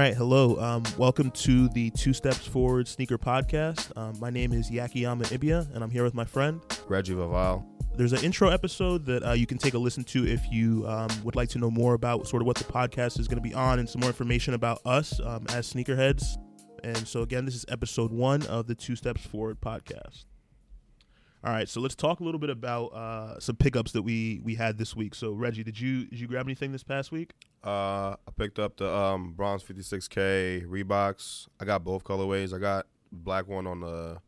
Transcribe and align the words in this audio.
right, 0.00 0.16
hello. 0.16 0.58
Um, 0.58 0.82
welcome 0.96 1.30
to 1.32 1.68
the 1.68 1.90
Two 1.90 2.14
Steps 2.14 2.46
Forward 2.46 2.88
Sneaker 2.88 3.18
Podcast. 3.18 3.94
Um, 3.98 4.18
my 4.18 4.30
name 4.30 4.54
is 4.54 4.70
Yakiyama 4.70 5.24
Ibia, 5.24 5.74
and 5.74 5.84
I'm 5.84 5.90
here 5.90 6.04
with 6.04 6.14
my 6.14 6.24
friend. 6.24 6.62
Reggie 6.88 7.12
Vaval. 7.12 7.66
There's 7.96 8.14
an 8.14 8.24
intro 8.24 8.48
episode 8.48 9.04
that 9.04 9.22
uh, 9.22 9.32
you 9.32 9.46
can 9.46 9.58
take 9.58 9.74
a 9.74 9.78
listen 9.78 10.02
to 10.04 10.26
if 10.26 10.40
you 10.50 10.86
um, 10.88 11.10
would 11.22 11.36
like 11.36 11.50
to 11.50 11.58
know 11.58 11.70
more 11.70 11.92
about 11.92 12.26
sort 12.26 12.40
of 12.40 12.46
what 12.46 12.56
the 12.56 12.64
podcast 12.64 13.20
is 13.20 13.28
going 13.28 13.42
to 13.42 13.46
be 13.46 13.52
on 13.52 13.78
and 13.78 13.86
some 13.86 14.00
more 14.00 14.08
information 14.08 14.54
about 14.54 14.80
us 14.86 15.20
um, 15.20 15.44
as 15.50 15.70
sneakerheads. 15.70 16.38
And 16.82 17.06
so, 17.06 17.20
again, 17.20 17.44
this 17.44 17.54
is 17.54 17.66
episode 17.68 18.10
one 18.10 18.46
of 18.46 18.68
the 18.68 18.74
Two 18.74 18.96
Steps 18.96 19.26
Forward 19.26 19.60
podcast. 19.60 20.24
All 21.42 21.50
right, 21.50 21.66
so 21.66 21.80
let's 21.80 21.94
talk 21.94 22.20
a 22.20 22.24
little 22.24 22.38
bit 22.38 22.50
about 22.50 22.88
uh, 22.88 23.40
some 23.40 23.56
pickups 23.56 23.92
that 23.92 24.02
we 24.02 24.40
we 24.44 24.56
had 24.56 24.76
this 24.76 24.94
week. 24.94 25.14
So, 25.14 25.32
Reggie, 25.32 25.64
did 25.64 25.80
you 25.80 26.04
did 26.04 26.20
you 26.20 26.26
grab 26.26 26.46
anything 26.46 26.70
this 26.70 26.82
past 26.82 27.10
week? 27.10 27.32
Uh, 27.64 28.10
I 28.10 28.30
picked 28.36 28.58
up 28.58 28.76
the 28.76 28.94
um, 28.94 29.32
bronze 29.32 29.62
56K 29.62 30.66
Reeboks. 30.66 31.48
I 31.58 31.64
got 31.64 31.82
both 31.82 32.04
colorways. 32.04 32.54
I 32.54 32.58
got 32.58 32.86
black 33.10 33.48
one 33.48 33.66
on 33.66 33.80
the 33.80 34.18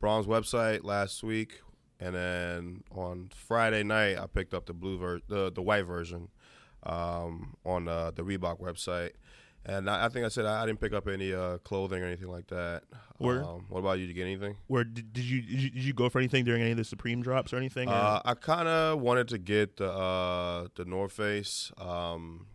bronze 0.00 0.26
website 0.26 0.82
last 0.82 1.22
week, 1.22 1.60
and 2.00 2.14
then 2.14 2.84
on 2.90 3.28
Friday 3.34 3.82
night 3.82 4.16
I 4.16 4.26
picked 4.26 4.54
up 4.54 4.64
the 4.64 4.72
blue 4.72 4.96
ver- 4.96 5.20
the 5.28 5.52
the 5.52 5.60
white 5.60 5.84
version 5.84 6.28
um, 6.84 7.54
on 7.66 7.86
uh, 7.86 8.12
the 8.14 8.22
Reebok 8.22 8.60
website. 8.60 9.12
And 9.68 9.90
I, 9.90 10.06
I 10.06 10.08
think 10.08 10.24
I 10.24 10.28
said 10.28 10.46
I, 10.46 10.62
I 10.62 10.66
didn't 10.66 10.80
pick 10.80 10.92
up 10.92 11.08
any 11.08 11.34
uh, 11.34 11.58
clothing 11.58 12.00
or 12.00 12.06
anything 12.06 12.28
like 12.28 12.46
that. 12.48 12.84
Word. 13.18 13.42
Um, 13.44 13.66
what 13.68 13.80
about 13.80 13.98
you? 13.98 14.06
Did 14.06 14.16
you 14.16 14.22
get 14.22 14.30
anything? 14.30 14.56
Where 14.68 14.84
did, 14.84 15.12
did 15.12 15.24
you 15.24 15.42
did 15.42 15.60
you 15.60 15.70
did 15.70 15.82
you 15.82 15.92
go 15.92 16.08
for 16.08 16.18
anything 16.20 16.44
during 16.44 16.62
any 16.62 16.70
of 16.70 16.76
the 16.76 16.84
Supreme 16.84 17.20
drops 17.20 17.52
or 17.52 17.56
anything? 17.56 17.88
or- 17.88 17.92
Uh, 17.92 18.22
I 18.24 18.34
kind 18.34 18.68
of 18.68 19.00
wanted 19.00 19.26
to 19.28 19.38
get 19.38 19.76
the 19.78 19.90
uh, 19.90 20.68
the 20.76 20.84
North 20.84 21.12
Face 21.12 21.72
um, 21.78 22.46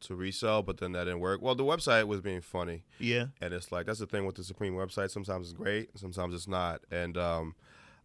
to 0.00 0.16
resell, 0.16 0.62
but 0.64 0.78
then 0.78 0.90
that 0.92 1.04
didn't 1.04 1.20
work. 1.20 1.40
Well, 1.40 1.54
the 1.54 1.64
website 1.64 2.08
was 2.08 2.20
being 2.20 2.40
funny, 2.40 2.82
yeah. 2.98 3.26
and 3.40 3.54
it's 3.54 3.70
like 3.70 3.86
that's 3.86 4.00
the 4.00 4.06
thing 4.06 4.26
with 4.26 4.34
the 4.36 4.44
Supreme 4.44 4.74
website. 4.74 5.10
Sometimes 5.10 5.46
it's 5.50 5.56
great, 5.56 5.90
sometimes 5.96 6.34
it's 6.34 6.48
not. 6.48 6.80
And 6.90 7.16
um, 7.16 7.54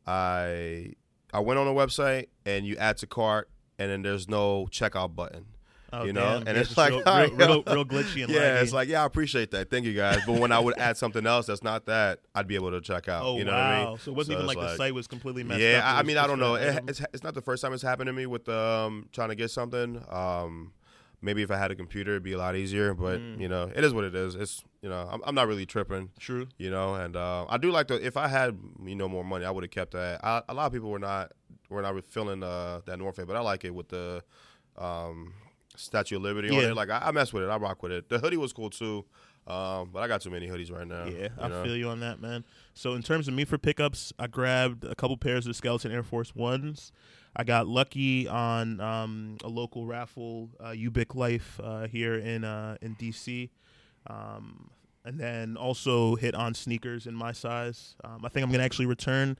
I 0.05 0.93
I 1.33 1.39
went 1.39 1.59
on 1.59 1.65
the 1.65 1.73
website, 1.73 2.27
and 2.45 2.65
you 2.65 2.75
add 2.77 2.97
to 2.97 3.07
cart, 3.07 3.49
and 3.79 3.89
then 3.89 4.01
there's 4.03 4.27
no 4.27 4.67
checkout 4.69 5.15
button. 5.15 5.45
Oh, 5.93 6.05
you 6.05 6.13
know, 6.13 6.21
damn. 6.21 6.47
and 6.47 6.55
Yeah, 6.55 6.61
it's 6.61 6.77
like 6.77 6.91
real, 6.91 7.03
real, 7.05 7.29
real, 7.37 7.63
real 7.65 7.85
glitchy 7.85 8.23
and 8.23 8.31
yeah, 8.31 8.39
laggy. 8.59 8.61
it's 8.63 8.73
like 8.73 8.87
yeah, 8.89 9.03
I 9.03 9.05
appreciate 9.05 9.51
that. 9.51 9.69
Thank 9.69 9.85
you 9.85 9.93
guys. 9.93 10.19
But 10.25 10.39
when 10.39 10.51
I 10.51 10.59
would 10.59 10.77
add 10.79 10.95
something 10.97 11.25
else 11.27 11.47
that's 11.47 11.63
not 11.63 11.85
that, 11.87 12.19
I'd 12.33 12.47
be 12.47 12.55
able 12.55 12.71
to 12.71 12.81
check 12.81 13.09
out. 13.09 13.23
oh 13.25 13.37
you 13.37 13.43
know 13.43 13.51
wow. 13.51 13.57
what 13.57 13.87
I 13.87 13.89
mean? 13.89 13.97
So 13.99 14.11
it 14.11 14.15
wasn't 14.15 14.37
So 14.37 14.43
even 14.43 14.49
it's 14.49 14.57
like, 14.57 14.67
the 14.69 14.75
site 14.77 14.93
was 14.93 15.07
completely 15.07 15.43
messed 15.43 15.59
yeah, 15.61 15.79
up. 15.83 15.95
It 15.95 15.99
I- 15.99 16.03
mean, 16.03 16.17
I 16.17 16.27
don't 16.27 16.39
know. 16.39 16.55
It, 16.55 16.83
it's 16.87 17.01
it's 17.13 17.23
not 17.23 17.33
the 17.33 17.41
first 17.41 17.61
time 17.61 17.73
it's 17.73 17.83
happened 17.83 18.07
to 18.07 18.13
me 18.13 18.25
with 18.25 18.47
um 18.47 19.09
trying 19.11 19.29
to 19.29 19.35
get 19.35 19.51
something. 19.51 20.01
Um, 20.09 20.73
maybe 21.21 21.41
if 21.43 21.51
I 21.51 21.57
had 21.57 21.69
a 21.71 21.75
computer, 21.75 22.11
it'd 22.11 22.23
be 22.23 22.33
a 22.33 22.37
lot 22.37 22.55
easier. 22.55 22.93
But 22.93 23.19
Mm. 23.19 23.39
you 23.41 23.47
know, 23.49 23.69
it 23.75 23.83
is 23.83 23.93
what 23.93 24.03
it 24.05 24.15
is. 24.15 24.35
It's 24.35 24.63
you 24.81 24.89
know, 24.89 25.07
I'm, 25.11 25.21
I'm 25.25 25.35
not 25.35 25.47
really 25.47 25.65
tripping. 25.65 26.09
True. 26.19 26.47
You 26.57 26.71
know, 26.71 26.95
and 26.95 27.15
uh, 27.15 27.45
I 27.49 27.57
do 27.57 27.69
like 27.69 27.87
the. 27.87 28.03
If 28.03 28.15
I 28.17 28.27
had 28.29 28.57
you 28.85 28.95
know 28.95 29.09
more 29.09 29.23
money, 29.25 29.43
I 29.45 29.51
would 29.51 29.63
have 29.65 29.71
kept 29.71 29.91
that. 29.91 30.23
I, 30.23 30.41
a 30.47 30.53
lot 30.53 30.67
of 30.67 30.71
people 30.73 30.89
were 30.89 30.99
not 30.99 31.33
were 31.69 31.81
not 31.81 32.01
feeling 32.09 32.41
uh, 32.43 32.79
that 32.85 32.97
North 32.97 33.17
Face, 33.17 33.25
but 33.25 33.35
I 33.35 33.41
like 33.41 33.63
it 33.65 33.75
with 33.75 33.89
the 33.89 34.23
um, 34.77 35.33
Statue 35.81 36.17
of 36.17 36.21
Liberty 36.23 36.49
on 36.49 36.55
Yeah. 36.55 36.69
it. 36.69 36.75
Like 36.75 36.89
I, 36.89 36.99
I 37.05 37.11
mess 37.11 37.33
with 37.33 37.43
it. 37.43 37.49
I 37.49 37.57
rock 37.57 37.81
with 37.83 37.91
it. 37.91 38.09
The 38.09 38.19
hoodie 38.19 38.37
was 38.37 38.53
cool 38.53 38.69
too. 38.69 39.05
Um, 39.47 39.89
but 39.91 40.03
I 40.03 40.07
got 40.07 40.21
too 40.21 40.29
many 40.29 40.47
hoodies 40.47 40.71
right 40.71 40.87
now. 40.87 41.05
Yeah, 41.05 41.29
I 41.39 41.47
know? 41.47 41.63
feel 41.63 41.75
you 41.75 41.89
on 41.89 41.99
that, 42.01 42.21
man. 42.21 42.45
So 42.75 42.93
in 42.93 43.01
terms 43.01 43.27
of 43.27 43.33
me 43.33 43.43
for 43.43 43.57
pickups, 43.57 44.13
I 44.19 44.27
grabbed 44.27 44.83
a 44.85 44.93
couple 44.93 45.17
pairs 45.17 45.47
of 45.47 45.55
Skeleton 45.55 45.91
Air 45.91 46.03
Force 46.03 46.35
Ones. 46.35 46.91
I 47.35 47.43
got 47.43 47.65
lucky 47.67 48.27
on 48.27 48.79
um, 48.79 49.37
a 49.43 49.47
local 49.47 49.87
raffle, 49.87 50.49
uh, 50.59 50.69
Ubiq 50.69 51.15
Life 51.15 51.59
uh, 51.63 51.87
here 51.87 52.15
in 52.15 52.43
uh, 52.43 52.77
in 52.81 52.95
DC, 52.95 53.49
um, 54.07 54.69
and 55.05 55.19
then 55.19 55.57
also 55.57 56.15
hit 56.15 56.35
on 56.35 56.53
sneakers 56.53 57.07
in 57.07 57.15
my 57.15 57.31
size. 57.31 57.95
Um, 58.03 58.21
I 58.23 58.29
think 58.29 58.45
I'm 58.45 58.51
gonna 58.51 58.63
actually 58.63 58.85
return 58.85 59.37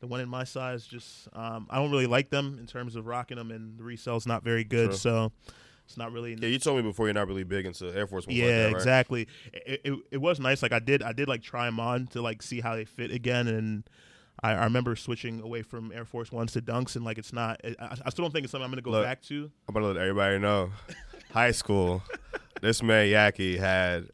the 0.00 0.06
one 0.06 0.20
in 0.20 0.28
my 0.28 0.44
size. 0.44 0.86
Just 0.86 1.28
um, 1.34 1.66
I 1.68 1.76
don't 1.78 1.90
really 1.90 2.06
like 2.06 2.30
them 2.30 2.56
in 2.58 2.66
terms 2.66 2.96
of 2.96 3.06
rocking 3.06 3.36
them, 3.36 3.50
and 3.50 3.78
the 3.78 3.82
resale's 3.84 4.26
not 4.26 4.42
very 4.44 4.64
good. 4.64 4.90
Sure. 4.92 4.98
So 4.98 5.32
it's 5.84 5.96
not 5.96 6.12
really 6.12 6.34
Yeah, 6.34 6.48
you 6.48 6.58
told 6.58 6.76
me 6.78 6.82
before 6.82 7.06
you're 7.06 7.14
not 7.14 7.28
really 7.28 7.44
big 7.44 7.66
into 7.66 7.86
Air 7.96 8.06
Force 8.06 8.26
Ones. 8.26 8.38
yeah, 8.38 8.44
like 8.46 8.54
that, 8.54 8.64
right? 8.66 8.74
exactly. 8.76 9.28
It, 9.52 9.80
it 9.84 9.98
it 10.12 10.18
was 10.18 10.40
nice. 10.40 10.62
Like 10.62 10.72
I 10.72 10.78
did, 10.78 11.02
I 11.02 11.12
did 11.12 11.28
like 11.28 11.42
try 11.42 11.66
them 11.66 11.80
on 11.80 12.06
to 12.08 12.22
like 12.22 12.42
see 12.42 12.60
how 12.60 12.74
they 12.76 12.84
fit 12.84 13.10
again, 13.10 13.48
and 13.48 13.84
I, 14.42 14.52
I 14.52 14.64
remember 14.64 14.96
switching 14.96 15.40
away 15.40 15.62
from 15.62 15.92
Air 15.92 16.04
Force 16.04 16.32
Ones 16.32 16.52
to 16.52 16.62
Dunks, 16.62 16.96
and 16.96 17.04
like 17.04 17.18
it's 17.18 17.32
not. 17.32 17.60
I, 17.64 17.96
I 18.04 18.10
still 18.10 18.24
don't 18.24 18.32
think 18.32 18.44
it's 18.44 18.52
something 18.52 18.64
I'm 18.64 18.70
gonna 18.70 18.82
go 18.82 18.90
Look. 18.92 19.04
back 19.04 19.22
to. 19.24 19.50
I'm 19.68 19.74
gonna 19.74 19.86
let 19.86 19.96
everybody 19.96 20.38
know. 20.38 20.70
High 21.32 21.52
school, 21.52 22.02
this 22.60 22.82
man 22.82 23.06
Yaki 23.08 23.58
had 23.58 24.08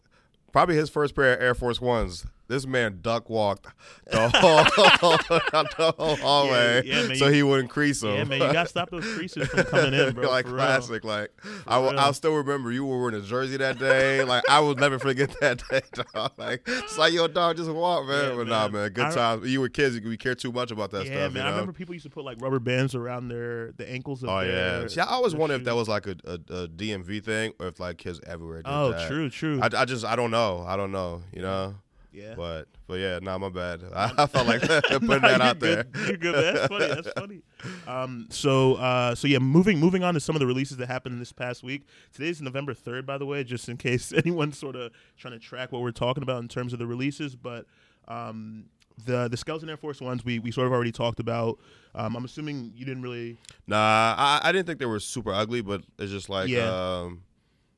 probably 0.53 0.77
his 0.77 0.89
first 0.89 1.15
pair 1.15 1.35
of 1.35 1.43
Air 1.43 1.55
Force 1.55 1.81
Ones. 1.81 2.27
This 2.49 2.67
man 2.67 3.01
duck 3.03 3.29
walked 3.29 3.67
the 4.11 4.29
whole, 4.35 5.17
the 5.19 5.95
whole 5.99 6.17
hallway 6.17 6.83
yeah, 6.87 7.07
man, 7.07 7.17
so 7.17 7.31
he 7.31 7.43
wouldn't 7.43 7.69
crease 7.69 8.01
them. 8.01 8.15
Yeah, 8.15 8.25
man, 8.25 8.41
you 8.41 8.53
gotta 8.53 8.69
stop 8.69 8.89
those 8.91 9.05
creases 9.05 9.47
from 9.49 9.65
coming 9.65 9.93
in, 9.95 10.15
bro. 10.15 10.31
like 10.31 10.47
for 10.47 10.53
real. 10.55 10.65
classic. 10.65 11.05
Like 11.05 11.31
I. 11.67 11.77
I'll 11.79 12.15
still 12.15 12.35
remember 12.35 12.73
you 12.73 12.87
were 12.87 12.99
wearing 13.01 13.17
a 13.17 13.21
jersey 13.21 13.59
that 13.59 13.79
day. 13.79 14.25
Like 14.25 14.49
I 14.49 14.61
will 14.61 14.75
never 14.77 14.99
forget 14.99 15.31
that 15.41 15.63
day. 15.71 15.83
Dog. 16.15 16.33
Like 16.39 16.63
it's 16.67 16.97
like 16.97 17.13
yo, 17.13 17.29
dog, 17.29 17.57
just 17.59 17.71
walk, 17.71 18.07
man. 18.07 18.31
Yeah, 18.31 18.37
but 18.37 18.47
nah, 18.49 18.63
man. 18.69 18.73
man, 18.73 18.93
good 18.93 19.05
I- 19.07 19.15
times. 19.15 19.47
You 19.47 19.61
were 19.61 19.69
kids, 19.69 20.01
we 20.01 20.17
care 20.17 20.35
too 20.35 20.51
much 20.53 20.71
about 20.71 20.91
that 20.93 21.07
yeah, 21.07 21.13
stuff. 21.25 21.33
man. 21.35 21.43
you 21.43 21.49
I 21.49 21.51
remember 21.51 21.73
people 21.73 21.95
used 21.95 22.05
to 22.05 22.11
put 22.11 22.25
like 22.25 22.41
rubber 22.41 22.59
bands 22.61 22.95
around 22.95 23.29
their 23.29 23.73
the 23.73 23.91
ankles 23.91 24.23
of 24.23 24.31
Oh 24.31 24.41
their. 24.41 24.81
yeah. 24.83 24.87
See, 24.89 25.01
I 25.01 25.07
always 25.07 25.35
wonder 25.35 25.55
if 25.55 25.65
that 25.65 25.75
was 25.77 25.87
like 25.89 26.07
a, 26.07 26.17
a, 26.25 26.33
a 26.35 26.69
DMV 26.69 27.23
thing 27.23 27.53
or 27.61 27.67
if 27.67 27.79
like 27.79 27.99
kids 27.99 28.21
everywhere 28.27 28.63
did 28.63 28.71
Oh, 28.73 28.93
that. 28.93 29.07
true, 29.09 29.29
true. 29.29 29.61
I, 29.63 29.69
I 29.77 29.85
just 29.85 30.07
I 30.07 30.17
don't 30.17 30.31
know. 30.31 30.65
I 30.67 30.77
don't 30.77 30.93
know. 30.93 31.21
You 31.33 31.43
know. 31.43 31.75
Yeah. 32.19 32.35
But 32.37 32.69
but 32.87 32.95
yeah, 32.95 33.19
nah, 33.23 33.39
my 33.39 33.49
bad. 33.49 33.83
I, 33.95 34.13
I 34.19 34.27
felt 34.27 34.47
like 34.47 34.61
putting 34.63 35.07
Nah, 35.07 35.19
that 35.19 35.41
out 35.41 35.61
there. 35.61 35.85
You're 36.07 36.17
good. 36.17 36.35
That's 36.35 36.67
funny. 36.69 36.87
That's 36.89 37.13
funny. 37.13 37.41
Um, 37.87 38.27
so 38.31 38.75
uh, 38.75 39.15
so 39.15 39.29
yeah, 39.29 39.39
moving 39.39 39.79
moving 39.79 40.03
on 40.05 40.15
to 40.15 40.21
some 40.21 40.35
of 40.37 40.41
the 40.41 40.47
releases 40.47 40.77
that 40.79 40.87
happened 40.89 41.21
this 41.21 41.33
past 41.33 41.63
week. 41.63 41.87
Today's 42.13 42.41
November 42.43 42.75
third, 42.75 43.07
by 43.07 43.19
the 43.19 43.27
way, 43.27 43.45
just 43.45 43.69
in 43.69 43.77
case 43.77 44.13
anyone's 44.13 44.59
sort 44.59 44.77
of 44.77 44.93
trying 45.17 45.33
to 45.35 45.39
track 45.39 45.73
what 45.73 45.83
we're 45.83 45.91
talking 45.93 46.23
about 46.23 46.43
in 46.43 46.49
terms 46.49 46.73
of 46.73 46.79
the 46.79 46.87
releases. 46.87 47.37
But 47.37 47.67
um, 48.09 48.67
the 49.05 49.29
the 49.29 49.37
Skeleton 49.37 49.69
Air 49.71 49.77
Force 49.77 50.01
ones 50.01 50.25
we 50.25 50.39
we 50.39 50.51
sort 50.51 50.67
of 50.67 50.73
already 50.73 50.93
talked 50.93 51.21
about. 51.21 51.59
Um, 51.95 52.17
I'm 52.17 52.25
assuming 52.25 52.73
you 52.75 52.85
didn't 52.85 53.03
really. 53.03 53.39
Nah, 53.67 53.77
I, 54.17 54.41
I 54.43 54.53
didn't 54.53 54.67
think 54.67 54.79
they 54.79 54.87
were 54.87 55.01
super 55.01 55.33
ugly, 55.33 55.61
but 55.63 55.83
it's 55.99 56.11
just 56.13 56.29
like 56.29 56.49
Yeah. 56.49 57.01
um, 57.03 57.23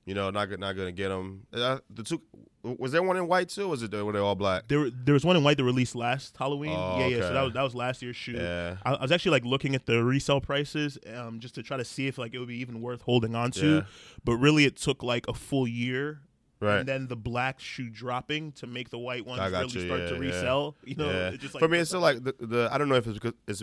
you 0.05 0.15
know, 0.15 0.31
not 0.31 0.47
good, 0.49 0.61
not 0.61 0.77
gonna 0.77 0.93
get 0.93 1.09
them. 1.09 1.47
Uh, 1.53 1.79
the 1.91 2.03
two 2.03 2.21
was 2.63 2.93
there 2.93 3.03
one 3.03 3.17
in 3.17 3.27
white 3.27 3.49
too? 3.49 3.65
Or 3.65 3.69
was 3.69 3.83
it 3.83 3.93
were 3.93 4.13
they 4.13 4.19
all 4.19 4.35
black? 4.35 4.69
There, 4.69 4.81
were- 4.81 4.91
there 4.91 5.15
was 5.15 5.25
one 5.25 5.37
in 5.37 5.43
white 5.45 5.57
that 5.57 5.65
released 5.65 5.95
last 5.95 6.37
Halloween. 6.37 6.75
Oh, 6.77 6.99
yeah, 6.99 7.07
yeah. 7.07 7.21
So 7.23 7.33
that 7.35 7.43
was 7.43 7.53
that 7.55 7.63
was 7.63 7.75
last 7.75 8.03
year's 8.03 8.17
shoe. 8.17 8.33
Yeah. 8.33 8.77
I, 8.85 8.95
I 8.95 9.03
was 9.03 9.13
actually 9.13 9.33
like 9.33 9.45
looking 9.45 9.75
at 9.75 9.87
the 9.87 10.03
resale 10.05 10.41
prices, 10.41 10.99
um, 11.15 11.41
just 11.41 11.55
to 11.57 11.63
try 11.63 11.77
to 11.77 11.85
see 11.85 12.07
if 12.07 12.19
like 12.19 12.35
it 12.35 12.39
would 12.39 12.49
be 12.49 12.59
even 12.61 12.81
worth 12.81 13.03
holding 13.03 13.35
on 13.35 13.51
to. 13.53 13.77
Yeah. 13.77 13.83
But 14.25 14.37
really, 14.37 14.65
it 14.65 14.77
took 14.77 15.03
like 15.03 15.27
a 15.29 15.35
full 15.35 15.67
year, 15.67 16.21
Right. 16.61 16.81
and 16.81 16.87
then 16.89 17.07
the 17.09 17.17
black 17.17 17.59
shoe 17.61 17.89
dropping 17.89 18.53
to 18.53 18.67
make 18.67 18.91
the 18.91 18.99
white 18.99 19.25
ones 19.25 19.41
really 19.51 19.65
you, 19.73 19.87
start 19.87 20.01
yeah, 20.01 20.09
to 20.09 20.15
yeah. 20.17 20.21
resell. 20.21 20.77
You 20.85 20.97
know, 20.97 21.11
yeah. 21.11 21.29
it 21.31 21.41
just 21.41 21.55
like 21.55 21.63
for 21.63 21.69
me, 21.69 21.79
it's 21.79 21.89
still 21.91 22.01
like 22.01 22.23
the, 22.23 22.35
the 22.39 22.69
I 22.71 22.77
don't 22.77 22.89
know 22.91 22.97
if 22.97 23.07
it's 23.07 23.19
because 23.19 23.33
it's 23.49 23.63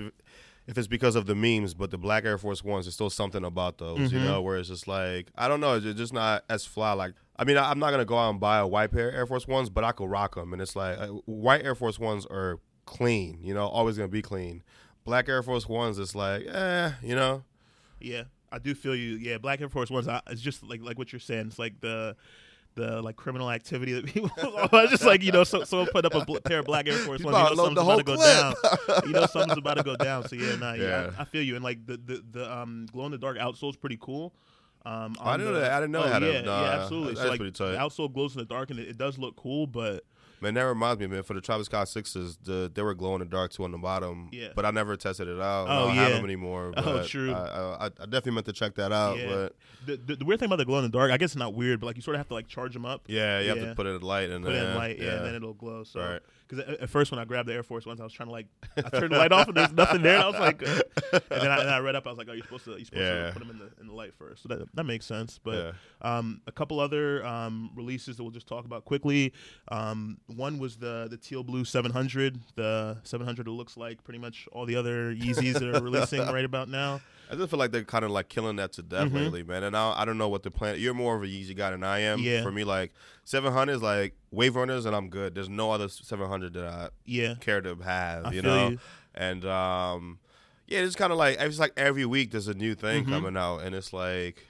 if 0.65 0.77
it's 0.77 0.87
because 0.87 1.15
of 1.15 1.27
the 1.27 1.35
memes, 1.35 1.73
but 1.73 1.91
the 1.91 1.97
black 1.97 2.25
Air 2.25 2.37
Force 2.37 2.61
Ones, 2.63 2.85
there's 2.85 2.95
still 2.95 3.09
something 3.09 3.45
about 3.45 3.77
those, 3.77 4.11
you 4.11 4.19
Mhm. 4.19 4.23
know, 4.25 4.41
where 4.41 4.57
it's 4.57 4.67
just 4.67 4.87
like 4.87 5.27
I 5.37 5.47
don't 5.47 5.59
know, 5.61 5.75
it's 5.75 5.97
just 5.97 6.11
not 6.13 6.43
as 6.49 6.65
fly. 6.65 6.91
Like 6.93 7.13
I 7.39 7.43
mean, 7.43 7.57
I, 7.57 7.69
I'm 7.69 7.79
not 7.79 7.91
gonna 7.91 8.05
go 8.05 8.17
out 8.17 8.31
and 8.31 8.39
buy 8.39 8.57
a 8.57 8.67
white 8.67 8.91
pair 8.91 9.09
of 9.09 9.15
Air 9.15 9.25
Force 9.25 9.47
Ones, 9.47 9.69
but 9.69 9.83
I 9.83 9.91
could 9.91 10.09
rock 10.09 10.35
them, 10.35 10.53
and 10.53 10.61
it's 10.61 10.75
like 10.75 10.97
uh, 10.97 11.07
white 11.25 11.63
Air 11.63 11.75
Force 11.75 11.99
Ones 11.99 12.25
are 12.25 12.59
clean, 12.85 13.39
you 13.41 13.53
know, 13.53 13.67
always 13.67 13.97
gonna 13.97 14.07
be 14.07 14.21
clean. 14.21 14.63
Black 15.03 15.29
Air 15.29 15.43
Force 15.43 15.67
Ones, 15.69 15.99
it's 15.99 16.15
like, 16.15 16.45
eh, 16.47 16.91
you 17.01 17.15
know. 17.15 17.43
Yeah, 17.99 18.23
I 18.51 18.59
do 18.59 18.75
feel 18.75 18.95
you. 18.95 19.15
Yeah, 19.15 19.37
Black 19.37 19.61
Air 19.61 19.69
Force 19.69 19.89
Ones. 19.89 20.07
I, 20.07 20.21
it's 20.27 20.41
just 20.41 20.63
like 20.63 20.81
like 20.81 20.97
what 20.97 21.13
you're 21.13 21.19
saying. 21.19 21.47
It's 21.47 21.59
like 21.59 21.79
the 21.79 22.15
the 22.75 23.01
like 23.01 23.15
criminal 23.15 23.51
activity 23.51 23.93
that 23.93 24.05
people. 24.13 24.31
it's 24.37 24.91
just 24.91 25.05
like 25.05 25.21
you 25.23 25.31
know, 25.31 25.43
so, 25.43 25.63
someone 25.63 25.87
put 25.91 26.05
up 26.05 26.15
a 26.15 26.25
bl- 26.25 26.37
pair 26.37 26.59
of 26.59 26.65
Black 26.65 26.87
Air 26.87 26.93
Force 26.93 27.23
Ones. 27.23 27.37
You 27.37 27.55
know 27.55 27.55
something's 27.55 27.79
about 27.79 27.97
to 27.97 28.03
go 28.03 28.17
down. 28.17 28.53
you 29.05 29.13
know 29.13 29.25
something's 29.25 29.57
about 29.57 29.77
to 29.77 29.83
go 29.83 29.95
down. 29.95 30.27
So 30.27 30.35
yeah, 30.35 30.55
nah, 30.55 30.73
yeah, 30.73 30.81
Yeah. 30.87 31.11
I, 31.17 31.21
I 31.21 31.25
feel 31.25 31.41
you. 31.41 31.55
And 31.55 31.63
like 31.63 31.85
the 31.85 31.97
the, 31.97 32.23
the 32.31 32.57
um 32.57 32.87
glow 32.91 33.05
in 33.05 33.11
the 33.11 33.17
dark 33.17 33.37
outsole 33.37 33.69
is 33.69 33.75
pretty 33.75 33.97
cool. 33.99 34.33
Um, 34.85 35.15
I 35.19 35.37
didn't 35.37 35.53
know 35.53 35.59
that. 35.59 35.71
I 35.71 35.79
didn't 35.79 35.91
know 35.91 36.03
oh, 36.03 36.05
a- 36.05 36.33
yeah, 36.33 36.41
nah, 36.41 36.61
yeah, 36.61 36.69
absolutely. 36.81 37.13
that's 37.13 37.21
so 37.21 37.29
like 37.29 37.39
pretty 37.39 37.51
the 37.51 37.75
tight. 37.75 37.77
outsole 37.77 38.13
glows 38.13 38.35
in 38.35 38.39
the 38.39 38.45
dark, 38.45 38.69
and 38.69 38.79
it, 38.79 38.87
it 38.87 38.97
does 38.97 39.17
look 39.17 39.35
cool. 39.35 39.67
But 39.67 40.03
Man, 40.39 40.53
that 40.53 40.61
reminds 40.61 40.99
me, 40.99 41.07
man. 41.07 41.23
For 41.23 41.33
the 41.33 41.41
Travis 41.41 41.65
Scott 41.65 41.87
sixes, 41.89 42.37
the 42.43 42.71
they 42.73 42.81
were 42.83 42.93
glow 42.93 43.15
in 43.15 43.19
the 43.19 43.25
dark 43.25 43.51
too 43.51 43.63
on 43.63 43.71
the 43.71 43.77
bottom. 43.77 44.29
Yeah. 44.31 44.49
But 44.55 44.65
I 44.65 44.71
never 44.71 44.95
tested 44.95 45.27
it 45.27 45.39
out. 45.41 45.67
Oh, 45.67 45.71
I 45.71 45.85
don't 45.87 45.95
have 45.95 46.11
them 46.13 46.25
anymore. 46.25 46.73
Oh, 46.77 47.03
true. 47.03 47.33
I, 47.33 47.37
I, 47.37 47.85
I 47.85 47.89
definitely 48.05 48.33
meant 48.33 48.45
to 48.45 48.53
check 48.53 48.75
that 48.75 48.91
out. 48.91 49.17
Yeah. 49.17 49.27
But 49.27 49.55
The, 49.85 49.97
the, 49.97 50.15
the 50.17 50.25
weird 50.25 50.39
thing 50.39 50.47
about 50.47 50.57
the 50.57 50.65
glow 50.65 50.77
in 50.77 50.83
the 50.83 50.89
dark, 50.89 51.11
I 51.11 51.17
guess 51.17 51.29
it's 51.31 51.35
not 51.35 51.53
weird, 51.53 51.79
but 51.79 51.87
like 51.87 51.95
you 51.95 52.01
sort 52.01 52.15
of 52.15 52.19
have 52.19 52.27
to 52.27 52.33
like 52.35 52.47
charge 52.47 52.73
them 52.73 52.85
up. 52.85 53.03
yeah, 53.07 53.39
you 53.39 53.49
have 53.49 53.59
to 53.59 53.73
put 53.75 53.85
it 53.87 53.89
in 53.95 54.01
light 54.01 54.29
and 54.29 54.43
Put 54.45 54.53
it 54.53 54.63
in 54.63 54.75
light, 54.75 54.99
yeah, 54.99 55.15
and 55.17 55.25
then 55.25 55.35
it'll 55.35 55.53
glow. 55.53 55.83
So, 55.83 55.99
Right. 56.01 56.21
because 56.47 56.63
at, 56.65 56.81
at 56.81 56.89
first 56.89 57.09
when 57.11 57.19
I 57.19 57.25
grabbed 57.25 57.47
the 57.49 57.53
Air 57.53 57.63
Force 57.63 57.85
Ones, 57.85 57.99
I 57.99 58.03
was 58.03 58.13
trying 58.13 58.27
to 58.27 58.33
like, 58.33 58.47
I 58.77 58.81
turned 58.89 59.11
the 59.13 59.17
light 59.17 59.31
off 59.31 59.47
and 59.47 59.57
there's 59.57 59.71
nothing 59.73 60.01
there, 60.03 60.15
and 60.15 60.23
I 60.23 60.27
was 60.27 60.39
like, 60.39 60.61
uh, 60.67 60.81
and 61.31 61.41
then 61.41 61.51
I, 61.51 61.61
and 61.61 61.69
I 61.69 61.79
read 61.79 61.95
up, 61.95 62.05
I 62.05 62.09
was 62.09 62.17
like, 62.17 62.27
oh, 62.29 62.33
you're 62.33 62.43
supposed 62.43 62.65
to, 62.65 62.71
you're 62.71 62.85
supposed 62.85 63.01
Yeah. 63.01 63.27
to 63.27 63.31
put 63.33 63.39
them 63.39 63.49
in 63.49 63.57
the 63.59 63.69
in 63.81 63.87
the 63.87 63.93
light 63.93 64.13
first. 64.13 64.43
So 64.43 64.49
that 64.49 64.67
that 64.75 64.83
makes 64.83 65.05
sense. 65.05 65.39
But 65.43 65.55
Yeah. 66.03 66.17
um, 66.17 66.41
a 66.47 66.51
couple 66.51 66.79
other 66.79 67.25
um, 67.25 67.71
releases 67.75 68.17
that 68.17 68.23
we'll 68.23 68.31
just 68.31 68.47
talk 68.47 68.65
about 68.65 68.85
quickly. 68.85 69.33
Um, 69.69 70.17
one 70.27 70.59
was 70.59 70.75
the 70.77 71.07
the 71.09 71.17
teal 71.17 71.43
blue 71.43 71.63
700, 71.65 72.39
the 72.55 72.97
700 73.03 73.45
that 73.45 73.51
looks 73.51 73.77
like 73.77 74.03
pretty 74.03 74.19
much 74.19 74.47
all 74.51 74.65
the 74.65 74.75
other 74.75 75.13
Yeezys 75.13 75.53
that 75.59 75.63
are 75.73 75.81
releasing 75.81 76.19
right 76.33 76.43
about 76.45 76.67
now. 76.69 76.99
I 77.31 77.35
just 77.35 77.49
feel 77.49 77.59
like 77.59 77.71
they're 77.71 77.83
kind 77.83 78.05
of 78.05 78.11
like 78.11 78.29
killing 78.29 78.55
that 78.57 78.71
to 78.73 78.81
death 78.81 79.09
Mhm. 79.09 79.15
lately, 79.15 79.43
man. 79.43 79.63
And 79.63 79.75
I, 79.75 80.01
I 80.01 80.05
don't 80.05 80.17
know 80.17 80.29
what 80.29 80.43
the 80.43 80.51
plan. 80.51 80.79
You're 80.79 80.93
more 80.93 81.15
of 81.17 81.23
a 81.23 81.25
Yeezy 81.27 81.55
guy 81.55 81.71
than 81.71 81.83
I 81.83 81.99
am. 81.99 82.19
Yeah. 82.19 82.41
For 82.41 82.51
me, 82.51 82.63
like 82.63 82.93
700 83.25 83.73
is 83.73 83.81
like 83.81 84.15
Wave 84.31 84.55
Runners, 84.55 84.85
and 84.85 84.95
I'm 84.95 85.09
good. 85.09 85.35
There's 85.35 85.49
no 85.49 85.71
other 85.71 85.89
700 85.89 86.53
that 86.53 86.65
I 86.65 86.89
Yeah, 87.05 87.35
care 87.41 87.59
to 87.61 87.75
have. 87.83 88.27
I 88.27 88.31
you 88.31 88.41
know. 88.41 88.69
you. 88.69 88.79
And 89.15 89.43
um, 89.45 90.19
yeah, 90.67 90.79
it's 90.79 90.95
kind 90.95 91.11
of 91.11 91.17
like 91.17 91.37
it's 91.39 91.59
like 91.59 91.73
every 91.75 92.05
week 92.05 92.31
there's 92.31 92.47
a 92.47 92.53
new 92.53 92.75
thing 92.75 93.05
Mhm. 93.05 93.09
coming 93.09 93.35
out, 93.37 93.59
and 93.59 93.73
it's 93.75 93.91
like 93.93 94.45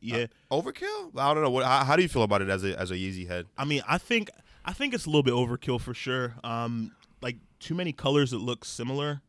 Yeah, 0.00 0.26
overkill. 0.50 1.16
I 1.16 1.32
don't 1.34 1.42
know. 1.42 1.50
What? 1.50 1.64
How, 1.64 1.84
how 1.84 1.96
do 1.96 2.02
you 2.02 2.08
feel 2.08 2.22
about 2.22 2.40
it 2.42 2.48
as 2.48 2.64
a 2.64 2.78
as 2.78 2.90
a 2.90 2.94
Yeezy 2.94 3.26
head? 3.28 3.46
I 3.58 3.64
mean, 3.64 3.82
I 3.88 3.98
think 3.98 4.30
I 4.64 4.72
think 4.72 4.94
it's 4.94 5.06
a 5.06 5.10
little 5.10 5.22
bit 5.22 5.34
overkill 5.34 5.80
for 5.80 5.94
sure. 5.94 6.34
Um, 6.44 6.92
like 7.20 7.36
too 7.58 7.74
many 7.74 7.92
colors 7.92 8.30
that 8.30 8.38
look 8.38 8.64
similar. 8.64 9.22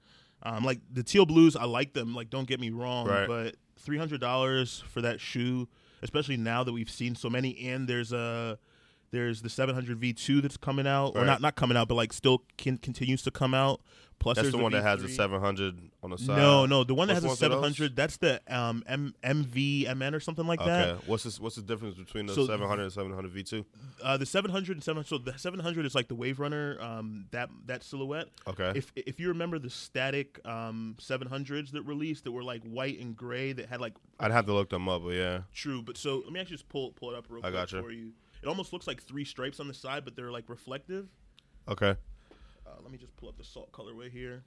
Um, 0.44 0.64
like 0.66 0.80
the 0.92 1.04
teal 1.04 1.26
blues, 1.26 1.56
I 1.56 1.64
like 1.66 1.94
them. 1.94 2.14
Like, 2.14 2.30
don't 2.30 2.48
get 2.48 2.60
me 2.60 2.70
wrong, 2.70 3.08
Right. 3.08 3.28
but 3.28 3.56
three 3.78 3.98
hundred 3.98 4.20
dollars 4.22 4.84
for 4.90 5.02
that 5.02 5.20
shoe, 5.22 5.68
especially 6.02 6.38
now 6.38 6.64
that 6.64 6.74
we've 6.74 6.90
seen 6.90 7.16
so 7.16 7.30
many, 7.30 7.58
and 7.70 7.88
there's 7.88 8.12
a 8.12 8.58
there's 9.14 9.44
the 9.44 9.50
700 9.50 10.02
V2 10.02 10.42
that's 10.42 10.58
coming 10.58 10.88
out, 10.88 11.16
or 11.16 11.24
not 11.24 11.40
not 11.40 11.56
coming 11.56 11.78
out, 11.78 11.88
but 11.88 11.94
like 11.94 12.12
still 12.12 12.42
can, 12.58 12.78
continues 12.80 13.22
to 13.22 13.32
come 13.32 13.54
out. 13.54 13.80
Plus, 14.20 14.38
That's 14.38 14.46
there's 14.46 14.54
the 14.54 14.64
one 14.64 14.72
that 14.72 14.84
has 14.84 15.02
the 15.02 15.10
700 15.10 15.78
on 16.02 16.12
the 16.12 16.18
side. 16.18 16.38
No, 16.38 16.66
no, 16.66 16.84
the 16.86 16.96
one 16.96 17.10
that 17.10 17.16
has 17.16 17.24
the 17.24 17.28
the 17.28 17.30
ones 17.30 17.42
of 17.42 17.52
those? 17.52 17.76
700. 17.78 17.96
That's 17.96 18.18
the 18.18 18.42
um 18.48 18.82
M 18.88 19.14
MNVN 19.24 20.14
or 20.14 20.20
something 20.20 20.48
like 20.48 20.60
that. 20.60 20.90
Okay. 20.90 21.04
What's 21.08 21.24
this? 21.24 21.40
What's 21.40 21.58
the 21.58 21.62
difference 21.62 21.96
between 21.96 22.28
the 22.28 22.34
So- 22.34 22.48
700 22.48 22.84
and 22.84 22.92
700 22.92 23.34
V2? 23.34 23.66
Uh, 24.02 24.18
the 24.18 24.26
700 24.26 24.78
and 24.78 24.84
700. 24.84 25.08
So 25.08 25.18
the 25.18 25.38
700 25.38 25.86
is 25.86 25.94
like 25.94 26.08
the 26.08 26.16
Wave 26.16 26.40
Runner, 26.40 26.78
um, 26.82 27.26
that 27.32 27.50
that 27.66 27.84
silhouette. 27.84 28.30
Okay. 28.48 28.72
If 28.76 28.94
if 28.96 29.20
you 29.20 29.28
remember 29.28 29.60
the 29.60 29.70
static 29.70 30.40
um 30.46 30.96
700s 31.00 31.72
that 31.72 31.84
released 31.84 32.24
that 32.24 32.32
were 32.32 32.44
like 32.44 32.64
white 32.64 33.00
and 33.00 33.16
gray 33.18 33.52
that 33.52 33.68
had 33.68 33.82
like 33.82 33.94
I'd 34.20 34.32
have 34.32 34.46
to 34.46 34.54
look 34.54 34.70
them 34.70 34.88
up, 34.88 35.04
but 35.04 35.10
yeah. 35.10 35.42
true, 35.54 35.82
but 35.82 35.98
so 35.98 36.20
let 36.24 36.32
me 36.32 36.40
actually 36.40 36.56
just 36.56 36.70
pull 36.70 36.94
pull 36.94 37.12
it 37.12 37.18
up 37.18 37.26
real 37.30 37.40
I 37.40 37.50
quick 37.50 37.54
gotcha. 37.54 37.82
for 37.82 37.92
you. 37.92 38.14
It 38.44 38.48
almost 38.48 38.74
looks 38.74 38.88
like 38.88 39.02
three 39.02 39.26
stripes 39.26 39.60
on 39.60 39.68
the 39.68 39.74
side, 39.74 40.04
but 40.06 40.16
they're 40.16 40.32
like 40.32 40.50
reflective. 40.50 41.08
Okay. 41.68 41.96
Uh, 42.66 42.70
let 42.82 42.92
me 42.92 42.98
just 42.98 43.16
pull 43.18 43.30
up 43.30 43.38
the 43.38 43.44
salt 43.44 43.72
colorway 43.72 44.12
here. 44.12 44.44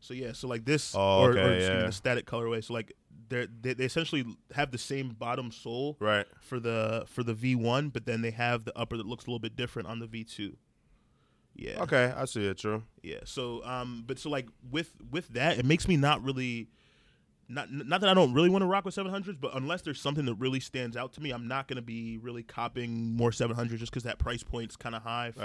So 0.00 0.14
yeah, 0.14 0.32
so 0.32 0.48
like 0.48 0.64
this, 0.64 0.94
Oh, 0.96 1.20
or, 1.22 1.30
okay, 1.30 1.40
or 1.40 1.50
me, 1.50 1.60
yeah. 1.62 1.86
the 1.86 1.92
static 1.92 2.26
colorway. 2.26 2.62
So 2.62 2.74
like 2.74 2.92
they're, 3.28 3.46
they 3.46 3.72
they 3.74 3.84
essentially 3.84 4.24
have 4.54 4.70
the 4.72 4.78
same 4.78 5.10
bottom 5.10 5.50
sole 5.52 5.96
Right. 6.00 6.26
for 6.40 6.58
the 6.58 7.04
for 7.06 7.22
the 7.22 7.34
V1, 7.34 7.92
but 7.92 8.04
then 8.04 8.20
they 8.20 8.32
have 8.32 8.64
the 8.64 8.76
upper 8.76 8.96
that 8.96 9.06
looks 9.06 9.24
a 9.24 9.28
little 9.28 9.38
bit 9.38 9.54
different 9.56 9.88
on 9.88 10.00
the 10.00 10.06
V2. 10.06 10.54
Yeah. 11.54 11.82
Okay. 11.82 12.12
I 12.16 12.24
see 12.24 12.44
it. 12.46 12.58
True. 12.58 12.82
Yeah. 13.02 13.20
So 13.24 13.64
um 13.64 14.02
but 14.06 14.18
so 14.18 14.28
like 14.28 14.48
with 14.70 14.92
with 15.10 15.28
that, 15.28 15.58
it 15.58 15.64
makes 15.64 15.86
me 15.86 15.96
not 15.96 16.22
really 16.24 16.68
not 17.48 17.70
not 17.70 18.00
that 18.00 18.08
I 18.10 18.14
don't 18.14 18.32
really 18.34 18.48
want 18.50 18.62
to 18.62 18.66
rock 18.66 18.84
with 18.84 18.94
700s, 18.94 19.38
but 19.40 19.54
unless 19.54 19.82
there's 19.82 20.00
something 20.00 20.24
that 20.26 20.34
really 20.34 20.60
stands 20.60 20.96
out 20.96 21.12
to 21.14 21.20
me, 21.20 21.30
I'm 21.30 21.48
not 21.48 21.68
going 21.68 21.76
to 21.76 21.82
be 21.82 22.18
really 22.18 22.42
copying 22.42 23.14
more 23.16 23.30
700s 23.30 23.76
just 23.78 23.92
cuz 23.92 24.02
that 24.04 24.18
price 24.18 24.42
point's 24.42 24.76
kind 24.76 24.94
of 24.94 25.02
high 25.02 25.32
for 25.32 25.40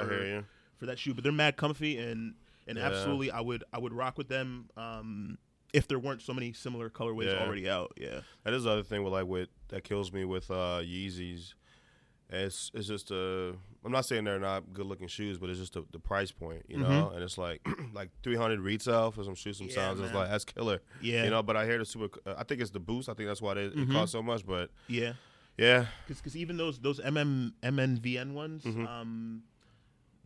for 0.78 0.86
that 0.86 1.00
shoe, 1.00 1.14
but 1.14 1.24
they're 1.24 1.34
mad 1.34 1.58
comfy 1.58 1.98
and 1.98 2.36
and 2.68 2.78
Yeah. 2.78 2.86
absolutely 2.86 3.32
I 3.32 3.42
would 3.42 3.64
I 3.74 3.80
would 3.80 3.94
rock 3.94 4.18
with 4.18 4.28
them 4.30 4.70
um 4.78 5.38
if 5.74 5.88
there 5.88 6.00
weren't 6.00 6.22
so 6.22 6.34
many 6.34 6.54
similar 6.54 6.90
colorways 6.90 7.26
Yeah. 7.26 7.44
already 7.44 7.68
out. 7.70 7.92
Yeah. 7.98 8.22
That 8.44 8.54
is 8.54 8.64
the 8.64 8.72
other 8.72 8.84
thing 8.84 9.04
with 9.04 9.12
like 9.14 9.26
with 9.28 9.50
that 9.70 9.84
kills 9.84 10.14
me 10.14 10.24
with 10.24 10.50
uh 10.52 10.80
Yeezys. 10.82 11.54
It's 12.30 12.72
it's 12.74 12.88
just 12.88 13.10
uh 13.12 13.54
I'm 13.86 13.92
not 13.92 14.06
saying 14.06 14.26
they're 14.26 14.38
not 14.40 14.74
good 14.74 14.86
looking 14.86 15.08
shoes, 15.08 15.38
but 15.38 15.50
it's 15.50 15.60
just 15.60 15.74
the, 15.74 15.86
the 15.94 16.00
price 16.00 16.30
point, 16.32 16.64
you 16.68 16.78
know. 16.78 17.12
And 17.14 17.24
it's 17.24 17.38
like 17.38 17.66
like 17.94 18.10
300 18.24 18.60
retail 18.60 19.12
for 19.12 19.24
some 19.24 19.36
shoes. 19.36 19.60
Mm-hmm. 19.60 19.70
Yeah, 19.70 19.74
Sometimes 19.76 20.00
it's 20.02 20.14
like 20.14 20.30
that's 20.30 20.44
killer, 20.46 20.82
Yeah. 21.02 21.24
you 21.24 21.30
know. 21.30 21.42
But 21.42 21.56
I 21.56 21.66
hear 21.66 21.78
the 21.78 21.86
super. 21.86 22.20
Uh, 22.26 22.36
I 22.38 22.44
think 22.44 22.60
it's 22.60 22.72
the 22.72 22.82
boost. 22.82 23.08
I 23.08 23.14
think 23.14 23.30
that's 23.30 23.42
why 23.42 23.54
they, 23.54 23.70
Mhm. 23.70 23.90
it 23.90 23.94
costs 23.94 24.12
so 24.12 24.22
much. 24.22 24.46
But 24.46 24.72
Yeah. 24.90 25.14
yeah, 25.58 25.86
because 26.08 26.36
even 26.36 26.58
those 26.58 26.80
those 26.80 27.00
MM 27.00 27.54
MNVN 27.64 28.34
ones, 28.34 28.64
Mhm. 28.66 28.86
um, 28.86 29.44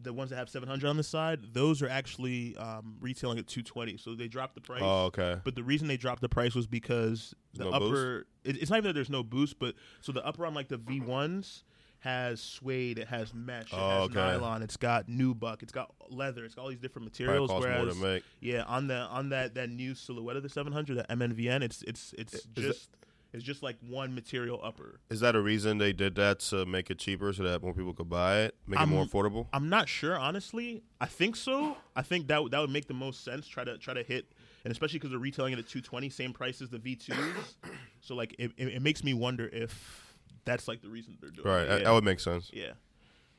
the 0.01 0.11
ones 0.11 0.31
that 0.31 0.37
have 0.37 0.49
700 0.49 0.87
on 0.89 0.97
the 0.97 1.03
side, 1.03 1.53
those 1.53 1.83
are 1.83 1.87
actually 1.89 2.57
um, 2.57 2.95
retailing 2.99 3.37
at 3.37 3.45
220. 3.45 3.97
So 3.97 4.15
they 4.15 4.27
dropped 4.27 4.55
the 4.55 4.61
price. 4.61 4.81
oh 4.83 5.05
okay, 5.05 5.39
But 5.43 5.53
the 5.53 5.63
reason 5.63 5.87
they 5.87 5.97
dropped 5.97 6.21
the 6.21 6.29
price 6.29 6.55
was 6.55 6.65
because 6.65 7.35
the 7.53 7.65
No 7.65 7.71
upper. 7.73 8.25
It, 8.43 8.57
it's 8.57 8.71
not 8.71 8.77
even 8.77 8.87
that 8.89 8.93
there's 8.93 9.11
no 9.11 9.21
boost, 9.21 9.59
but 9.59 9.75
so 9.99 10.11
the 10.11 10.25
upper 10.25 10.47
on 10.47 10.55
like 10.55 10.69
the 10.69 10.79
V1s 10.79 11.61
has 12.01 12.41
suede, 12.41 12.97
it 12.99 13.07
has 13.07 13.33
mesh, 13.33 13.71
it 13.71 13.77
Oh, 13.77 13.89
has 13.89 14.09
okay. 14.09 14.15
nylon, 14.15 14.61
it's 14.61 14.77
got 14.77 15.07
nubuck, 15.07 15.61
it's 15.63 15.71
got 15.71 15.93
leather, 16.09 16.43
it's 16.45 16.53
got 16.55 16.63
all 16.63 16.69
these 16.69 16.79
different 16.79 17.05
materials. 17.05 17.49
whereas, 17.51 17.95
to 17.95 18.01
make. 18.03 18.23
yeah, 18.39 18.63
on 18.63 18.87
the 18.87 18.95
on 18.97 19.29
that 19.29 19.55
that 19.55 19.69
new 19.69 19.95
silhouette 19.95 20.35
of 20.35 20.43
the 20.43 20.49
700, 20.49 20.97
the 20.97 21.03
MNVN, 21.03 21.61
it's 21.63 21.81
it's 21.83 22.13
it's 22.17 22.33
Is 22.33 22.45
just 22.55 22.89
it's 23.33 23.43
just 23.45 23.63
like 23.63 23.77
one 23.87 24.13
material 24.13 24.59
upper. 24.61 24.99
Is 25.09 25.21
that 25.21 25.35
a 25.35 25.41
reason 25.41 25.77
they 25.77 25.93
did 25.93 26.15
that 26.15 26.39
to 26.49 26.65
make 26.65 26.91
it 26.91 26.97
cheaper 26.99 27.31
so 27.31 27.43
that 27.43 27.61
more 27.63 27.73
people 27.73 27.93
could 27.93 28.09
buy 28.09 28.39
it, 28.41 28.55
make 28.67 28.79
it 28.79 28.85
more 28.87 29.05
affordable? 29.05 29.47
I'm 29.53 29.69
not 29.69 29.87
sure, 29.87 30.17
honestly. 30.19 30.83
I 30.99 31.05
think 31.05 31.35
so. 31.37 31.77
I 31.95 32.01
think 32.01 32.27
that 32.27 32.43
would- 32.43 32.51
that 32.51 32.59
would 32.59 32.71
make 32.71 32.87
the 32.87 32.93
most 32.93 33.23
sense. 33.23 33.47
Try 33.47 33.63
to 33.63 33.77
try 33.77 33.93
to 33.93 34.03
hit, 34.03 34.33
and 34.65 34.71
especially 34.71 34.99
because 34.99 35.11
they're 35.11 35.19
retailing 35.19 35.53
it 35.53 35.59
at 35.59 35.67
220, 35.69 36.09
same 36.09 36.33
price 36.33 36.61
as 36.61 36.69
the 36.71 36.79
V2s. 36.79 37.55
so 38.01 38.15
like, 38.15 38.35
it, 38.37 38.51
it, 38.57 38.67
it 38.69 38.81
makes 38.81 39.01
me 39.03 39.13
wonder 39.13 39.47
if 39.53 40.10
that's 40.45 40.67
like 40.67 40.81
the 40.81 40.89
reason 40.89 41.17
they're 41.21 41.29
doing. 41.29 41.47
Right, 41.47 41.63
it. 41.63 41.67
that, 41.69 41.77
Yeah. 41.79 41.83
that 41.85 41.91
would 41.93 42.03
make 42.03 42.19
sense. 42.19 42.49
yeah. 42.53 42.71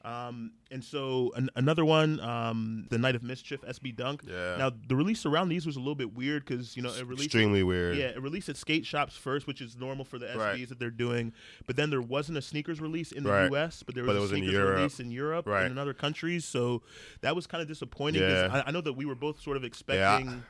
Um, 0.04 0.50
and 0.72 0.82
so 0.82 1.30
an, 1.36 1.48
another 1.54 1.84
one, 1.84 2.18
um, 2.18 2.88
the 2.90 2.98
Night 2.98 3.14
of 3.14 3.22
Mischief 3.22 3.60
SB 3.62 3.94
Dunk. 3.94 4.22
Yeah. 4.26 4.56
Now 4.56 4.72
the 4.88 4.96
release 4.96 5.24
around 5.24 5.48
these 5.48 5.64
was 5.64 5.76
a 5.76 5.78
little 5.78 5.94
bit 5.94 6.12
weird 6.12 6.44
because 6.44 6.76
you 6.76 6.82
know 6.82 6.92
it 6.92 7.06
released 7.06 7.26
Extremely 7.26 7.62
weird. 7.62 7.96
yeah, 7.96 8.06
it 8.06 8.20
released 8.20 8.48
at 8.48 8.56
skate 8.56 8.84
shops 8.84 9.16
first, 9.16 9.46
which 9.46 9.60
is 9.60 9.76
normal 9.76 10.04
for 10.04 10.18
the 10.18 10.26
SBs 10.26 10.36
Right. 10.36 10.68
that 10.68 10.80
they're 10.80 10.90
doing. 10.90 11.32
But 11.68 11.76
then 11.76 11.90
there 11.90 12.02
wasn't 12.02 12.36
a 12.38 12.42
sneakers 12.42 12.80
release 12.80 13.12
in 13.12 13.22
the 13.22 13.30
Right. 13.30 13.48
U.S., 13.50 13.84
but 13.84 13.94
there 13.94 14.02
was 14.02 14.14
But 14.14 14.18
a 14.18 14.20
was 14.22 14.30
sneakers 14.30 14.50
Europe. 14.52 14.76
release 14.78 14.98
in 14.98 15.12
Europe 15.12 15.46
Right. 15.46 15.62
and 15.62 15.70
in 15.70 15.78
other 15.78 15.94
countries. 15.94 16.44
So 16.44 16.82
that 17.20 17.36
was 17.36 17.46
kind 17.46 17.62
of 17.62 17.68
disappointing. 17.68 18.22
Yeah. 18.22 18.48
I, 18.50 18.68
I 18.68 18.70
know 18.72 18.80
that 18.80 18.94
we 18.94 19.04
were 19.04 19.14
both 19.14 19.40
sort 19.40 19.56
of 19.56 19.62
expecting 19.62 20.42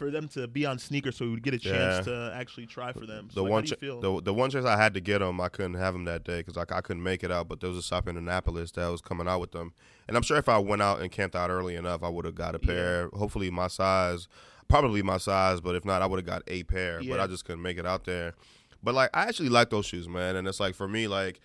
for 0.00 0.10
them 0.10 0.26
to 0.28 0.48
be 0.48 0.66
on 0.66 0.78
sneakers, 0.78 1.16
so 1.16 1.24
we 1.26 1.30
would 1.30 1.42
get 1.42 1.54
a 1.54 1.58
chance 1.58 2.06
Yeah. 2.06 2.12
to 2.14 2.32
actually 2.34 2.66
try 2.66 2.92
for 2.92 3.06
them. 3.06 3.28
The 3.28 3.34
So 3.34 3.42
like, 3.44 3.50
one, 3.52 3.62
how 3.62 3.64
do 3.66 3.70
you 3.70 3.76
ch- 3.76 3.80
feel? 3.80 4.00
the 4.00 4.22
the 4.22 4.34
one 4.34 4.50
chance 4.50 4.64
I 4.66 4.76
had 4.76 4.94
to 4.94 5.00
get 5.00 5.18
them, 5.20 5.40
I 5.40 5.48
couldn't 5.48 5.74
have 5.74 5.92
them 5.92 6.04
that 6.06 6.24
day 6.24 6.38
because 6.38 6.56
like 6.56 6.72
I 6.72 6.80
couldn't 6.80 7.02
make 7.02 7.22
it 7.22 7.30
out. 7.30 7.46
But 7.48 7.60
there 7.60 7.68
was 7.70 7.78
a 7.78 7.82
shop 7.82 8.08
in 8.08 8.16
Annapolis 8.16 8.72
that 8.72 8.88
was 8.88 9.00
coming 9.00 9.28
out 9.28 9.40
with 9.40 9.52
them, 9.52 9.72
and 10.08 10.16
I'm 10.16 10.22
sure 10.24 10.38
if 10.38 10.48
I 10.48 10.58
went 10.58 10.82
out 10.82 11.00
and 11.00 11.12
camped 11.12 11.36
out 11.36 11.50
early 11.50 11.76
enough, 11.76 12.02
I 12.02 12.08
would 12.08 12.24
have 12.24 12.34
got 12.34 12.54
a 12.54 12.58
pair. 12.58 13.08
Hopefully 13.12 13.50
my 13.50 13.68
size, 13.68 14.26
probably 14.68 15.02
my 15.02 15.18
size, 15.18 15.60
but 15.60 15.74
if 15.76 15.84
not, 15.84 16.02
I 16.02 16.06
would 16.06 16.18
have 16.18 16.26
got 16.26 16.42
a 16.48 16.62
pair. 16.64 17.00
But 17.06 17.20
I 17.20 17.26
just 17.28 17.44
couldn't 17.44 17.62
make 17.62 17.78
it 17.78 17.86
out 17.86 18.04
there. 18.04 18.34
But 18.82 18.94
like 18.94 19.10
I 19.14 19.24
actually 19.24 19.50
like 19.50 19.70
those 19.70 19.86
shoes, 19.86 20.08
man, 20.08 20.34
and 20.36 20.48
it's 20.48 20.58
like 20.58 20.74
for 20.74 20.88
me, 20.88 21.06
like 21.06 21.38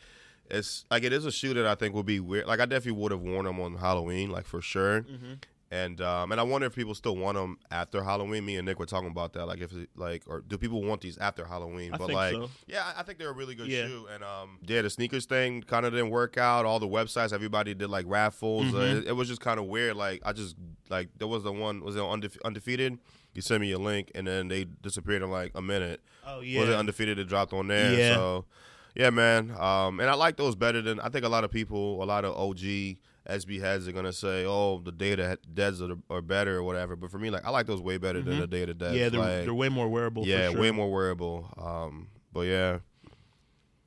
it's 0.49 0.85
like 0.89 1.03
it 1.03 1.11
is 1.11 1.25
a 1.25 1.31
shoe 1.31 1.53
that 1.55 1.65
I 1.65 1.75
think 1.75 1.93
would 1.95 2.05
be 2.05 2.19
weird. 2.19 2.47
Like 2.47 2.59
I 2.61 2.65
definitely 2.65 3.01
would 3.01 3.11
have 3.11 3.21
worn 3.21 3.45
them 3.45 3.59
on 3.59 3.75
Halloween, 3.75 4.29
like 4.29 4.45
for 4.45 4.61
sure. 4.61 5.01
Mm-hmm. 5.01 5.33
And 5.71 5.99
um, 5.99 6.31
and 6.31 6.39
I 6.39 6.43
wonder 6.43 6.67
if 6.67 6.75
people 6.75 6.93
still 6.93 7.15
want 7.17 7.37
them 7.37 7.57
after 7.71 8.03
Halloween. 8.03 8.45
Me 8.45 8.55
and 8.57 8.65
Nick 8.67 8.77
were 8.77 8.85
talking 8.85 9.09
about 9.09 9.33
that. 9.33 9.47
Like 9.47 9.61
if 9.61 9.73
it, 9.73 9.89
like 9.95 10.21
or 10.27 10.41
do 10.41 10.57
people 10.59 10.83
want 10.83 11.01
these 11.01 11.17
after 11.17 11.43
Halloween? 11.43 11.91
I 11.93 11.97
but 11.97 12.05
think 12.07 12.15
like 12.17 12.33
so. 12.33 12.49
yeah, 12.67 12.93
I- 12.95 13.01
think 13.01 13.17
they're 13.17 13.31
a 13.31 13.33
really 13.33 13.55
good 13.55 13.67
Yeah. 13.67 13.87
shoe. 13.87 14.07
And 14.13 14.23
um, 14.23 14.59
yeah, 14.61 14.83
the 14.83 14.89
sneakers 14.91 15.25
thing 15.25 15.63
kind 15.63 15.85
of 15.85 15.91
didn't 15.93 16.11
work 16.11 16.37
out. 16.37 16.65
All 16.65 16.79
the 16.79 16.87
websites, 16.87 17.33
everybody 17.33 17.73
did 17.73 17.89
like 17.89 18.05
raffles. 18.07 18.73
Uh, 18.73 18.77
Mhm. 18.77 18.97
it, 19.01 19.07
it 19.07 19.11
was 19.13 19.27
just 19.27 19.41
kind 19.41 19.59
of 19.59 19.65
weird. 19.65 19.95
Like 19.97 20.21
I 20.23 20.33
just 20.33 20.55
like 20.89 21.09
there 21.17 21.27
was 21.27 21.43
the 21.43 21.51
one 21.51 21.83
was 21.83 21.95
it 21.95 21.99
Undefe- 22.01 22.37
undefeated. 22.45 22.99
You 23.33 23.41
sent 23.41 23.59
me 23.59 23.71
a 23.71 23.79
link, 23.79 24.11
and 24.15 24.25
then 24.27 24.47
they 24.47 24.63
disappeared 24.65 25.23
in 25.23 25.31
like 25.31 25.51
a 25.55 25.61
minute. 25.63 25.99
oh 26.27 26.41
yeah, 26.41 26.59
Was 26.61 26.69
it 26.69 26.75
undefeated? 26.75 27.17
It 27.19 27.25
dropped 27.27 27.53
on 27.53 27.67
there. 27.67 27.91
Yeah. 27.93 28.13
So 28.13 28.45
yeah, 28.95 29.09
man. 29.09 29.51
Um, 29.59 29.99
and 29.99 30.09
I 30.09 30.13
like 30.13 30.37
those 30.37 30.55
better 30.55 30.81
than 30.81 30.99
I 30.99 31.09
think 31.09 31.25
a 31.25 31.29
lot 31.29 31.43
of 31.43 31.49
people, 31.51 32.01
a 32.03 32.05
lot 32.05 32.23
of 32.23 32.35
OG 32.37 32.97
SB 33.29 33.59
heads 33.59 33.87
are 33.87 33.91
gonna 33.91 34.13
say, 34.13 34.45
oh, 34.45 34.79
the 34.83 34.91
data 34.91 35.37
deads 35.53 35.81
are, 35.81 35.97
are 36.09 36.21
better 36.21 36.57
or 36.57 36.63
whatever. 36.63 36.95
But 36.95 37.11
for 37.11 37.17
me, 37.19 37.29
like 37.29 37.45
I 37.45 37.49
like 37.49 37.65
those 37.67 37.81
way 37.81 37.97
better 37.97 38.21
than 38.21 38.35
Mhm. 38.35 38.41
the 38.41 38.47
data 38.47 38.73
deads. 38.73 38.95
yeah, 38.97 39.09
they're, 39.09 39.19
like, 39.19 39.43
they're 39.45 39.53
way 39.53 39.69
more 39.69 39.87
wearable. 39.89 40.25
yeah, 40.25 40.47
for 40.47 40.51
sure. 40.53 40.61
way 40.61 40.71
more 40.71 40.91
wearable. 40.91 41.53
Um, 41.57 42.07
but 42.33 42.41
yeah, 42.41 42.79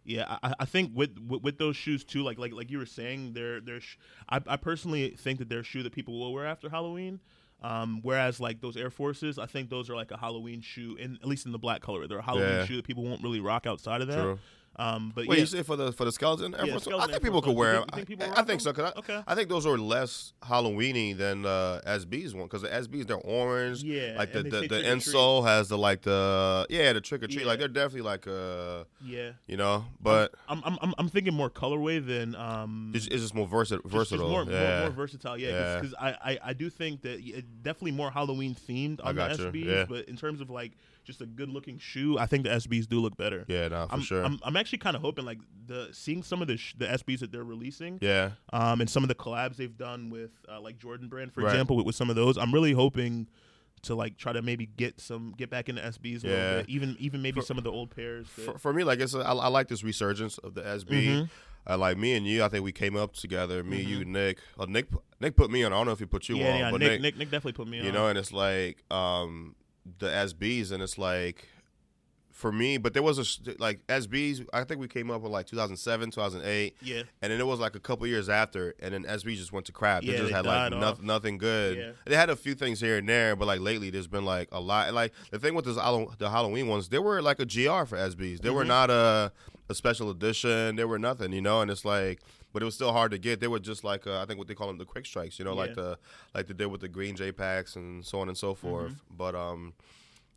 Yeah, 0.04 0.38
I, 0.42 0.54
I 0.61 0.64
think 0.64 0.92
with, 0.95 1.18
with 1.18 1.42
with 1.42 1.59
those 1.59 1.76
shoes 1.76 2.02
too, 2.04 2.23
like 2.23 2.38
like 2.38 2.52
like 2.52 2.71
you 2.71 2.78
were 2.78 2.87
saying, 2.87 3.35
they're 3.35 3.61
they're. 3.61 3.80
Sh- 3.80 3.99
I 4.28 4.40
I 4.47 4.57
personally 4.57 5.11
think 5.11 5.38
that 5.38 5.49
they're 5.50 5.61
a 5.61 5.64
shoe 5.64 5.83
that 5.83 5.92
people 5.92 6.18
will 6.18 6.33
wear 6.33 6.47
after 6.47 6.68
Halloween. 6.71 7.21
Um, 7.61 8.00
whereas 8.02 8.38
like 8.40 8.61
those 8.61 8.76
Air 8.76 8.88
Forces, 8.90 9.37
I 9.38 9.47
think 9.47 9.68
those 9.68 9.90
are 9.90 9.97
like 9.97 10.11
a 10.12 10.16
Halloween 10.16 10.61
shoe, 10.61 10.97
in 10.99 11.18
at 11.21 11.26
least 11.26 11.45
in 11.45 11.52
the 11.52 11.59
black 11.59 11.83
color. 11.83 12.07
They're 12.07 12.18
a 12.18 12.23
Halloween 12.23 12.49
Yeah. 12.49 12.64
shoe 12.66 12.76
that 12.76 12.85
people 12.87 13.02
won't 13.04 13.23
really 13.23 13.40
rock 13.40 13.66
outside 13.66 14.00
of 14.00 14.07
that. 14.09 14.23
True. 14.23 14.38
Um, 14.78 15.12
but 15.14 15.26
Wait, 15.26 15.37
yeah, 15.37 15.40
you 15.40 15.47
say 15.47 15.62
for 15.64 15.75
the 15.76 15.92
for 15.92 16.04
the 16.04 16.12
skeleton 16.12 16.54
Air 16.54 16.64
Yeah, 16.66 16.73
Force? 16.73 16.85
skeleton 16.85 17.08
I 17.11 17.12
think 17.12 17.25
people 17.25 17.42
could 17.42 17.56
wear 17.56 17.73
them. 17.80 17.85
think- 17.94 18.06
think 18.08 18.23
I, 18.23 18.40
I 18.40 18.44
think 18.44 18.61
so. 18.61 18.73
Cause 18.73 18.92
I, 18.94 18.99
Okay. 19.00 19.23
I 19.26 19.35
think 19.35 19.49
those 19.49 19.66
are 19.66 19.76
less 19.76 20.32
Halloweeny 20.42 21.16
than 21.16 21.44
uh, 21.44 21.80
SB's 21.85 22.35
one. 22.35 22.44
Because 22.44 22.62
the 22.62 22.68
SB's 22.68 23.06
they're 23.06 23.16
orange. 23.16 23.82
Yeah, 23.82 24.14
Like 24.16 24.32
the 24.32 24.42
the, 24.44 24.50
the 24.50 24.58
trick 24.61 24.73
or 24.73 24.76
treat. 24.80 24.85
insole 24.87 25.44
has 25.47 25.68
the 25.68 25.76
like 25.78 26.02
the 26.02 26.66
yeah 26.70 26.92
the 26.92 27.00
trick 27.00 27.23
or 27.23 27.26
treat. 27.26 27.40
Yeah. 27.40 27.47
Like 27.47 27.58
they're 27.58 27.68
definitely 27.68 28.02
like 28.02 28.26
uh 28.28 28.85
yeah. 29.04 29.30
you 29.47 29.56
know, 29.56 29.85
but 30.00 30.32
I'm 30.49 30.62
I'm 30.64 30.78
I'm, 30.80 30.94
I'm 30.99 31.08
thinking 31.08 31.35
more 31.35 31.50
colorway 31.50 32.04
than 32.04 32.35
um. 32.37 32.92
it's, 32.94 33.06
it's 33.06 33.23
just 33.23 33.35
more 33.35 33.47
versa- 33.49 33.76
just- 33.76 33.85
just 33.85 33.94
versatile. 33.94 34.28
more, 34.30 34.44
yeah. 34.44 34.61
more, 34.70 34.80
more 34.82 34.90
versatile, 34.90 35.37
yeah. 35.37 35.80
Because 35.80 35.94
I, 36.00 36.11
I, 36.25 36.38
I 36.44 36.52
do 36.52 36.70
think 36.70 37.02
that 37.02 37.18
definitely 37.62 37.92
more 37.92 38.11
Halloween 38.11 38.54
themed 38.54 39.00
I 39.02 39.08
on 39.08 39.14
the 39.16 39.23
SBs, 39.23 39.88
but 39.88 40.08
in 40.08 40.16
terms 40.16 40.40
of 40.40 40.50
like 40.50 40.73
just 41.09 41.21
a 41.21 41.27
good 41.27 41.49
looking 41.49 41.79
shoe, 41.79 42.17
I 42.19 42.27
think 42.27 42.45
the 42.45 42.50
SBs 42.50 42.87
do 42.87 43.00
look 43.00 43.17
better. 43.17 43.45
yeah, 43.49 43.67
no, 43.67 43.87
for 43.88 43.95
I'm, 43.95 44.00
sure. 44.03 44.23
I'm, 44.25 44.38
I'm 44.45 44.57
actually 44.57 44.79
kind 44.79 44.95
of 44.95 45.03
hoping 45.03 45.25
like 45.25 45.38
the 45.67 45.88
seeing 45.91 46.23
some 46.23 46.41
of 46.43 46.47
the 46.47 46.57
sh- 46.57 46.75
the 46.79 46.87
SBs 46.87 47.19
that 47.21 47.33
they're 47.33 47.43
releasing, 47.45 47.99
yeah, 48.00 48.31
um, 48.53 48.81
and 48.81 48.88
some 48.88 49.03
of 49.03 49.09
the 49.09 49.15
collabs 49.17 49.57
they've 49.57 49.77
done 49.77 50.11
with 50.11 50.31
uh, 50.49 50.61
like 50.61 50.79
Jordan 50.79 51.09
Brand, 51.09 51.33
for 51.33 51.41
Right. 51.43 51.50
example, 51.50 51.77
with, 51.77 51.87
with 51.87 51.95
some 51.97 52.11
of 52.11 52.15
those. 52.17 52.38
I'm 52.38 52.53
really 52.55 52.73
hoping 52.73 53.27
to 53.83 53.95
like 53.95 54.17
try 54.17 54.33
to 54.33 54.43
maybe 54.43 54.67
get 54.67 55.00
some 55.00 55.35
get 55.37 55.50
back 55.50 55.69
into 55.69 55.81
SBs 55.83 56.25
a 56.25 56.29
Yeah. 56.29 56.35
little 56.35 56.57
bit, 56.62 56.69
even 56.69 56.97
even 57.00 57.23
maybe 57.23 57.41
For- 57.41 57.47
some 57.47 57.59
of 57.59 57.65
the 57.65 57.73
old 57.73 57.91
pairs. 57.91 58.29
that- 58.37 58.45
for, 58.45 58.59
for 58.59 58.73
me, 58.73 58.85
like 58.85 59.00
it's 59.00 59.15
a, 59.15 59.21
I, 59.21 59.33
I 59.33 59.49
like 59.49 59.69
this 59.69 59.83
resurgence 59.83 60.38
of 60.38 60.55
the 60.55 60.62
SB. 60.62 60.88
Mhm. 61.07 61.31
Uh, 61.69 61.77
like 61.77 61.99
me 61.99 62.15
and 62.15 62.27
you, 62.27 62.43
I 62.43 62.49
think 62.49 62.65
we 62.65 62.73
came 62.73 62.97
up 62.97 63.12
together. 63.15 63.62
Me, 63.62 63.83
you, 63.83 64.03
Nick. 64.05 64.38
Uh, 64.59 64.65
Nick, 64.67 64.87
Nick 65.21 65.37
put 65.37 65.50
me 65.50 65.65
on. 65.65 65.73
I 65.73 65.77
don't 65.77 65.85
know 65.85 65.93
if 65.93 65.99
he 65.99 66.07
put 66.07 66.27
you 66.29 66.37
Mm-hmm. 66.37 66.45
yeah, 66.45 66.53
on, 66.53 66.59
yeah. 66.61 66.71
but 66.71 66.81
Nick, 66.81 67.00
Nick, 67.03 67.17
Nick 67.19 67.31
definitely 67.31 67.53
put 67.53 67.69
me 67.69 67.81
on. 67.81 67.85
you 67.85 67.93
know, 67.93 68.07
and 68.07 68.19
it's 68.19 68.33
like 68.33 68.83
um 68.91 69.55
the 69.99 70.07
SBs, 70.09 70.73
and 70.73 70.83
it's 70.83 70.99
like 70.99 71.49
for 72.30 72.52
me, 72.52 72.78
but 72.78 72.95
there 72.95 73.02
was 73.02 73.18
a 73.18 73.52
like 73.59 73.85
SBs. 73.88 74.47
I 74.52 74.62
think 74.64 74.80
we 74.80 74.87
came 74.87 75.11
up 75.11 75.23
with 75.23 75.33
like 75.33 75.47
2007, 75.47 76.11
2008, 76.12 76.76
yeah, 76.83 77.02
and 77.21 77.33
then 77.33 77.40
it 77.40 77.47
was 77.47 77.59
like 77.59 77.75
a 77.75 77.80
couple 77.80 78.07
years 78.07 78.28
after, 78.28 78.75
and 78.80 78.95
then 78.95 79.04
SB 79.04 79.35
just 79.37 79.52
went 79.52 79.66
to 79.66 79.73
crap. 79.73 80.04
Yeah, 80.04 80.12
they 80.12 80.18
just 80.18 80.28
they 80.30 80.35
had 80.37 80.47
like 80.47 80.71
no, 80.71 80.95
nothing 81.02 81.38
good. 81.38 81.76
Yeah. 81.76 81.90
They 82.04 82.14
had 82.14 82.30
a 82.30 82.37
few 82.37 82.54
things 82.54 82.80
here 82.80 82.99
and 82.99 83.09
there, 83.09 83.35
but 83.35 83.47
like 83.47 83.61
lately, 83.61 83.90
there's 83.90 84.07
been 84.07 84.25
like 84.25 84.49
a 84.52 84.61
lot. 84.61 84.92
Like 84.95 85.12
the 85.33 85.38
thing 85.40 85.54
with 85.54 85.64
this 85.64 85.76
the 85.76 86.30
Halloween 86.30 86.68
ones, 86.68 86.88
they 86.88 86.99
were 87.00 87.21
like 87.21 87.40
a 87.40 87.45
GR 87.47 87.85
for 87.87 87.97
SBs. 87.97 88.40
They 88.40 88.50
were 88.50 88.64
Mhm. 88.64 88.68
not 88.68 88.90
a 88.90 89.33
a 89.71 89.75
special 89.75 90.09
edition. 90.11 90.76
They 90.76 90.85
were 90.85 90.99
nothing, 90.99 91.30
you 91.33 91.42
know. 91.42 91.61
And 91.61 91.71
it's 91.71 91.85
like, 91.85 92.21
but 92.52 92.62
it 92.62 92.64
was 92.64 92.75
still 92.75 92.93
hard 92.93 93.11
to 93.12 93.19
get. 93.19 93.40
They 93.40 93.49
were 93.49 93.59
just 93.59 93.85
like 93.85 94.07
uh, 94.07 94.21
I 94.21 94.26
think 94.26 94.38
what 94.38 94.49
they 94.49 94.55
call 94.55 94.69
them 94.69 94.78
the 94.78 94.85
quick 94.85 95.07
strikes, 95.07 95.38
you 95.38 95.45
know, 95.45 95.55
like 95.55 95.75
the 95.75 95.99
like 96.35 96.47
they 96.47 96.55
did 96.55 96.67
with 96.67 96.81
the 96.81 96.88
green 96.88 97.17
J 97.17 97.33
packs 97.33 97.76
and 97.76 98.05
so 98.05 98.21
on 98.21 98.28
and 98.28 98.37
so 98.37 98.55
forth. 98.55 98.93
Mm-hmm. 98.93 99.17
But 99.17 99.35
um. 99.35 99.75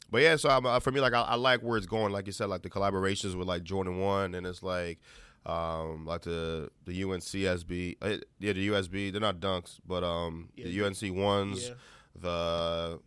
But 0.09 0.23
yeah, 0.23 0.35
so 0.35 0.49
I'm, 0.49 0.65
uh, 0.65 0.81
for 0.81 0.91
me, 0.91 0.99
like 0.99 1.13
I, 1.13 1.21
I 1.21 1.35
like 1.35 1.61
where 1.61 1.77
it's 1.77 1.87
going. 1.87 2.11
Like 2.11 2.27
you 2.27 2.33
said, 2.33 2.49
like 2.49 2.63
the 2.63 2.69
collaborations 2.69 3.33
with 3.33 3.47
like 3.47 3.63
Jordan 3.63 3.97
One, 3.97 4.35
and 4.35 4.45
it's 4.45 4.61
like, 4.61 4.99
um, 5.45 6.05
like 6.05 6.23
the 6.23 6.69
the 6.85 7.01
UNCSB, 7.01 7.95
uh, 8.01 8.17
yeah, 8.37 8.51
the 8.51 8.67
USB. 8.67 9.09
They're 9.09 9.21
not 9.21 9.39
dunks, 9.39 9.79
but 9.87 10.03
um, 10.03 10.49
Yeah, 10.57 10.65
the. 10.65 10.85
UNC 10.85 11.15
ones, 11.15 11.69
yeah. 11.69 11.73
the 12.19 12.99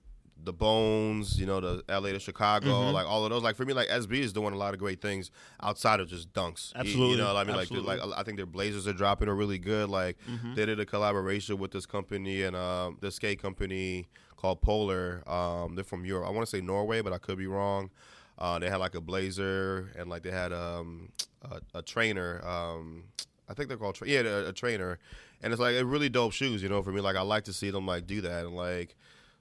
the 0.45 0.53
Bones, 0.53 1.39
you 1.41 1.47
know, 1.47 1.61
the 1.61 1.83
LA 1.89 2.11
to 2.13 2.19
Chicago, 2.19 2.69
Mhm. 2.69 2.93
like 2.93 3.07
all 3.07 3.25
of 3.25 3.31
those. 3.31 3.43
Like 3.43 3.57
for 3.57 3.65
me, 3.65 3.73
like 3.73 3.89
SB 3.89 4.21
is 4.21 4.33
doing 4.33 4.53
a 4.53 4.57
lot 4.59 4.75
of 4.75 4.81
great 4.81 5.01
things 5.01 5.31
outside 5.63 6.01
of 6.01 6.09
just 6.09 6.33
dunks. 6.33 6.73
Absolutely. 6.75 7.13
you 7.13 7.17
know, 7.19 7.33
what 7.33 7.37
I 7.41 7.45
mean, 7.45 7.57
like 7.57 7.63
Absolutely. 7.71 7.97
like 7.97 8.19
I 8.19 8.23
think 8.23 8.37
their 8.37 8.47
Blazers 8.47 8.87
are 8.87 8.93
dropping 8.93 9.29
are 9.29 9.35
really 9.35 9.59
good. 9.59 9.89
Like 9.89 10.19
Mhm. 10.29 10.55
they 10.55 10.67
did 10.67 10.79
a 10.81 10.87
collaboration 10.87 11.59
with 11.59 11.71
this 11.73 11.87
company 11.87 12.43
and 12.43 12.55
um, 12.55 12.99
this 13.01 13.17
skate 13.17 13.41
company 13.41 14.07
called 14.37 14.61
Polar. 14.61 15.23
Um, 15.29 15.75
they're 15.75 15.85
from 15.85 16.05
Europe. 16.05 16.27
I 16.29 16.31
want 16.31 16.47
to 16.47 16.51
say 16.51 16.61
Norway, 16.61 17.01
but 17.01 17.13
I 17.13 17.19
could 17.19 17.39
be 17.39 17.47
wrong. 17.47 17.91
Uh, 18.39 18.59
they 18.59 18.69
had 18.69 18.77
like 18.79 18.95
a 18.95 19.01
blazer 19.01 19.93
and 19.97 20.11
like 20.11 20.23
they 20.23 20.31
had 20.31 20.53
um, 20.53 21.09
a, 21.43 21.61
a 21.79 21.83
trainer. 21.83 22.45
Um, 22.47 23.05
I 23.49 23.55
think 23.55 23.69
they're 23.69 23.79
called 23.79 23.95
tra- 23.95 24.09
yeah 24.09 24.21
a, 24.21 24.49
a 24.49 24.53
trainer, 24.53 24.99
and 25.43 25.53
it's 25.53 25.61
like 25.61 25.77
a 25.77 25.85
really 25.85 26.09
dope 26.09 26.33
shoes. 26.33 26.63
You 26.63 26.69
know, 26.69 26.83
for 26.83 26.93
me, 26.93 27.01
like 27.01 27.15
I 27.17 27.23
like 27.23 27.45
to 27.45 27.53
see 27.53 27.71
them 27.71 27.87
like 27.87 28.07
do 28.07 28.21
that 28.23 28.47
and 28.47 28.57
like 28.57 28.97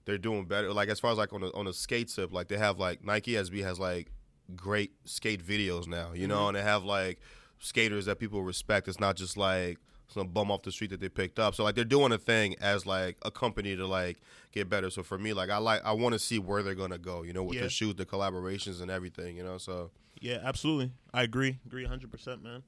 they're 0.05 0.17
doing 0.17 0.45
better. 0.45 0.74
Like 0.74 0.89
as 0.89 1.00
far 1.00 1.12
as 1.12 1.17
like 1.17 1.33
on 1.33 1.43
a 1.43 1.50
on 1.53 1.67
a 1.67 1.74
skate 1.74 2.10
tip, 2.10 2.33
like 2.33 2.48
they 2.48 2.57
have 2.57 2.79
like 2.79 3.03
Nike 3.03 3.33
SB 3.33 3.63
has 3.63 3.79
like 3.79 4.12
great 4.55 4.91
skate 5.05 5.45
videos 5.45 5.88
now. 5.88 6.13
You 6.13 6.27
know, 6.27 6.39
mm-hmm. 6.39 6.48
and 6.50 6.57
they 6.57 6.62
have 6.62 6.83
like 6.83 7.19
skaters 7.60 8.05
that 8.05 8.19
people 8.19 8.41
respect. 8.43 8.88
It's 8.88 9.00
not 9.00 9.15
just 9.15 9.38
like 9.38 9.77
some 10.07 10.27
bum 10.27 10.51
off 10.51 10.62
the 10.63 10.72
street 10.72 10.91
that 10.91 11.00
they 11.00 11.10
picked 11.10 11.39
up. 11.39 11.55
So 11.55 11.63
like 11.63 11.75
they're 11.75 11.86
doing 11.86 12.12
a 12.12 12.17
thing 12.17 12.55
as 12.62 12.86
like 12.86 13.17
a 13.24 13.31
company 13.31 13.75
to 13.75 13.88
like 13.88 14.17
get 14.51 14.69
better. 14.69 14.89
So 14.89 15.03
for 15.03 15.17
me, 15.17 15.33
like 15.33 15.50
I 15.50 15.57
like 15.57 15.83
I 15.83 15.93
want 15.93 16.13
to 16.13 16.19
see 16.19 16.39
where 16.39 16.62
they're 16.63 16.75
gonna 16.75 16.98
go. 16.98 17.24
You 17.24 17.33
know, 17.33 17.43
with 17.43 17.57
Yeah. 17.57 17.63
the 17.63 17.69
shoes, 17.69 17.95
the 17.95 18.05
collaborations, 18.05 18.81
and 18.81 18.91
everything. 18.91 19.38
You 19.38 19.43
know, 19.43 19.57
so 19.57 19.91
Yeah, 20.22 20.39
absolutely. 20.43 20.91
I 21.13 21.24
agree. 21.24 21.60
Agree 21.65 21.86
100%, 21.86 22.41
man. 22.43 22.63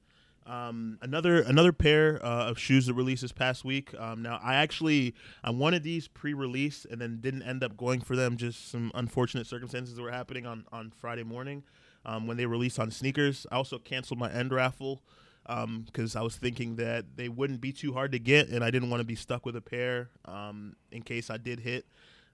Um, 0.46 0.98
another 1.02 1.40
another 1.40 1.72
pair 1.72 2.24
uh, 2.24 2.48
of 2.48 2.58
shoes 2.58 2.86
that 2.86 2.94
released 2.94 3.22
this 3.22 3.32
past 3.32 3.64
week. 3.64 3.92
Um, 3.98 4.22
now, 4.22 4.38
I 4.42 4.54
actually 4.54 5.14
I 5.42 5.50
wanted 5.50 5.82
these 5.82 6.06
pre-release 6.06 6.86
and 6.88 7.00
then 7.00 7.20
didn't 7.20 7.42
end 7.42 7.64
up 7.64 7.76
going 7.76 8.00
for 8.00 8.14
them. 8.14 8.36
Just 8.36 8.70
some 8.70 8.92
unfortunate 8.94 9.46
circumstances 9.46 9.96
that 9.96 10.02
were 10.02 10.12
happening 10.12 10.46
on 10.46 10.64
on 10.70 10.90
Friday 10.90 11.24
morning 11.24 11.64
um, 12.04 12.26
when 12.26 12.36
they 12.36 12.46
released 12.46 12.78
on 12.78 12.90
sneakers. 12.90 13.46
I 13.50 13.56
also 13.56 13.78
canceled 13.78 14.20
my 14.20 14.30
end 14.30 14.52
raffle 14.52 15.02
because 15.44 16.16
I 16.16 16.22
was 16.22 16.36
thinking 16.36 16.76
that 16.76 17.16
they 17.16 17.28
wouldn't 17.28 17.60
be 17.60 17.72
too 17.72 17.92
hard 17.92 18.12
to 18.12 18.18
get, 18.18 18.48
and 18.48 18.64
I 18.64 18.70
didn't 18.70 18.90
want 18.90 19.00
to 19.00 19.06
be 19.06 19.14
stuck 19.14 19.46
with 19.46 19.56
a 19.56 19.60
pair 19.60 20.10
um, 20.24 20.76
in 20.90 21.02
case 21.02 21.30
I 21.30 21.36
did 21.36 21.60
hit. 21.60 21.86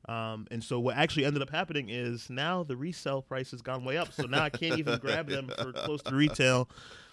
Um, 0.09 0.49
and 0.51 0.63
so 0.65 0.81
what 0.81 0.97
actually 0.97 1.25
ended 1.25 1.43
up 1.43 1.51
happening 1.51 1.89
is 1.89 2.29
now 2.29 2.65
the 2.65 2.77
resale 2.77 3.23
price 3.23 3.53
has 3.53 3.63
gone 3.63 3.85
way 3.85 3.97
up. 3.99 4.13
So 4.13 4.25
now 4.25 4.43
I 4.43 4.51
can't 4.51 4.79
even 4.79 4.99
grab 4.99 5.29
them 5.29 5.51
for 5.57 5.73
close 5.73 6.03
to 6.03 6.15
retail. 6.15 6.69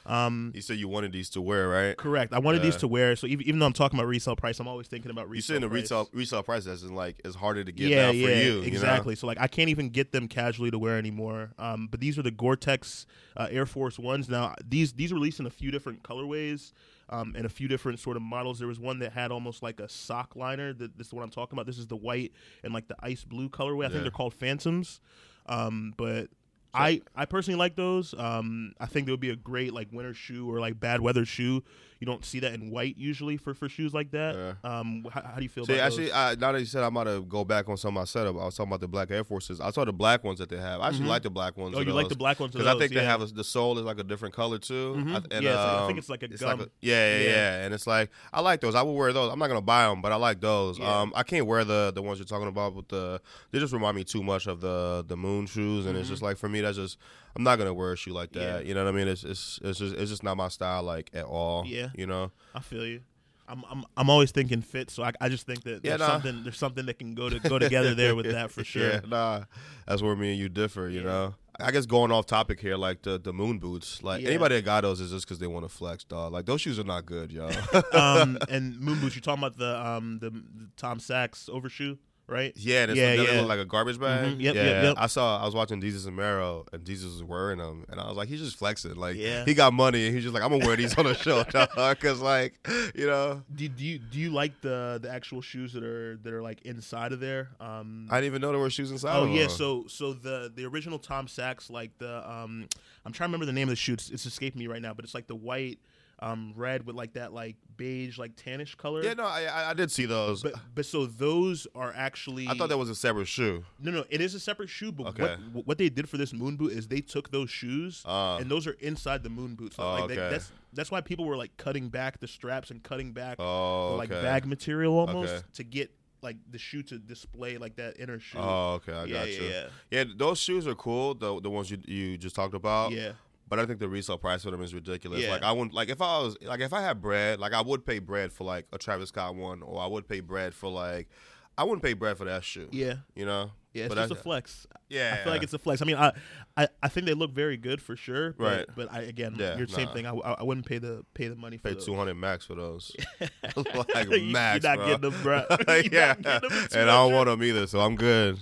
Um, 0.10 0.52
you 0.56 0.62
said 0.62 0.78
you 0.78 0.88
wanted 0.88 1.12
these 1.14 1.30
to 1.32 1.42
wear, 1.42 1.70
right? 1.70 1.96
correct. 1.96 2.34
I 2.34 2.40
wanted 2.40 2.62
these 2.62 2.76
to 2.78 2.88
wear. 2.88 3.16
So 3.16 3.28
even, 3.28 3.46
even 3.48 3.60
though 3.60 3.68
I'm 3.68 3.74
talking 3.74 4.00
about 4.00 4.08
resale 4.08 4.36
price, 4.36 4.60
I'm 4.60 4.68
always 4.68 4.88
thinking 4.88 5.12
about 5.12 5.30
resale. 5.30 5.36
You 5.36 5.38
resale. 5.38 5.54
saying 5.54 5.62
the 5.62 5.70
price. 5.70 5.84
retail 5.84 6.10
retail 6.14 6.44
price 6.44 6.68
as 6.68 6.84
in 6.84 6.96
like 6.96 7.22
it's 7.24 7.36
harder 7.36 7.64
to 7.64 7.72
get 7.72 7.90
yeah, 7.90 8.08
now 8.08 8.12
yeah, 8.12 8.26
for 8.28 8.34
you. 8.34 8.62
exactly. 8.64 9.16
So 9.16 9.28
like 9.28 9.40
I 9.40 9.48
can't 9.48 9.70
even 9.70 9.90
get 9.90 10.12
them 10.12 10.28
casually 10.28 10.72
to 10.72 10.80
wear 10.80 10.98
anymore. 10.98 11.52
Um, 11.60 11.88
but 11.92 12.00
these 12.00 12.18
are 12.18 12.24
the 12.24 12.32
Gore-Tex 12.32 13.06
uh, 13.38 13.48
Air 13.52 13.66
Force 13.66 14.00
Ones. 14.00 14.28
Now 14.30 14.56
these 14.68 14.94
these 14.94 15.14
released 15.14 15.40
in 15.40 15.46
a 15.46 15.52
few 15.52 15.72
different 15.72 16.04
colorways. 16.04 16.74
Um, 17.12 17.34
and 17.36 17.44
a 17.44 17.50
few 17.50 17.68
different 17.68 17.98
sort 17.98 18.18
of 18.18 18.22
models. 18.22 18.60
There 18.60 18.68
was 18.68 18.80
one 18.80 19.00
that 19.00 19.14
had 19.14 19.32
almost 19.32 19.64
like 19.64 19.80
a 19.80 19.90
sock 19.90 20.36
liner. 20.36 20.74
That 20.74 20.96
this 20.96 21.08
is 21.08 21.14
what 21.14 21.24
I'm 21.24 21.32
talking 21.32 21.56
about. 21.58 21.66
This 21.66 21.80
is 21.80 21.88
the 21.88 21.96
white 21.96 22.34
and 22.64 22.72
like 22.72 22.88
the 22.88 22.96
ice 23.00 23.24
blue 23.24 23.50
colorway. 23.50 23.80
I 23.80 23.88
Yeah. 23.88 23.90
think 23.94 24.02
they're 24.04 24.12
called 24.12 24.36
Phantoms. 24.36 25.02
Um, 25.48 25.96
but 25.98 26.28
I 26.74 27.02
I 27.16 27.26
personally 27.26 27.58
like 27.58 27.76
those. 27.76 28.14
Um, 28.18 28.74
I 28.80 28.86
think 28.86 29.06
they 29.06 29.12
would 29.12 29.20
be 29.20 29.32
a 29.32 29.36
great 29.36 29.74
like 29.74 29.88
winter 29.92 30.14
shoe 30.14 30.50
or 30.52 30.60
like 30.60 30.80
bad 30.80 31.02
weather 31.02 31.26
shoe. 31.26 31.64
You 32.00 32.06
don't 32.06 32.24
see 32.24 32.40
that 32.40 32.54
in 32.54 32.72
white 32.72 32.98
usually 32.98 33.36
for, 33.36 33.54
for 33.54 33.68
shoes 33.68 33.94
like 33.94 34.12
that. 34.12 34.56
Um, 34.64 35.06
how, 35.12 35.22
how 35.22 35.36
do 35.36 35.44
you 35.44 35.50
feel 35.50 35.66
See, 35.66 35.74
about 35.74 35.86
actually, 35.88 36.06
those? 36.06 36.14
I, 36.16 36.36
now 36.36 36.54
that 36.54 36.60
you 36.62 36.66
said, 36.66 36.82
I'm 36.82 36.96
about 36.96 37.12
to 37.14 37.22
go 37.24 37.44
back 37.44 37.68
on 37.68 37.76
some 37.76 37.90
of 37.90 37.94
my 38.02 38.06
setup. 38.06 38.36
I 38.38 38.46
was 38.46 38.56
talking 38.56 38.70
about 38.70 38.80
the 38.80 38.88
black 38.88 39.12
Air 39.12 39.26
Forces. 39.26 39.60
I 39.60 39.70
saw 39.72 39.84
the 39.84 39.92
black 39.92 40.24
ones 40.24 40.40
that 40.40 40.48
they 40.48 40.56
have. 40.56 40.80
I 40.80 40.88
actually 40.88 41.06
Mhm. 41.08 41.10
like 41.10 41.24
the 41.24 41.30
black 41.30 41.58
ones. 41.58 41.76
Oh, 41.78 41.82
you 41.82 41.92
like 41.92 42.08
the 42.08 42.16
black 42.16 42.40
ones? 42.40 42.54
Because 42.54 42.68
I 42.68 42.72
think 42.80 42.94
those, 42.94 43.02
they 43.02 43.06
have 43.06 43.22
a, 43.22 43.26
the 43.26 43.44
sole 43.44 43.78
is 43.80 43.84
like 43.84 44.00
a 44.00 44.04
different 44.04 44.34
color 44.34 44.60
too. 44.60 44.96
Mhm. 44.98 45.12
I, 45.14 45.36
and, 45.36 45.44
Yeah, 45.44 45.50
it's 45.50 45.58
like- 45.58 45.58
I 45.58 45.78
um, 45.82 45.88
think 45.88 46.00
it's 46.00 46.10
like 46.10 46.24
a 46.24 46.28
like 46.28 46.40
gum. 46.40 46.62
a- 46.62 46.68
yeah, 46.80 47.18
yeah, 47.18 47.18
Yeah. 47.24 47.30
yeah, 47.32 47.66
And 47.66 47.74
it's 47.74 47.86
like 47.86 48.10
I 48.32 48.40
like 48.40 48.62
those. 48.62 48.76
I 48.76 48.82
will 48.82 48.96
wear 48.96 49.12
those. 49.12 49.30
I'm 49.34 49.38
not 49.40 49.48
gonna 49.48 49.60
buy 49.60 49.86
them, 49.90 50.02
but 50.02 50.14
I 50.14 50.16
like 50.16 50.40
those. 50.40 50.80
Yeah. 50.80 51.02
Um, 51.02 51.12
I 51.18 51.24
can't 51.24 51.48
wear 51.48 51.66
the 51.66 51.92
the 51.94 52.02
ones 52.02 52.18
you're 52.20 52.26
talking 52.26 52.48
about 52.48 52.76
with 52.76 52.88
the. 52.88 53.20
They 53.52 53.60
just 53.60 53.74
remind 53.74 53.98
me 53.98 54.06
too 54.06 54.24
much 54.24 54.48
of 54.48 54.62
the 54.62 55.04
the 55.06 55.18
moon 55.18 55.48
shoes, 55.48 55.86
and 55.86 55.98
it's 55.98 56.08
Mhm. 56.08 56.12
just 56.12 56.22
like 56.22 56.38
for 56.38 56.48
me, 56.48 56.62
that's 56.62 56.78
just 56.78 56.98
I'm 57.36 57.44
not 57.44 57.58
gonna 57.58 57.74
wear 57.74 57.94
a 57.94 57.98
shoe 57.98 58.12
like 58.14 58.32
that. 58.34 58.40
Yeah. 58.42 58.68
You 58.68 58.74
know 58.74 58.84
what 58.86 58.94
I 58.94 58.98
mean? 58.98 59.08
It's 59.08 59.24
it's 59.24 59.60
it's 59.64 59.80
just 59.80 59.96
it's 59.96 60.10
just 60.12 60.24
not 60.24 60.36
my 60.38 60.48
style 60.50 60.84
like 60.84 61.10
at 61.14 61.26
all. 61.26 61.66
Yeah. 61.66 61.90
You 61.96 62.08
know. 62.08 62.32
I 62.56 62.60
feel 62.60 62.86
you. 62.86 63.02
I'm 63.48 63.64
I'm 63.70 63.84
I'm 63.98 64.10
always 64.12 64.30
thinking 64.32 64.62
fit, 64.62 64.92
so 64.92 65.02
I, 65.04 65.12
I 65.20 65.28
just 65.30 65.46
think 65.48 65.64
that 65.64 65.84
Yeah, 65.84 65.98
there's 65.98 66.00
nah. 66.02 66.08
something 66.08 66.44
there's 66.44 66.58
something 66.58 66.86
that 66.86 67.00
can 67.00 67.16
go 67.16 67.30
to 67.30 67.40
go 67.40 67.58
together 67.58 67.96
there 67.96 68.16
with 68.16 68.26
that 68.32 68.52
for 68.52 68.64
sure. 68.64 68.90
Yeah, 68.92 69.02
nah, 69.08 69.44
that's 69.88 70.02
where 70.04 70.16
me 70.16 70.30
and 70.32 70.40
you 70.40 70.50
differ. 70.50 70.88
You 70.88 71.00
Yeah. 71.00 71.06
know, 71.06 71.36
I 71.60 71.72
guess 71.72 71.88
going 71.88 72.12
off 72.12 72.28
topic 72.28 72.60
here, 72.60 72.76
like 72.78 73.02
the 73.02 73.18
the 73.20 73.34
moon 73.34 73.58
boots. 73.58 74.04
Like 74.04 74.22
Yeah. 74.22 74.30
anybody 74.30 74.56
that 74.58 74.66
got 74.66 74.82
those 74.82 75.02
is 75.02 75.10
just 75.10 75.26
because 75.26 75.40
they 75.40 75.48
want 75.48 75.66
to 75.66 75.70
flex, 75.70 76.04
dog. 76.04 76.32
Like 76.32 76.46
those 76.46 76.62
shoes 76.62 76.78
are 76.78 76.84
not 76.84 77.08
good, 77.08 77.32
yo. 77.32 77.50
um, 77.94 78.38
and 78.50 78.80
moon 78.80 79.00
boots. 79.00 79.16
You're 79.16 79.22
talking 79.22 79.44
about 79.44 79.58
the 79.58 79.84
um 79.84 80.20
the, 80.20 80.30
the 80.30 80.70
Tom 80.78 81.00
Sachs 81.00 81.50
overshoe 81.52 81.98
right? 82.30 82.54
Yeah, 82.56 82.84
and 82.84 82.92
it's 82.92 83.00
Yeah, 83.00 83.14
yeah, 83.14 83.42
like 83.42 83.60
a 83.60 83.66
garbage 83.66 84.00
bag. 84.00 84.38
Mhm. 84.38 84.42
Yep, 84.42 84.56
yeah, 84.56 84.64
yep, 84.64 84.84
yep. 84.84 84.96
I 84.98 85.08
saw. 85.08 85.42
I 85.42 85.46
was 85.46 85.56
watching 85.56 85.82
Desus 85.82 86.06
and 86.08 86.16
Mero, 86.16 86.66
and 86.72 86.84
Desus 86.84 87.06
was 87.06 87.24
wearing 87.24 87.58
them, 87.60 87.86
and 87.90 88.00
I 88.00 88.08
was 88.08 88.18
like, 88.18 88.28
he's 88.30 88.40
just 88.40 88.58
flexing. 88.58 88.96
Like, 88.96 89.16
Yeah. 89.18 89.46
he 89.46 89.54
got 89.54 89.74
money, 89.74 90.06
and 90.06 90.16
he's 90.16 90.24
just 90.24 90.34
like, 90.34 90.44
I'm 90.44 90.50
gonna 90.52 90.66
wear 90.66 90.76
these 90.76 90.98
on 90.98 91.06
the 91.06 91.14
show, 91.16 91.44
because 91.94 92.22
like, 92.22 92.54
you 92.96 93.08
know, 93.08 93.44
Do, 93.56 93.68
do 93.68 93.84
you 93.86 94.00
do 94.00 94.20
you 94.20 94.30
like 94.32 94.62
the 94.62 95.00
the 95.02 95.10
actual 95.10 95.42
shoes 95.42 95.74
that 95.74 95.84
are 95.84 96.18
that 96.24 96.34
are 96.34 96.42
like 96.42 96.62
inside 96.64 97.12
of 97.14 97.20
there? 97.20 97.50
Um, 97.60 98.08
I 98.10 98.16
didn't 98.22 98.28
even 98.28 98.42
know 98.42 98.52
there 98.52 98.60
were 98.60 98.70
shoes 98.70 98.92
inside. 98.92 99.16
oh 99.18 99.24
of 99.24 99.32
yeah, 99.32 99.42
them. 99.48 99.50
so 99.50 99.86
so 99.88 100.14
the 100.14 100.52
the 100.54 100.66
original 100.66 101.00
Tom 101.00 101.28
Sachs 101.28 101.70
like 101.70 101.98
the 101.98 102.30
um 102.30 102.68
I'm 103.06 103.14
trying 103.14 103.30
to 103.30 103.32
remember 103.32 103.46
the 103.46 103.54
name 103.54 103.68
of 103.68 103.72
the 103.72 103.76
shoe. 103.76 103.94
It's, 103.94 104.10
it's 104.10 104.26
escaping 104.26 104.60
me 104.60 104.68
right 104.68 104.82
now, 104.82 104.94
but 104.94 105.06
it's 105.06 105.14
like 105.16 105.28
the 105.28 105.36
white 105.36 105.80
um 106.22 106.54
red 106.58 106.86
with 106.86 106.96
like 106.96 107.14
that 107.14 107.32
like 107.34 107.56
beige 107.78 108.18
like 108.18 108.36
tannish 108.36 108.76
color. 108.76 109.02
yeah, 109.04 109.14
no, 109.14 109.24
I, 109.24 109.70
I- 109.70 109.74
did 109.74 109.90
see 109.90 110.06
those. 110.06 110.44
But 110.44 110.54
but 110.76 110.86
so 110.86 111.06
those 111.06 111.66
are 111.76 111.94
actually 111.96 112.48
I 112.48 112.54
thought 112.56 112.70
that 112.70 112.78
was 112.78 112.90
a 112.90 112.96
separate 112.96 113.28
shoe. 113.28 113.64
no 113.80 113.92
no 113.92 114.04
it 114.10 114.20
is 114.20 114.36
a 114.36 114.40
separate 114.40 114.70
shoe. 114.70 114.92
But 114.92 115.08
Okay. 115.08 115.36
what 115.54 115.66
what 115.68 115.78
they 115.78 115.88
did 115.90 116.10
for 116.10 116.18
this 116.18 116.34
moon 116.34 116.58
boot 116.58 116.74
is 116.74 116.88
they 116.88 117.02
took 117.02 117.32
those 117.32 117.50
shoes 117.50 118.04
Uh, 118.06 118.38
and 118.40 118.50
those 118.52 118.68
are 118.68 118.74
inside 118.82 119.24
the 119.24 119.30
moon 119.30 119.56
boots. 119.56 119.78
So, 119.78 119.84
Oh, 119.84 119.94
like 119.94 120.08
they- 120.10 120.20
okay. 120.20 120.30
that's 120.30 120.52
that's 120.74 120.92
why 120.92 121.02
people 121.02 121.26
were 121.26 121.38
like 121.38 121.56
cutting 121.58 121.90
back 121.90 122.20
the 122.20 122.28
straps 122.28 122.70
and 122.70 122.84
cutting 122.84 123.14
back 123.14 123.38
oh, 123.40 123.92
the, 123.92 123.96
like 123.98 124.12
okay. 124.12 124.22
bag 124.22 124.46
material 124.46 124.98
almost 125.00 125.34
Okay. 125.34 125.44
to 125.54 125.64
get 125.64 125.92
like 126.22 126.36
the 126.52 126.58
shoe 126.58 126.84
to 126.84 127.00
display 127.00 127.58
like 127.58 127.78
that 127.78 127.98
inner 127.98 128.20
shoe. 128.20 128.40
Oh, 128.40 128.74
okay, 128.74 128.92
I 128.92 129.06
yeah, 129.06 129.14
got 129.14 129.28
yeah, 129.32 129.40
you. 129.40 129.48
yeah, 129.48 129.66
Yeah, 129.90 130.04
those 130.18 130.38
shoes 130.38 130.68
are 130.68 130.76
cool. 130.76 131.14
The 131.16 131.40
the 131.40 131.50
ones 131.50 131.72
you 131.72 131.78
you 131.86 132.18
just 132.18 132.36
talked 132.36 132.54
about. 132.56 132.92
yeah. 132.92 133.14
But 133.50 133.60
I 133.60 133.66
think 133.66 133.80
the 133.80 133.90
resale 133.90 134.18
price 134.20 134.44
for 134.44 134.52
them 134.52 134.62
is 134.62 134.74
ridiculous. 134.74 135.22
Yeah. 135.22 135.32
Like 135.32 135.44
I 135.44 135.52
wouldn't 135.52 135.74
like 135.74 135.90
if 135.90 136.02
I 136.02 136.20
was 136.20 136.38
like 136.42 136.60
if 136.60 136.72
I 136.72 136.82
had 136.82 137.02
bread, 137.02 137.40
like 137.40 137.54
I 137.54 137.62
would 137.62 137.86
pay 137.86 138.00
bread 138.00 138.32
for 138.32 138.44
like 138.44 138.68
a 138.72 138.78
Travis 138.78 139.10
Scott 139.10 139.36
one, 139.36 139.64
or 139.64 139.82
I 139.82 139.88
would 139.88 140.08
pay 140.08 140.20
bread 140.20 140.54
for 140.54 140.70
like 140.70 141.10
I 141.58 141.64
wouldn't 141.64 141.84
pay 141.84 141.94
bread 141.94 142.18
for 142.18 142.26
that 142.26 142.44
shoe. 142.44 142.70
Yeah, 142.72 142.96
You 143.16 143.26
know. 143.26 143.52
Yeah, 143.74 143.86
it's 143.86 143.94
But 143.96 144.02
just 144.02 144.14
I- 144.14 144.20
a 144.20 144.24
flex. 144.24 144.68
Yeah. 144.90 145.16
I 145.20 145.24
feel 145.24 145.32
like 145.34 145.44
it's 145.44 145.54
a 145.54 145.60
flex. 145.60 145.82
I 145.84 145.86
mean, 145.86 145.98
I, 145.98 146.12
I, 146.58 146.68
I 146.82 146.88
think 146.88 147.06
they 147.06 147.14
look 147.14 147.32
very 147.32 147.58
good 147.58 147.80
for 147.82 147.96
sure. 147.96 148.34
But, 148.34 148.44
Right. 148.44 148.66
But 148.76 148.92
I 148.92 149.02
again, 149.02 149.36
Yeah, 149.38 149.56
you're 149.58 149.68
the 149.68 149.74
same 149.74 149.88
thing. 149.90 150.08
I, 150.08 150.12
I, 150.14 150.42
wouldn't 150.44 150.66
pay 150.66 150.80
the 150.80 151.06
pay 151.14 151.28
the 151.28 151.36
money 151.36 151.58
for 151.58 151.74
pay 151.74 151.80
two 151.80 151.96
hundred 151.96 152.16
max 152.16 152.46
for 152.46 152.56
those. 152.56 152.96
like 153.56 154.10
You- 154.10 154.32
max, 154.32 154.64
You're 154.64 154.76
not 154.76 154.78
bro. 154.80 154.86
getting 154.88 155.02
them, 155.12 155.22
bro. 155.22 155.44
Yeah, 155.92 156.14
them 156.16 156.42
and 156.74 156.90
I 156.90 156.96
don't 157.04 157.14
want 157.14 157.28
them 157.28 157.44
either, 157.44 157.68
so 157.68 157.80
I'm 157.80 157.96
good. 157.96 158.40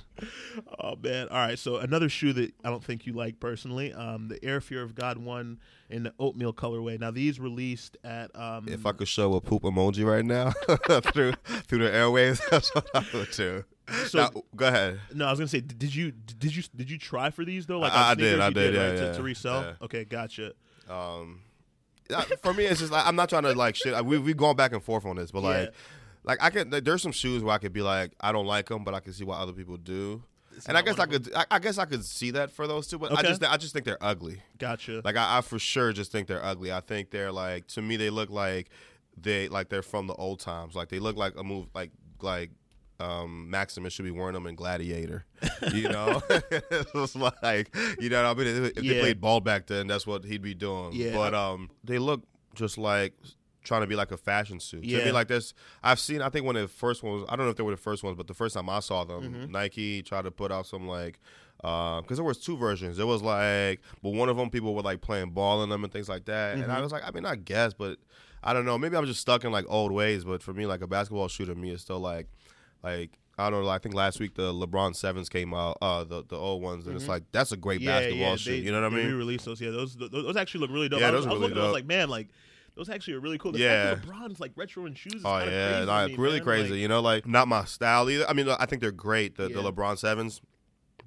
Oh 0.80 0.96
man! 0.96 1.28
All 1.30 1.38
right, 1.38 1.60
so 1.60 1.76
another 1.78 2.10
shoe 2.10 2.34
that 2.34 2.54
I 2.64 2.70
don't 2.70 2.84
think 2.84 3.06
you 3.06 3.14
like 3.14 3.40
personally, 3.40 3.94
um, 3.94 4.30
the 4.30 4.44
Air 4.44 4.62
Fear 4.62 4.82
of 4.82 4.96
God 4.96 5.18
one 5.20 5.60
in 5.90 6.04
the 6.04 6.14
oatmeal 6.20 6.54
colorway. 6.54 7.00
Now 7.00 7.12
these 7.12 7.40
released 7.40 7.98
at 8.04 8.34
um, 8.36 8.66
If 8.68 8.86
I 8.86 8.94
could 8.94 9.08
show 9.08 9.34
a 9.36 9.42
poop 9.42 9.64
emoji 9.64 10.06
right 10.06 10.26
now 10.26 10.52
through 11.12 11.34
through 11.68 11.80
the 11.84 11.92
airwaves, 11.92 12.40
that's 12.50 12.74
what 12.74 12.88
I 12.96 13.06
would 13.14 13.32
do. 13.32 13.64
So- 14.08 14.18
Now, 14.20 14.44
go 14.56 14.68
ahead. 14.68 15.00
No, 15.14 15.28
I 15.28 15.30
was 15.32 15.40
gonna 15.40 15.48
say, 15.48 15.62
did 15.62 15.94
you 15.96 16.12
did 16.12 16.56
you 16.56 16.64
did 16.76 16.90
you 16.92 16.98
try 16.98 17.30
for 17.30 17.46
these 17.46 17.66
though? 17.66 17.80
Like 17.80 17.94
I- 17.94 18.12
I 18.12 18.16
did, 18.16 18.40
I 18.40 18.48
you 18.50 18.54
did, 18.54 18.74
yeah, 18.74 18.88
right, 18.90 18.98
to, 18.98 19.04
yeah, 19.06 19.12
to 19.14 19.24
resell. 19.24 19.62
yeah. 19.62 19.74
Okay, 19.82 20.04
gotcha. 20.06 20.54
Um, 20.90 21.42
for 22.42 22.54
me, 22.54 22.66
it's 22.66 22.80
just 22.80 22.92
like 22.92 23.06
I'm 23.06 23.16
not 23.16 23.30
trying 23.30 23.44
to 23.44 23.54
like 23.54 23.76
shit. 23.76 24.04
We 24.06 24.18
we 24.18 24.34
going 24.34 24.56
back 24.56 24.74
and 24.74 24.84
forth 24.84 25.06
on 25.06 25.16
this, 25.18 25.32
but 25.32 25.44
like, 25.44 25.74
like 26.24 26.38
I 26.42 26.50
can. 26.50 26.70
There's 26.70 27.02
some 27.02 27.12
shoes 27.12 27.44
where 27.44 27.54
I 27.54 27.58
could 27.58 27.74
be 27.74 27.82
like, 27.82 28.12
I 28.22 28.32
don't 28.32 28.46
like 28.46 28.68
them, 28.70 28.84
but 28.84 28.94
I 28.94 29.00
can 29.00 29.14
see 29.14 29.24
why 29.24 29.38
other 29.38 29.54
people 29.54 29.78
do. 29.78 30.24
It's 30.56 30.66
And 30.66 30.76
I 30.78 30.82
guess 30.82 30.98
I 30.98 31.06
could, 31.06 31.32
I, 31.36 31.46
I 31.52 31.60
guess 31.60 31.78
I 31.78 31.86
could 31.86 32.04
see 32.04 32.32
that 32.32 32.50
for 32.52 32.66
those 32.66 32.88
two, 32.88 32.98
but 32.98 33.12
I 33.16 33.22
just, 33.22 33.44
I 33.46 33.58
just 33.58 33.74
think 33.74 33.86
they're 33.86 34.02
ugly. 34.02 34.42
Gotcha. 34.58 35.02
Like 35.06 35.16
I, 35.16 35.38
I 35.38 35.42
for 35.42 35.60
sure 35.60 35.94
just 35.94 36.12
think 36.12 36.28
they're 36.28 36.44
ugly. 36.44 36.72
I 36.72 36.80
think 36.80 37.12
they're 37.12 37.32
like 37.32 37.68
to 37.68 37.82
me 37.82 37.96
they 37.96 38.10
look 38.10 38.30
like 38.32 38.70
they 39.16 39.50
like 39.50 39.70
they're 39.70 39.84
from 39.84 40.08
the 40.08 40.16
old 40.16 40.40
times. 40.40 40.76
Like 40.76 40.90
they 40.90 40.98
look 41.00 41.16
like 41.16 41.34
a 41.38 41.44
move 41.44 41.68
like 41.76 41.92
like 42.22 42.50
um 43.00 43.50
Maximus 43.50 43.94
should 43.94 44.06
be 44.06 44.12
wearing 44.12 44.34
them 44.34 44.48
in 44.48 44.56
Gladiator. 44.56 45.26
You 45.74 45.90
know, 45.90 46.22
it 46.30 46.88
was 46.94 47.16
like 47.16 47.76
you 48.00 48.10
know 48.10 48.24
I 48.26 48.34
mean. 48.34 48.48
If 48.48 48.76
they 48.76 49.00
played 49.00 49.22
ball 49.22 49.40
back 49.40 49.68
then, 49.68 49.88
that's 49.88 50.08
what 50.08 50.24
he'd 50.26 50.42
be 50.42 50.54
doing. 50.54 50.92
Yeah. 50.94 51.14
But 51.14 51.34
um, 51.34 51.70
they 51.84 52.00
look 52.00 52.24
just 52.56 52.78
like 52.78 53.14
trying 53.64 53.82
to 53.82 53.88
be 53.88 53.96
like 53.96 54.12
a 54.12 54.18
fashion 54.18 54.60
suit. 54.60 54.82
To 54.84 54.88
Yeah. 54.88 55.06
me, 55.06 55.12
like 55.12 55.28
this, 55.28 55.54
I've 55.84 56.00
seen. 56.00 56.22
I 56.22 56.30
think 56.30 56.46
one 56.46 56.56
of 56.56 56.62
the 56.64 56.68
first 56.70 57.04
ones. 57.04 57.26
I 57.30 57.36
don't 57.36 57.46
know 57.46 57.52
if 57.52 57.58
they 57.58 57.64
were 57.64 57.72
the 57.72 57.78
first 57.78 58.04
ones, 58.04 58.16
but 58.18 58.26
the 58.28 58.34
first 58.34 58.56
time 58.56 58.70
I 58.70 58.80
saw 58.80 59.04
them, 59.04 59.24
Mm-hmm. 59.24 59.52
Nike 59.52 60.02
tried 60.02 60.24
to 60.24 60.32
put 60.32 60.52
out 60.52 60.66
some 60.66 60.88
like. 60.88 61.20
Because 61.60 62.18
there 62.18 62.24
was 62.24 62.38
two 62.38 62.56
versions. 62.56 63.00
It 63.00 63.08
was 63.08 63.24
like, 63.24 63.82
but 64.04 64.12
one 64.14 64.30
of 64.30 64.38
them 64.38 64.52
people 64.52 64.76
were 64.76 64.84
like 64.84 65.02
playing 65.02 65.32
ball 65.32 65.64
in 65.64 65.70
them 65.70 65.84
and 65.84 65.92
things 65.92 66.08
like 66.08 66.26
that. 66.26 66.54
And 66.54 66.62
Mm-hmm. 66.64 66.72
I 66.72 66.82
was 66.82 66.92
like, 66.92 67.02
I 67.04 67.10
mean, 67.10 67.26
I 67.26 67.36
guess, 67.36 67.74
but 67.74 67.98
I 68.44 68.54
don't 68.54 68.64
know. 68.64 68.78
Maybe 68.78 68.96
I'm 68.96 69.08
just 69.08 69.22
stuck 69.22 69.44
in 69.44 69.52
like 69.52 69.66
old 69.68 69.92
ways. 69.92 70.24
But 70.24 70.44
for 70.44 70.54
me, 70.54 70.68
like 70.68 70.82
a 70.82 70.88
basketball 70.88 71.28
shoe 71.28 71.46
to 71.46 71.56
me 71.56 71.72
is 71.72 71.82
still 71.82 72.00
like, 72.00 72.28
like 72.92 73.12
I 73.40 73.50
don't 73.52 73.64
know. 73.64 73.70
I 73.70 73.78
think 73.78 73.94
last 73.94 74.20
week 74.20 74.34
the 74.34 74.52
LeBron 74.52 74.96
sevens 74.96 75.30
came 75.30 75.54
out, 75.54 75.78
uh, 75.82 76.04
the 76.04 76.24
the 76.28 76.36
old 76.36 76.62
ones, 76.64 76.88
and 76.88 76.96
it's 76.96 77.08
like 77.08 77.24
that's 77.32 77.52
a 77.52 77.58
great 77.58 77.82
Mm-hmm. 77.82 77.90
yeah, 77.90 78.00
basketball 78.00 78.30
yeah, 78.30 78.36
shoe. 78.36 78.54
you 78.56 78.72
know 78.72 78.82
what 78.82 78.94
I 78.94 78.96
mean? 78.96 79.06
re-released 79.08 79.46
those. 79.46 79.62
Yeah, 79.62 79.70
those, 79.72 79.96
those 79.96 80.10
those 80.12 80.38
actually 80.38 80.62
look 80.62 80.72
really 80.72 80.90
dope. 80.90 81.00
Yeah, 81.02 81.10
I 81.10 81.12
was, 81.12 81.26
those 81.26 81.32
I 81.32 81.34
was 81.34 81.40
really 81.42 81.50
looking, 81.50 81.62
I 81.62 81.66
was 81.66 81.74
like, 81.74 81.86
man, 81.86 82.10
like 82.10 82.30
those 82.76 82.90
actually 82.90 83.14
are 83.16 83.20
really 83.20 83.38
cool. 83.38 83.52
The 83.52 83.60
Yeah. 83.60 83.96
fact 83.96 84.08
LeBron's 84.08 84.40
like 84.40 84.52
retro 84.56 84.86
and 84.86 84.98
shoes. 84.98 85.16
Is 85.16 85.22
Oh 85.26 85.38
yeah, 85.40 85.70
crazy 85.72 85.86
like 85.86 86.12
me, 86.12 86.16
really 86.18 86.38
man. 86.38 86.44
crazy. 86.44 86.72
Like, 86.72 86.80
you 86.80 86.88
know, 86.88 87.02
like 87.02 87.28
not 87.28 87.48
my 87.48 87.66
style 87.66 88.10
either. 88.10 88.28
I 88.30 88.34
mean, 88.34 88.50
I 88.50 88.66
think 88.66 88.82
they're 88.82 88.92
great, 88.92 89.36
the, 89.38 89.50
the 89.50 89.62
LeBron 89.62 89.98
sevens, 90.00 90.42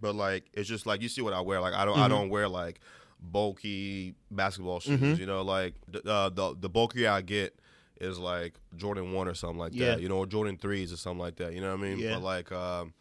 but 0.00 0.14
like 0.14 0.44
it's 0.54 0.68
just 0.68 0.86
like 0.86 1.02
you 1.02 1.08
see 1.08 1.22
what 1.22 1.32
I 1.32 1.40
wear. 1.40 1.60
Like 1.60 1.74
I 1.74 1.84
don't, 1.84 1.98
I 1.98 2.06
Mhm. 2.06 2.10
don't 2.10 2.28
wear 2.28 2.48
like 2.48 2.80
bulky 3.20 4.14
basketball 4.30 4.80
shoes. 4.80 5.00
Mhm. 5.00 5.18
You 5.18 5.26
know, 5.26 5.42
like 5.42 5.74
the, 5.88 6.02
uh, 6.10 6.28
the 6.28 6.54
the 6.58 6.68
bulkier 6.68 7.10
I 7.10 7.22
get 7.22 7.58
is 8.00 8.18
like 8.18 8.54
Jordan 8.76 9.12
one 9.12 9.28
or 9.28 9.34
something 9.34 9.58
like 9.58 9.72
Yeah. 9.74 9.88
that. 9.96 10.00
You 10.00 10.08
know, 10.08 10.18
or 10.18 10.26
Jordan 10.26 10.56
threes 10.56 10.92
or 10.92 10.96
something 10.96 11.20
like 11.20 11.36
that. 11.36 11.52
You 11.52 11.60
know 11.60 11.70
what 11.74 11.80
I 11.80 11.82
mean? 11.82 11.98
Yeah. 11.98 12.14
But 12.14 12.22
like, 12.22 12.52
um, 12.52 12.94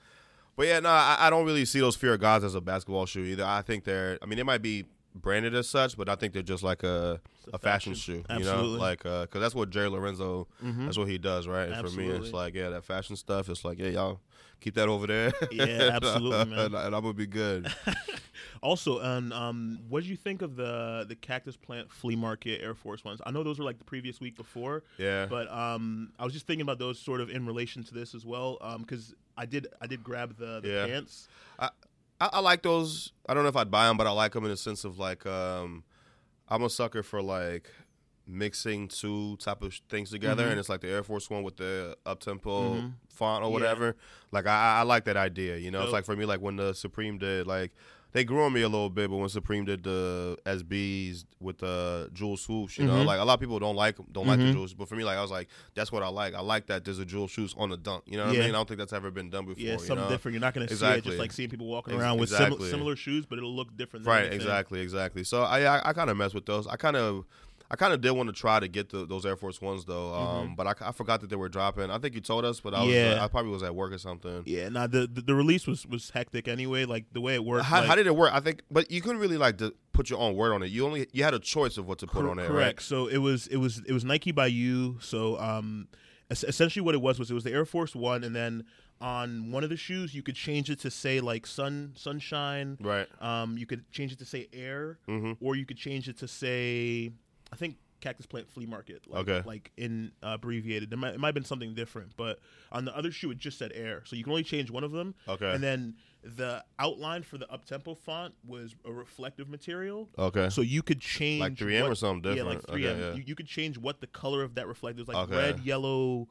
but 0.55 0.67
yeah, 0.67 0.79
no, 0.81 0.89
I, 0.89 1.15
I 1.19 1.29
don't 1.29 1.45
really 1.45 1.65
see 1.65 1.79
those 1.79 1.95
Fear 1.95 2.15
of 2.15 2.19
Gods 2.19 2.43
as 2.43 2.53
a 2.55 2.61
basketball 2.61 3.05
shoe 3.05 3.23
either. 3.23 3.45
I 3.45 3.61
think 3.61 3.85
they're. 3.85 4.17
I 4.21 4.25
mean, 4.25 4.37
they 4.37 4.43
might 4.43 4.61
be 4.61 4.85
branded 5.15 5.55
as 5.55 5.67
such, 5.69 5.97
but 5.97 6.07
I 6.09 6.15
think 6.15 6.33
they're 6.33 6.41
just 6.43 6.63
like 6.63 6.83
a 6.83 7.19
It's 7.45 7.53
a 7.53 7.57
fashion, 7.57 7.93
shoe. 7.95 8.23
You 8.29 8.43
know, 8.43 8.63
like 8.65 8.99
because 9.03 9.27
that's 9.33 9.55
what 9.55 9.69
Jerry 9.69 9.87
Lorenzo. 9.89 10.47
Mhm. 10.63 10.85
That's 10.85 10.97
what 10.97 11.07
he 11.07 11.17
does, 11.17 11.47
right? 11.47 11.69
And 11.69 11.89
for 11.89 11.95
me, 11.97 12.07
it's 12.09 12.33
like 12.33 12.53
yeah, 12.53 12.69
that 12.69 12.83
fashion 12.83 13.15
stuff. 13.15 13.49
It's 13.49 13.63
like 13.65 13.79
yeah, 13.79 13.89
y'all 13.89 14.19
keep 14.59 14.75
that 14.75 14.89
over 14.89 15.07
there. 15.07 15.31
Yeah, 15.51 15.89
absolutely, 15.93 16.45
man. 16.55 16.59
and, 16.65 16.75
and 16.75 16.95
I'm 16.95 17.01
gonna 17.01 17.13
be 17.13 17.27
good. 17.27 17.71
Also, 18.61 18.99
and 18.99 19.31
um, 19.31 19.79
what 19.87 20.01
did 20.01 20.09
you 20.09 20.17
think 20.17 20.41
of 20.41 20.55
the 20.57 21.05
the 21.07 21.15
Cactus 21.15 21.55
Plant 21.55 21.89
Flea 21.91 22.15
Market 22.17 22.61
Air 22.61 22.75
Force 22.75 23.05
ones? 23.05 23.21
I 23.25 23.31
know 23.31 23.41
those 23.41 23.57
were 23.57 23.63
like 23.65 23.77
the 23.77 23.85
previous 23.85 24.19
week 24.19 24.35
before, 24.35 24.83
Yeah, 24.97 25.27
but 25.27 25.49
um, 25.51 26.11
I 26.19 26.25
was 26.25 26.33
just 26.33 26.45
thinking 26.45 26.61
about 26.63 26.77
those 26.77 26.99
sort 26.99 27.21
of 27.21 27.29
in 27.29 27.45
relation 27.45 27.83
to 27.85 27.93
this 27.93 28.13
as 28.13 28.25
well, 28.25 28.57
because 28.79 29.13
I 29.37 29.45
did 29.45 29.67
I 29.81 29.87
did 29.87 30.03
grab 30.03 30.35
the, 30.37 30.59
the 30.59 30.67
Yeah. 30.69 30.85
pants. 30.87 31.29
I, 31.57 31.69
I 32.19 32.39
like 32.41 32.61
those. 32.63 33.13
I 33.29 33.33
don't 33.33 33.43
know 33.43 33.49
if 33.49 33.55
I'd 33.55 33.71
buy 33.71 33.87
them, 33.87 33.95
but 33.95 34.07
I 34.07 34.11
like 34.11 34.33
them 34.33 34.43
in 34.43 34.49
the 34.51 34.57
sense 34.57 34.83
of 34.83 34.99
like 34.99 35.25
um, 35.25 35.83
I'm 36.49 36.63
a 36.63 36.69
sucker 36.69 37.01
for 37.03 37.21
like 37.21 37.69
mixing 38.29 38.87
two 38.87 39.35
type 39.37 39.61
of 39.61 39.73
things 39.89 40.09
together, 40.11 40.45
Mhm. 40.45 40.51
and 40.51 40.59
it's 40.59 40.69
like 40.69 40.81
the 40.81 40.89
Air 40.89 41.03
Force 41.03 41.29
One 41.29 41.43
with 41.43 41.57
the 41.57 41.97
up 42.05 42.19
tempo 42.19 42.75
Mhm. 42.75 42.93
font 43.09 43.43
or 43.43 43.47
Yeah. 43.47 43.53
whatever. 43.53 43.95
Like 44.31 44.45
I, 44.47 44.79
I- 44.79 44.83
like 44.83 45.05
that 45.05 45.17
idea. 45.17 45.57
You 45.57 45.71
know, 45.71 45.81
it's 45.83 45.91
like 45.93 46.05
for 46.05 46.15
me, 46.15 46.25
like 46.25 46.41
when 46.41 46.55
the 46.57 46.73
Supreme 46.73 47.17
did 47.17 47.47
like. 47.47 47.71
They 48.11 48.23
grew 48.23 48.41
on 48.41 48.53
me 48.53 48.63
a 48.63 48.67
little 48.67 48.89
bit, 48.89 49.07
but 49.11 49.17
when 49.17 49.29
Supreme 49.29 49.65
did 49.65 49.83
the 49.83 50.35
SBs 50.43 51.25
with 51.39 51.59
the 51.59 52.09
jewel 52.11 52.37
swoosh, 52.37 52.79
you 52.79 52.85
know, 52.87 52.93
Mhm. 53.03 53.05
like 53.05 53.19
a 53.19 53.23
lot 53.23 53.35
of 53.35 53.39
people 53.39 53.59
don't 53.59 53.75
like 53.75 53.97
don't 54.11 54.25
like 54.25 54.39
the 54.39 54.45
Mhm. 54.45 54.53
jewels, 54.53 54.73
but 54.73 54.89
for 54.89 54.95
me, 54.95 55.03
like 55.03 55.15
I 55.15 55.21
was 55.21 55.29
like, 55.29 55.47
that's 55.75 55.91
what 55.91 56.01
I 56.01 56.07
like. 56.07 56.33
I 56.33 56.39
like 56.41 56.65
that 56.67 56.83
there's 56.85 56.97
a 56.97 57.05
jewel 57.05 57.27
swoosh 57.27 57.53
on 57.55 57.69
the 57.69 57.77
dunk. 57.77 58.05
You 58.07 58.17
know 58.17 58.25
what 58.25 58.33
Yeah. 58.33 58.39
I 58.41 58.45
mean? 58.47 58.55
I 58.55 58.57
don't 58.57 58.67
think 58.67 58.79
that's 58.79 58.93
ever 58.93 59.11
been 59.11 59.29
done 59.29 59.45
before. 59.45 59.61
Yeah, 59.63 59.73
you 59.73 59.77
something 59.77 59.97
know? 60.05 60.09
different. 60.09 60.33
You're 60.33 60.41
not 60.41 60.55
going 60.55 60.67
to 60.67 60.75
see 60.75 60.83
it 60.83 60.87
Exactly. 60.89 61.11
just 61.11 61.19
like 61.19 61.31
seeing 61.31 61.49
people 61.49 61.67
walking 61.67 61.93
around 61.93 62.19
with 62.19 62.29
sim- 62.29 62.59
similar 62.61 62.95
shoes, 62.95 63.27
but 63.27 63.37
it'll 63.37 63.55
look 63.55 63.77
different. 63.77 64.05
than 64.05 64.11
Right, 64.11 64.33
exactly, 64.33 64.79
exactly. 64.81 65.23
So 65.23 65.43
I 65.43 65.59
I, 65.77 65.89
I 65.89 65.93
kind 65.93 66.09
of 66.09 66.17
mess 66.17 66.33
with 66.33 66.47
those. 66.47 66.65
I 66.65 66.77
kind 66.77 66.97
of 66.97 67.25
I 67.71 67.75
kind 67.75 67.93
of 67.93 68.01
did 68.01 68.11
want 68.11 68.27
to 68.27 68.33
try 68.33 68.59
to 68.59 68.67
get 68.67 68.89
the, 68.89 69.05
those 69.05 69.25
Air 69.25 69.35
Force 69.35 69.61
Ones 69.61 69.85
though, 69.85 70.13
um, 70.13 70.55
but 70.55 70.65
I, 70.65 70.89
I 70.89 70.91
forgot 70.91 71.21
that 71.21 71.29
they 71.29 71.35
were 71.35 71.49
dropping. 71.49 71.91
I 71.91 71.99
think 71.99 72.15
you 72.15 72.21
told 72.21 72.43
us, 72.43 72.59
but 72.59 72.73
I 72.73 72.83
was 72.83 72.93
Mm-hmm. 72.93 73.11
Yeah. 73.17 73.21
uh, 73.21 73.25
I 73.25 73.27
probably 73.27 73.51
was 73.51 73.61
at 73.61 73.75
work 73.75 73.91
or 73.93 73.97
something. 73.99 74.41
Yeah, 74.45 74.69
nah, 74.69 74.87
the, 74.87 75.05
the 75.05 75.21
the 75.21 75.35
release 75.35 75.67
was 75.67 75.85
was 75.85 76.09
hectic 76.09 76.47
anyway. 76.47 76.85
Like 76.85 77.05
the 77.13 77.21
way 77.21 77.35
it 77.35 77.45
worked. 77.45 77.65
How, 77.65 77.79
like, 77.81 77.87
how 77.89 77.95
did 77.95 78.07
it 78.07 78.15
work? 78.15 78.33
I 78.33 78.39
think, 78.39 78.63
but 78.71 78.89
you 78.89 79.01
couldn't 79.01 79.19
really 79.19 79.37
like 79.37 79.61
put 79.93 80.09
your 80.09 80.17
own 80.19 80.35
word 80.35 80.53
on 80.53 80.63
it. 80.63 80.67
You 80.71 80.85
only 80.85 81.07
you 81.11 81.23
had 81.23 81.33
a 81.35 81.39
choice 81.39 81.77
of 81.77 81.87
what 81.87 81.99
to 81.99 82.07
put 82.07 82.21
Cor- 82.21 82.29
on 82.31 82.37
there, 82.37 82.47
Correct. 82.47 82.81
So 82.81 83.05
it 83.07 83.17
was 83.19 83.45
it 83.47 83.57
was 83.57 83.83
it 83.85 83.91
was 83.93 84.03
Nike 84.03 84.31
by 84.31 84.47
you. 84.47 84.97
So 85.01 85.39
um, 85.39 85.89
es- 86.31 86.43
essentially 86.43 86.83
what 86.83 86.95
it 86.95 87.01
was 87.01 87.19
was 87.19 87.29
it 87.29 87.35
was 87.35 87.43
the 87.43 87.51
Air 87.51 87.65
Force 87.65 87.95
One, 87.95 88.23
and 88.23 88.35
then 88.35 88.63
on 89.01 89.51
one 89.51 89.63
of 89.63 89.69
the 89.69 89.77
shoes 89.77 90.13
you 90.13 90.21
could 90.23 90.35
change 90.35 90.69
it 90.69 90.79
to 90.79 90.89
say 90.91 91.19
like 91.21 91.45
sun 91.45 91.93
sunshine. 91.95 92.77
right? 92.81 93.07
Right. 93.21 93.41
Um, 93.43 93.57
you 93.57 93.65
could 93.67 93.89
change 93.91 94.11
it 94.11 94.17
to 94.19 94.25
say 94.25 94.47
air, 94.51 94.97
hmm 95.07 95.33
or 95.39 95.55
you 95.55 95.65
could 95.65 95.77
change 95.77 96.09
it 96.09 96.17
to 96.17 96.27
say 96.27 97.11
I 97.51 97.55
think 97.55 97.77
Cactus 98.01 98.25
Plant 98.25 98.49
Flea 98.49 98.65
Market. 98.65 99.03
Like, 99.07 99.27
Okay. 99.27 99.41
Like 99.45 99.71
in 99.77 100.11
uh, 100.23 100.31
abbreviated. 100.35 100.89
There 100.89 100.97
might, 100.97 101.15
it 101.15 101.19
might 101.19 101.29
have 101.29 101.35
been 101.35 101.43
something 101.43 101.73
different, 101.73 102.13
but 102.15 102.39
on 102.71 102.85
the 102.85 102.95
other 102.95 103.11
shoe 103.11 103.31
it 103.31 103.37
just 103.39 103.57
said 103.57 103.71
air. 103.75 104.03
So 104.05 104.15
you 104.15 104.23
can 104.23 104.31
only 104.31 104.43
change 104.43 104.71
one 104.71 104.83
of 104.83 104.91
them. 104.91 105.15
Okay. 105.27 105.51
And 105.51 105.61
then 105.63 105.95
the 106.23 106.63
outline 106.79 107.23
for 107.23 107.37
the 107.37 107.49
up 107.51 107.65
tempo 107.65 107.95
font 107.95 108.33
was 108.47 108.75
a 108.85 108.91
reflective 108.91 109.49
material. 109.49 110.09
Okay. 110.17 110.49
So 110.49 110.61
you 110.61 110.81
could 110.81 111.01
change 111.01 111.41
Like 111.41 111.55
3M 111.55 111.81
what- 111.83 111.91
or 111.91 111.95
something 111.95 112.35
Yeah, 112.37 112.43
like 112.43 112.61
different. 112.61 112.81
3M. 112.83 112.89
Okay, 112.91 112.99
yeah. 113.01 113.13
You, 113.15 113.23
you 113.27 113.35
could 113.35 113.47
change 113.47 113.77
what 113.77 113.99
the 113.99 114.07
color 114.07 114.43
of 114.43 114.55
that 114.55 114.67
reflector 114.67 115.01
is, 115.01 115.07
like 115.07 115.17
Okay. 115.17 115.35
red, 115.35 115.59
yellow, 115.59 116.27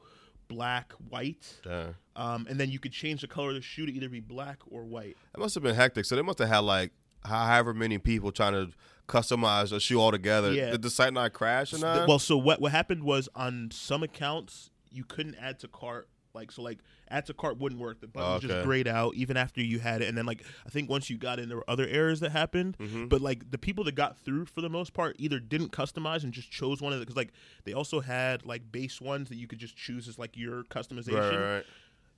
black, 0.47 0.93
white, 1.09 1.59
Damn. 1.63 1.95
um, 2.15 2.47
and 2.49 2.59
then 2.59 2.69
you 2.71 2.79
could 2.79 2.91
change 2.91 3.21
the 3.21 3.27
color 3.27 3.49
of 3.49 3.55
the 3.55 3.61
shoe 3.61 3.85
to 3.85 3.91
either 3.93 4.09
be 4.09 4.19
black 4.19 4.57
or 4.67 4.83
white. 4.85 5.15
It 5.35 5.39
must 5.39 5.53
have 5.53 5.63
been 5.63 5.75
hectic. 5.75 6.05
So 6.05 6.15
they 6.15 6.23
must 6.23 6.39
have 6.39 6.49
had 6.49 6.59
like 6.59 6.91
however 7.23 7.73
many 7.73 7.97
people 7.99 8.31
trying 8.31 8.53
to 8.53 8.71
customize 9.09 9.73
a 9.73 9.79
shoe 9.79 9.99
altogether. 9.99 10.53
Yeah. 10.53 10.71
Did 10.71 10.83
the 10.83 10.89
site 10.89 11.11
not 11.11 11.33
crash 11.33 11.73
or 11.73 11.79
not? 11.79 12.07
Well, 12.07 12.19
so 12.19 12.37
what 12.37 12.61
what 12.61 12.71
happened 12.71 13.03
was 13.03 13.27
on 13.35 13.69
some 13.71 14.03
accounts 14.03 14.71
you 14.91 15.03
couldn't 15.03 15.35
add 15.35 15.59
to 15.59 15.67
cart. 15.67 16.07
Like 16.35 16.51
so, 16.51 16.61
like 16.61 16.77
add 17.09 17.25
to 17.25 17.33
cart 17.33 17.57
wouldn't 17.57 17.81
work. 17.81 18.01
The 18.01 18.07
button 18.07 18.33
was 18.33 18.43
just 18.43 18.63
grayed 18.63 18.87
out 18.87 19.15
even 19.15 19.35
after 19.35 19.61
you 19.61 19.79
had 19.79 20.03
it. 20.03 20.07
And 20.07 20.17
then 20.17 20.27
like 20.27 20.43
I 20.65 20.69
think 20.69 20.87
once 20.87 21.09
you 21.09 21.17
got 21.17 21.39
in, 21.39 21.49
there 21.49 21.57
were 21.57 21.69
other 21.69 21.87
errors 21.87 22.19
that 22.19 22.31
happened. 22.31 22.77
Mm-hmm. 22.77 23.07
But 23.07 23.21
like 23.21 23.49
the 23.49 23.57
people 23.57 23.83
that 23.85 23.95
got 23.95 24.15
through 24.19 24.45
for 24.45 24.61
the 24.61 24.69
most 24.69 24.93
part 24.93 25.15
either 25.17 25.39
didn't 25.39 25.71
customize 25.71 26.23
and 26.23 26.31
just 26.31 26.51
chose 26.51 26.81
one 26.81 26.93
of 26.93 26.99
the 26.99 27.05
because 27.05 27.17
like 27.17 27.31
they 27.63 27.73
also 27.73 27.99
had 27.99 28.45
like 28.45 28.71
base 28.71 29.01
ones 29.01 29.29
that 29.29 29.37
you 29.37 29.47
could 29.47 29.57
just 29.57 29.75
choose 29.75 30.07
as 30.07 30.19
like 30.19 30.37
your 30.37 30.63
customization. 30.65 31.31
right, 31.31 31.55
right. 31.55 31.65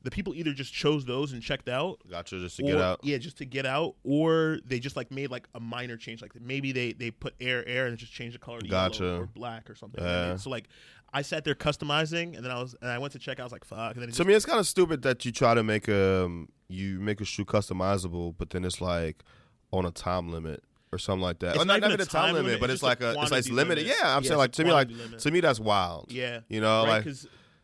The 0.04 0.10
people 0.12 0.34
either 0.34 0.52
just 0.54 0.74
chose 0.74 1.06
those 1.06 1.32
and 1.32 1.42
checked 1.44 1.70
out, 1.70 2.00
Gotcha. 2.10 2.40
Just 2.40 2.58
to 2.58 2.64
or, 2.64 2.72
get 2.72 2.82
out. 2.82 3.00
Yeah, 3.04 3.18
just 3.20 3.38
to 3.38 3.46
get 3.46 3.66
out, 3.68 3.96
or 4.04 4.60
they 4.66 4.80
just 4.80 4.96
like 4.96 5.12
made 5.12 5.30
like 5.30 5.48
a 5.54 5.60
minor 5.60 5.96
change. 5.98 6.22
Like 6.24 6.32
maybe 6.42 6.72
they 6.72 6.94
they 6.94 7.12
put 7.12 7.36
air 7.40 7.68
air 7.68 7.86
and 7.88 7.98
just 7.98 8.12
changed 8.12 8.34
the 8.36 8.40
color 8.40 8.60
to 8.62 8.68
Gotcha. 8.68 9.04
yellow 9.04 9.20
or 9.22 9.26
black 9.28 9.70
or 9.70 9.76
something. 9.76 10.04
Yeah. 10.04 10.38
So 10.38 10.50
like 10.50 10.70
I 11.14 11.22
sat 11.22 11.44
there 11.44 11.54
customizing, 11.56 12.36
and 12.36 12.44
then 12.44 12.52
I 12.52 12.60
was 12.60 12.76
and 12.82 12.90
I 12.90 12.98
went 12.98 13.14
to 13.14 13.20
check. 13.20 13.38
out, 13.40 13.44
I 13.44 13.46
was 13.46 13.52
like, 13.52 13.66
fuck. 13.66 13.94
And 13.94 14.02
then 14.02 14.10
To 14.10 14.16
just, 14.16 14.28
me, 14.28 14.34
it's 14.34 14.46
kind 14.46 14.60
of 14.60 14.66
stupid 14.68 15.04
that 15.04 15.24
you 15.26 15.32
try 15.32 15.54
to 15.54 15.62
make 15.64 15.88
a 15.88 16.26
um, 16.26 16.50
you 16.68 17.00
make 17.00 17.22
a 17.22 17.26
shoe 17.26 17.46
customizable, 17.46 18.34
but 18.38 18.50
then 18.50 18.66
it's 18.66 18.82
like 18.82 19.24
on 19.72 19.86
a 19.86 19.92
time 19.92 20.32
limit 20.32 20.64
or 20.92 20.98
something 20.98 21.22
like 21.22 21.40
that. 21.40 21.56
It's 21.56 21.64
Or 21.64 21.66
not 21.66 21.78
even 21.78 21.92
even 21.92 22.02
a 22.02 22.06
time 22.06 22.34
limit, 22.34 22.60
but 22.60 22.70
it's 22.70 22.76
it's, 22.78 22.84
like 22.84 23.02
a 23.02 23.12
it's 23.22 23.32
like 23.32 23.48
limited. 23.50 23.86
limit. 23.86 23.98
Yeah, 24.02 24.16
I'm 24.16 24.24
Yeah, 24.24 24.30
saying 24.30 24.38
like 24.40 24.52
to 24.54 24.64
me 24.64 24.72
like 24.74 24.90
limit. 24.90 25.20
to 25.20 25.32
me 25.32 25.40
that's 25.42 25.60
wild. 25.60 26.12
yeah, 26.12 26.40
You 26.50 26.60
know, 26.62 26.86
right? 26.86 27.06
like 27.06 27.16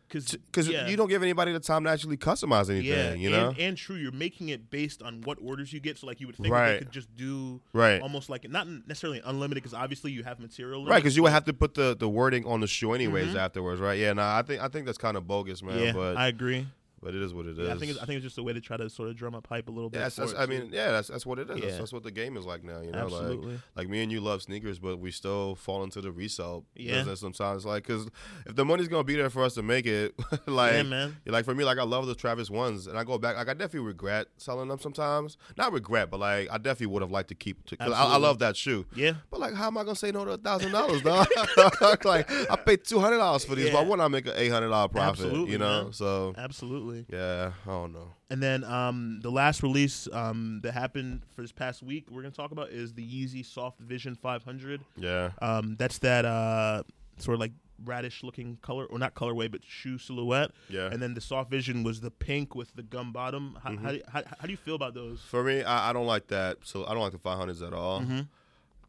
Because 0.08 0.68
yeah. 0.68 0.86
you 0.88 0.96
don't 0.96 1.08
give 1.08 1.22
anybody 1.22 1.52
the 1.52 1.60
time 1.60 1.84
to 1.84 1.90
actually 1.90 2.16
customize 2.16 2.70
anything. 2.70 2.88
yeah, 2.88 3.12
you 3.14 3.30
know, 3.30 3.48
and, 3.50 3.58
and 3.58 3.76
true, 3.76 3.96
you're 3.96 4.12
making 4.12 4.48
it 4.48 4.70
based 4.70 5.02
on 5.02 5.20
what 5.22 5.38
orders 5.42 5.72
you 5.72 5.80
get. 5.80 5.98
So 5.98 6.06
like 6.06 6.20
you 6.20 6.26
would 6.26 6.36
think 6.36 6.52
Right. 6.52 6.72
they 6.74 6.78
could 6.80 6.90
just 6.92 7.14
do 7.14 7.60
right. 7.72 8.00
almost 8.00 8.30
like 8.30 8.48
not 8.48 8.66
necessarily 8.86 9.20
unlimited 9.24 9.62
because 9.62 9.74
obviously 9.74 10.10
you 10.12 10.24
have 10.24 10.40
material. 10.40 10.86
Right, 10.86 10.96
because 10.96 11.16
you 11.16 11.22
would 11.24 11.32
have 11.32 11.44
to 11.44 11.52
put 11.52 11.74
the, 11.74 11.96
the 11.98 12.08
wording 12.08 12.44
on 12.46 12.60
the 12.60 12.66
shoe 12.66 12.92
anyways 12.92 13.34
Mhm. 13.34 13.38
afterwards, 13.38 13.80
right? 13.80 13.98
Yeah, 13.98 14.12
no, 14.14 14.22
I 14.22 14.42
think 14.42 14.62
I 14.62 14.68
think 14.68 14.86
that's 14.86 14.98
kind 14.98 15.16
of 15.16 15.26
bogus, 15.26 15.62
man. 15.62 15.78
Yeah, 15.78 15.92
but 15.92 16.16
I 16.16 16.28
agree. 16.28 16.66
But 17.02 17.14
it 17.14 17.22
is 17.22 17.32
what 17.34 17.46
it 17.46 17.58
is. 17.58 17.66
Yeah, 17.68 17.74
I 17.74 17.78
think 17.78 17.90
it's, 17.92 18.00
I 18.00 18.04
think 18.06 18.16
it's 18.16 18.24
just 18.24 18.38
a 18.38 18.42
way 18.42 18.52
to 18.52 18.60
try 18.60 18.76
to 18.76 18.88
sort 18.90 19.08
of 19.08 19.16
drum 19.16 19.34
up 19.34 19.46
hype 19.46 19.68
a 19.68 19.72
little 19.72 19.90
bit. 19.90 19.98
yeah, 19.98 20.04
that's, 20.04 20.16
that's, 20.16 20.34
I 20.34 20.46
mean, 20.46 20.70
yeah, 20.72 20.90
that's 20.92 21.08
that's 21.08 21.24
what 21.26 21.38
it 21.38 21.42
is. 21.50 21.60
That's, 21.60 21.72
Yeah. 21.72 21.78
that's 21.78 21.92
what 21.92 22.02
the 22.02 22.10
game 22.10 22.36
is 22.36 22.44
like 22.46 22.64
now. 22.64 22.80
You 22.80 22.90
know, 22.92 23.06
like 23.06 23.12
absolutely. 23.12 23.60
like 23.76 23.88
me 23.88 24.02
and 24.02 24.10
you 24.12 24.20
love 24.20 24.42
sneakers, 24.42 24.78
but 24.78 24.98
we 24.98 25.10
still 25.10 25.54
fall 25.54 25.82
into 25.84 26.00
the 26.00 26.10
resale 26.12 26.64
Yeah. 26.74 26.94
business 26.98 27.20
sometimes. 27.20 27.64
Like, 27.64 27.86
because 27.86 28.08
if 28.46 28.56
the 28.56 28.64
money's 28.64 28.88
gonna 28.88 29.04
be 29.04 29.16
there 29.16 29.30
for 29.30 29.44
us 29.44 29.54
to 29.54 29.62
make 29.62 29.86
it, 29.86 30.14
like, 30.46 30.72
yeah, 30.74 30.82
man. 30.82 31.16
like 31.26 31.44
for 31.44 31.54
me, 31.54 31.64
like 31.64 31.78
I 31.78 31.84
love 31.84 32.06
the 32.06 32.14
Travis 32.14 32.50
ones, 32.50 32.86
and 32.86 32.98
I 32.98 33.04
go 33.04 33.18
back. 33.18 33.36
Like 33.36 33.48
I 33.48 33.54
definitely 33.54 33.86
regret 33.86 34.28
selling 34.36 34.68
them 34.68 34.78
sometimes. 34.78 35.36
Not 35.56 35.72
regret, 35.72 36.10
but 36.10 36.20
like 36.20 36.48
I 36.50 36.58
definitely 36.58 36.86
would 36.88 37.02
have 37.02 37.10
liked 37.10 37.28
to 37.28 37.34
keep. 37.34 37.68
Because 37.68 37.92
I, 37.92 38.14
I 38.14 38.16
love 38.16 38.38
that 38.40 38.56
shoe. 38.56 38.86
Yeah, 38.94 39.12
But 39.30 39.40
like, 39.40 39.54
how 39.54 39.66
am 39.68 39.78
I 39.78 39.82
gonna 39.84 39.94
say 39.96 40.10
no 40.10 40.24
to 40.24 40.32
a 40.32 40.36
thousand 40.38 40.72
dollars, 40.78 41.02
dog? 41.02 41.26
like, 42.04 42.30
I 42.50 42.56
paid 42.56 42.84
two 42.84 42.98
hundred 43.00 43.18
dollars 43.18 43.44
for 43.44 43.54
these. 43.54 43.66
Yeah. 43.68 43.74
Why 43.74 43.82
wouldn't 43.82 44.00
I 44.00 44.08
make 44.08 44.26
an 44.26 44.32
eight 44.36 44.48
hundred 44.50 44.70
dollar 44.70 44.88
profit? 44.88 45.24
Absolutely, 45.26 45.52
you 45.52 45.58
know. 45.58 45.84
man. 45.84 45.92
So 45.92 46.34
absolutely. 46.36 46.87
Yeah, 47.08 47.52
I 47.66 47.70
don't 47.70 47.92
know. 47.92 48.08
And 48.30 48.42
then 48.42 48.64
um, 48.64 49.20
the 49.22 49.30
last 49.30 49.62
release 49.62 50.08
um, 50.12 50.60
that 50.62 50.72
happened 50.72 51.22
for 51.34 51.42
this 51.42 51.52
past 51.52 51.82
week, 51.82 52.06
we're 52.10 52.22
gonna 52.22 52.32
talk 52.34 52.50
about 52.52 52.70
is 52.70 52.92
the 52.94 53.02
Yeezy 53.06 53.44
Soft 53.44 53.78
Vision 53.80 54.14
500. 54.14 54.80
Yeah, 54.96 55.30
Um, 55.40 55.76
that's 55.78 55.98
that 55.98 56.24
uh, 56.24 56.82
sort 57.18 57.34
of 57.34 57.40
like 57.40 57.52
radish 57.84 58.24
looking 58.24 58.58
color, 58.60 58.86
or 58.86 58.98
not 58.98 59.14
colorway, 59.14 59.50
but 59.50 59.60
shoe 59.64 59.98
silhouette. 59.98 60.50
yeah. 60.68 60.88
And 60.92 61.00
then 61.00 61.14
the 61.14 61.20
Soft 61.20 61.48
Vision 61.50 61.84
was 61.84 62.00
the 62.00 62.10
pink 62.10 62.54
with 62.56 62.74
the 62.74 62.82
gum 62.82 63.12
bottom. 63.12 63.56
How, 63.62 63.70
Mm-hmm. 63.70 63.84
how, 63.86 63.92
how, 64.12 64.22
how 64.40 64.46
do 64.46 64.50
you 64.50 64.56
feel 64.56 64.74
about 64.74 64.94
those? 64.94 65.20
For 65.20 65.44
me, 65.44 65.62
I, 65.62 65.90
I 65.90 65.92
don't 65.92 66.06
like 66.06 66.26
that. 66.28 66.58
So 66.64 66.84
I 66.86 66.88
don't 66.94 67.02
like 67.02 67.12
the 67.12 67.18
five 67.18 67.38
hundreds 67.38 67.62
at 67.62 67.72
all. 67.72 68.00
Mm-hmm. 68.00 68.20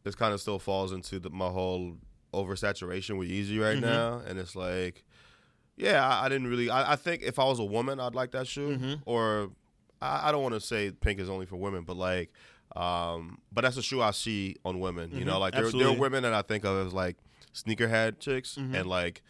This 0.02 0.14
kind 0.16 0.32
of 0.34 0.40
still 0.40 0.58
falls 0.58 0.92
into 0.92 1.20
the, 1.20 1.30
my 1.30 1.48
whole 1.48 1.98
oversaturation 2.34 3.18
with 3.18 3.28
yeezy 3.28 3.60
right 3.60 3.76
Mhm. 3.76 3.82
now, 3.82 4.22
and 4.26 4.38
it's 4.38 4.56
like, 4.56 5.04
yeah, 5.80 6.06
I, 6.06 6.26
I 6.26 6.28
didn't 6.28 6.48
really. 6.48 6.70
I, 6.70 6.92
I 6.92 6.96
think 6.96 7.22
if 7.22 7.38
I 7.38 7.44
was 7.44 7.58
a 7.58 7.64
woman, 7.64 7.98
I'd 8.00 8.14
like 8.14 8.30
that 8.32 8.46
shoe. 8.46 8.76
Mhm. 8.76 9.00
Or 9.06 9.50
I, 10.00 10.28
I 10.28 10.32
don't 10.32 10.42
want 10.42 10.54
to 10.54 10.60
say 10.60 10.90
pink 10.92 11.18
is 11.20 11.28
only 11.28 11.46
for 11.46 11.56
women, 11.56 11.84
but 11.84 11.96
like, 11.96 12.30
um, 12.76 13.38
but 13.52 13.62
that's 13.62 13.76
a 13.76 13.82
shoe 13.82 14.00
I 14.02 14.12
see 14.12 14.56
on 14.64 14.80
women. 14.80 15.10
You 15.12 15.22
Mhm. 15.22 15.26
know, 15.26 15.38
like 15.38 15.54
there, 15.54 15.70
there 15.70 15.88
are 15.88 15.96
women 15.96 16.22
that 16.22 16.32
I 16.34 16.42
think 16.42 16.64
of 16.64 16.86
as 16.86 16.92
like 16.92 17.16
sneakerhead 17.54 18.20
chicks, 18.20 18.56
Mhm. 18.56 18.74
and 18.78 18.86
like 18.88 19.22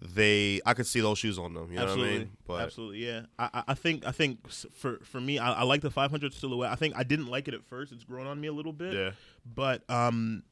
they, 0.00 0.60
I 0.66 0.74
could 0.74 0.86
see 0.86 1.00
those 1.00 1.18
shoes 1.18 1.38
on 1.38 1.54
them. 1.54 1.70
You 1.70 1.76
know 1.76 1.82
Absolutely. 1.84 2.08
what 2.10 2.14
I 2.16 2.18
mean? 2.24 2.30
But 2.46 2.60
Absolutely, 2.62 3.06
yeah. 3.06 3.20
I, 3.38 3.50
I- 3.54 3.62
I 3.68 3.74
think 3.74 4.04
I 4.04 4.10
think 4.10 4.48
for 4.50 4.98
for 5.04 5.20
me, 5.20 5.38
I, 5.38 5.52
I 5.52 5.62
like 5.62 5.80
the 5.80 5.90
500 5.90 6.34
silhouette. 6.34 6.70
I 6.72 6.74
think 6.74 6.94
I 6.96 7.04
didn't 7.04 7.26
like 7.28 7.46
it 7.48 7.54
at 7.54 7.64
first. 7.64 7.92
It's 7.92 8.04
grown 8.04 8.26
on 8.26 8.40
me 8.40 8.48
a 8.48 8.52
little 8.52 8.72
bit. 8.72 8.94
yeah, 8.94 9.10
but 9.46 9.88
um 9.88 10.42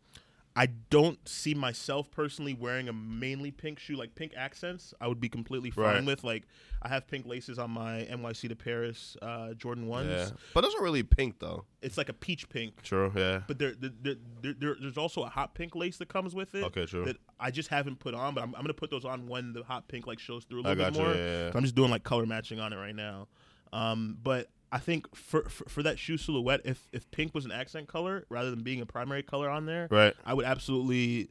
I 0.62 0.66
don't 0.90 1.26
see 1.26 1.54
myself 1.54 2.10
personally 2.10 2.52
wearing 2.52 2.88
a 2.90 2.92
mainly 2.92 3.50
pink 3.50 3.78
shoe 3.78 3.96
like 3.96 4.14
pink 4.14 4.32
accents. 4.36 4.92
I 5.00 5.08
would 5.08 5.18
be 5.18 5.30
completely 5.30 5.70
fine 5.70 5.84
Right. 5.84 6.04
with 6.04 6.22
like 6.22 6.42
I 6.82 6.88
have 6.88 7.06
pink 7.06 7.24
laces 7.24 7.58
on 7.58 7.70
my 7.70 8.06
NYC 8.10 8.48
to 8.50 8.56
Paris 8.56 9.16
uh, 9.22 9.54
Jordan 9.54 9.86
ones. 9.86 10.10
yeah. 10.10 10.28
But 10.52 10.60
those 10.60 10.74
are 10.74 10.82
really 10.82 11.02
pink 11.02 11.38
though. 11.38 11.64
It's 11.80 11.96
like 11.96 12.10
a 12.10 12.12
peach 12.12 12.48
pink, 12.50 12.82
True. 12.82 13.10
Yeah. 13.16 13.40
but 13.48 13.58
there, 13.58 13.72
there, 13.72 13.90
there, 14.02 14.14
there, 14.42 14.54
there- 14.58 14.76
there's 14.78 14.98
also 14.98 15.22
a 15.22 15.28
hot 15.30 15.54
pink 15.54 15.74
lace 15.74 15.96
that 15.96 16.08
comes 16.08 16.34
with 16.34 16.54
it. 16.54 16.64
Okay. 16.64 16.84
True. 16.84 17.06
That 17.06 17.16
I 17.38 17.50
just 17.50 17.70
haven't 17.70 17.98
put 18.00 18.12
on, 18.12 18.34
but 18.34 18.42
I'm, 18.42 18.54
I'm 18.54 18.60
gonna 18.60 18.74
put 18.74 18.90
those 18.90 19.06
on 19.06 19.28
when 19.28 19.54
the 19.54 19.62
hot 19.62 19.88
pink 19.88 20.06
like 20.06 20.18
shows 20.18 20.44
through 20.44 20.60
a 20.60 20.62
little 20.62 20.84
bit 20.84 20.94
you. 20.94 21.00
more. 21.02 21.14
Yeah, 21.14 21.16
yeah, 21.18 21.38
yeah. 21.46 21.52
So 21.52 21.56
I'm 21.58 21.64
just 21.64 21.74
doing 21.74 21.90
like 21.90 22.02
color 22.02 22.26
matching 22.26 22.60
on 22.60 22.72
it 22.74 22.76
right 22.76 22.94
now. 22.94 23.28
Um, 23.72 24.18
but 24.22 24.48
I 24.72 24.78
think 24.78 25.14
for, 25.16 25.42
for 25.48 25.68
for 25.68 25.82
that 25.82 25.98
shoe 25.98 26.16
silhouette, 26.16 26.60
if 26.64 26.88
if 26.92 27.10
pink 27.10 27.34
was 27.34 27.44
an 27.44 27.52
accent 27.52 27.88
color 27.88 28.24
rather 28.28 28.50
than 28.50 28.62
being 28.62 28.80
a 28.80 28.86
primary 28.86 29.22
color 29.22 29.48
on 29.50 29.66
there, 29.66 29.88
Right. 29.90 30.14
I 30.24 30.34
would 30.34 30.44
absolutely 30.46 31.28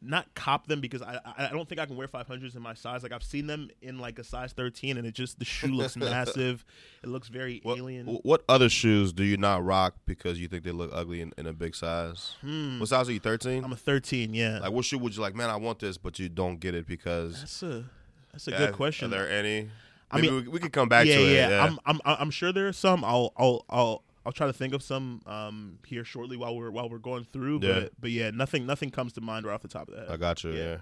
not 0.00 0.32
cop 0.36 0.68
them 0.68 0.80
because 0.80 1.02
I, 1.02 1.18
I 1.36 1.48
don't 1.50 1.68
think 1.68 1.80
I 1.80 1.84
can 1.86 1.96
wear 1.96 2.06
500s 2.06 2.54
in 2.54 2.62
my 2.62 2.74
size. 2.74 3.02
Like 3.02 3.10
I've 3.10 3.22
seen 3.24 3.48
them 3.48 3.68
in 3.82 3.98
like 3.98 4.20
a 4.20 4.24
size 4.24 4.52
13, 4.52 4.96
and 4.96 5.04
it 5.04 5.12
just 5.12 5.40
the 5.40 5.44
shoe 5.44 5.66
looks 5.74 5.96
massive. 5.96 6.64
It 7.02 7.08
looks 7.08 7.26
very 7.28 7.60
What, 7.64 7.78
alien. 7.78 8.06
what 8.06 8.44
other 8.48 8.68
shoes 8.68 9.12
do 9.12 9.24
you 9.24 9.36
not 9.36 9.64
rock 9.64 9.96
because 10.06 10.38
you 10.40 10.46
think 10.46 10.62
they 10.62 10.70
look 10.70 10.90
ugly 10.94 11.20
in, 11.20 11.32
in 11.36 11.46
a 11.48 11.52
big 11.52 11.74
size? 11.74 12.36
Hmm. 12.42 12.78
What 12.78 12.88
size 12.90 13.08
are 13.08 13.12
you? 13.12 13.18
Thirteen. 13.18 13.64
I'm 13.64 13.72
a 13.72 13.76
13. 13.76 14.34
Yeah, 14.34 14.60
Like, 14.60 14.70
what 14.70 14.84
shoe 14.84 14.98
would 14.98 15.16
you 15.16 15.20
like? 15.20 15.34
Man, 15.34 15.50
I 15.50 15.56
want 15.56 15.80
this, 15.80 15.98
but 15.98 16.18
you 16.20 16.28
don't 16.28 16.60
get 16.60 16.74
it 16.76 16.86
because. 16.86 17.40
that's 17.40 17.62
a 17.64 17.84
that's 18.32 18.46
a 18.46 18.52
Yeah, 18.52 18.58
good 18.58 18.74
question. 18.74 19.06
Are 19.08 19.10
there 19.10 19.28
any? 19.30 19.68
I 20.10 20.16
Maybe 20.16 20.30
mean- 20.30 20.42
we, 20.44 20.48
we 20.48 20.58
could 20.58 20.72
come 20.72 20.88
back 20.88 21.06
yeah, 21.06 21.16
to 21.16 21.22
it. 21.22 21.34
yeah, 21.34 21.48
Yeah, 21.50 21.64
I'm 21.64 21.78
I'm 21.86 22.00
I'm 22.04 22.30
sure 22.30 22.52
there 22.52 22.68
are 22.68 22.72
some. 22.72 23.04
I'll 23.04 23.32
I'll 23.36 23.64
I'll. 23.68 24.02
I'll 24.26 24.32
try 24.32 24.46
to 24.46 24.52
think 24.52 24.74
of 24.74 24.82
some 24.82 25.22
um, 25.26 25.78
here 25.86 26.04
shortly 26.04 26.36
while 26.36 26.54
we're 26.54 26.70
while 26.70 26.90
we're 26.90 26.98
going 26.98 27.24
through, 27.32 27.60
Yeah. 27.62 27.80
but 27.80 27.92
but 27.98 28.10
yeah, 28.10 28.30
nothing 28.30 28.66
nothing 28.66 28.90
comes 28.90 29.14
to 29.14 29.22
mind 29.22 29.46
right 29.46 29.54
off 29.54 29.62
the 29.62 29.68
top 29.68 29.88
of 29.88 29.94
the 29.94 30.00
head. 30.02 30.10
I 30.10 30.16
got 30.18 30.44
you. 30.44 30.50
Yeah. 30.52 30.58
Yeah. 30.64 30.76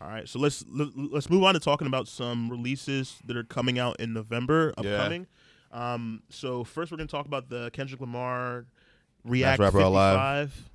All 0.00 0.08
right, 0.08 0.28
so 0.28 0.38
let's 0.40 0.64
let, 0.68 0.88
let's 0.96 1.28
move 1.30 1.44
on 1.44 1.54
to 1.54 1.60
talking 1.60 1.86
about 1.86 2.08
some 2.08 2.48
releases 2.50 3.18
that 3.26 3.36
are 3.36 3.44
coming 3.44 3.78
out 3.78 4.00
in 4.00 4.12
November, 4.12 4.72
Yeah. 4.82 4.92
upcoming. 4.94 5.26
Um, 5.70 6.22
so 6.28 6.64
first, 6.64 6.90
we're 6.90 6.96
gonna 6.98 7.06
talk 7.08 7.26
about 7.26 7.48
the 7.50 7.70
Kendrick 7.72 8.00
Lamar 8.00 8.64
React 9.24 9.60
rapper 9.60 9.78
55 9.78 10.70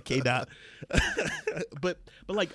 K 0.04 0.20
dot. 0.20 0.48
but 1.80 1.98
but 2.26 2.36
like, 2.36 2.50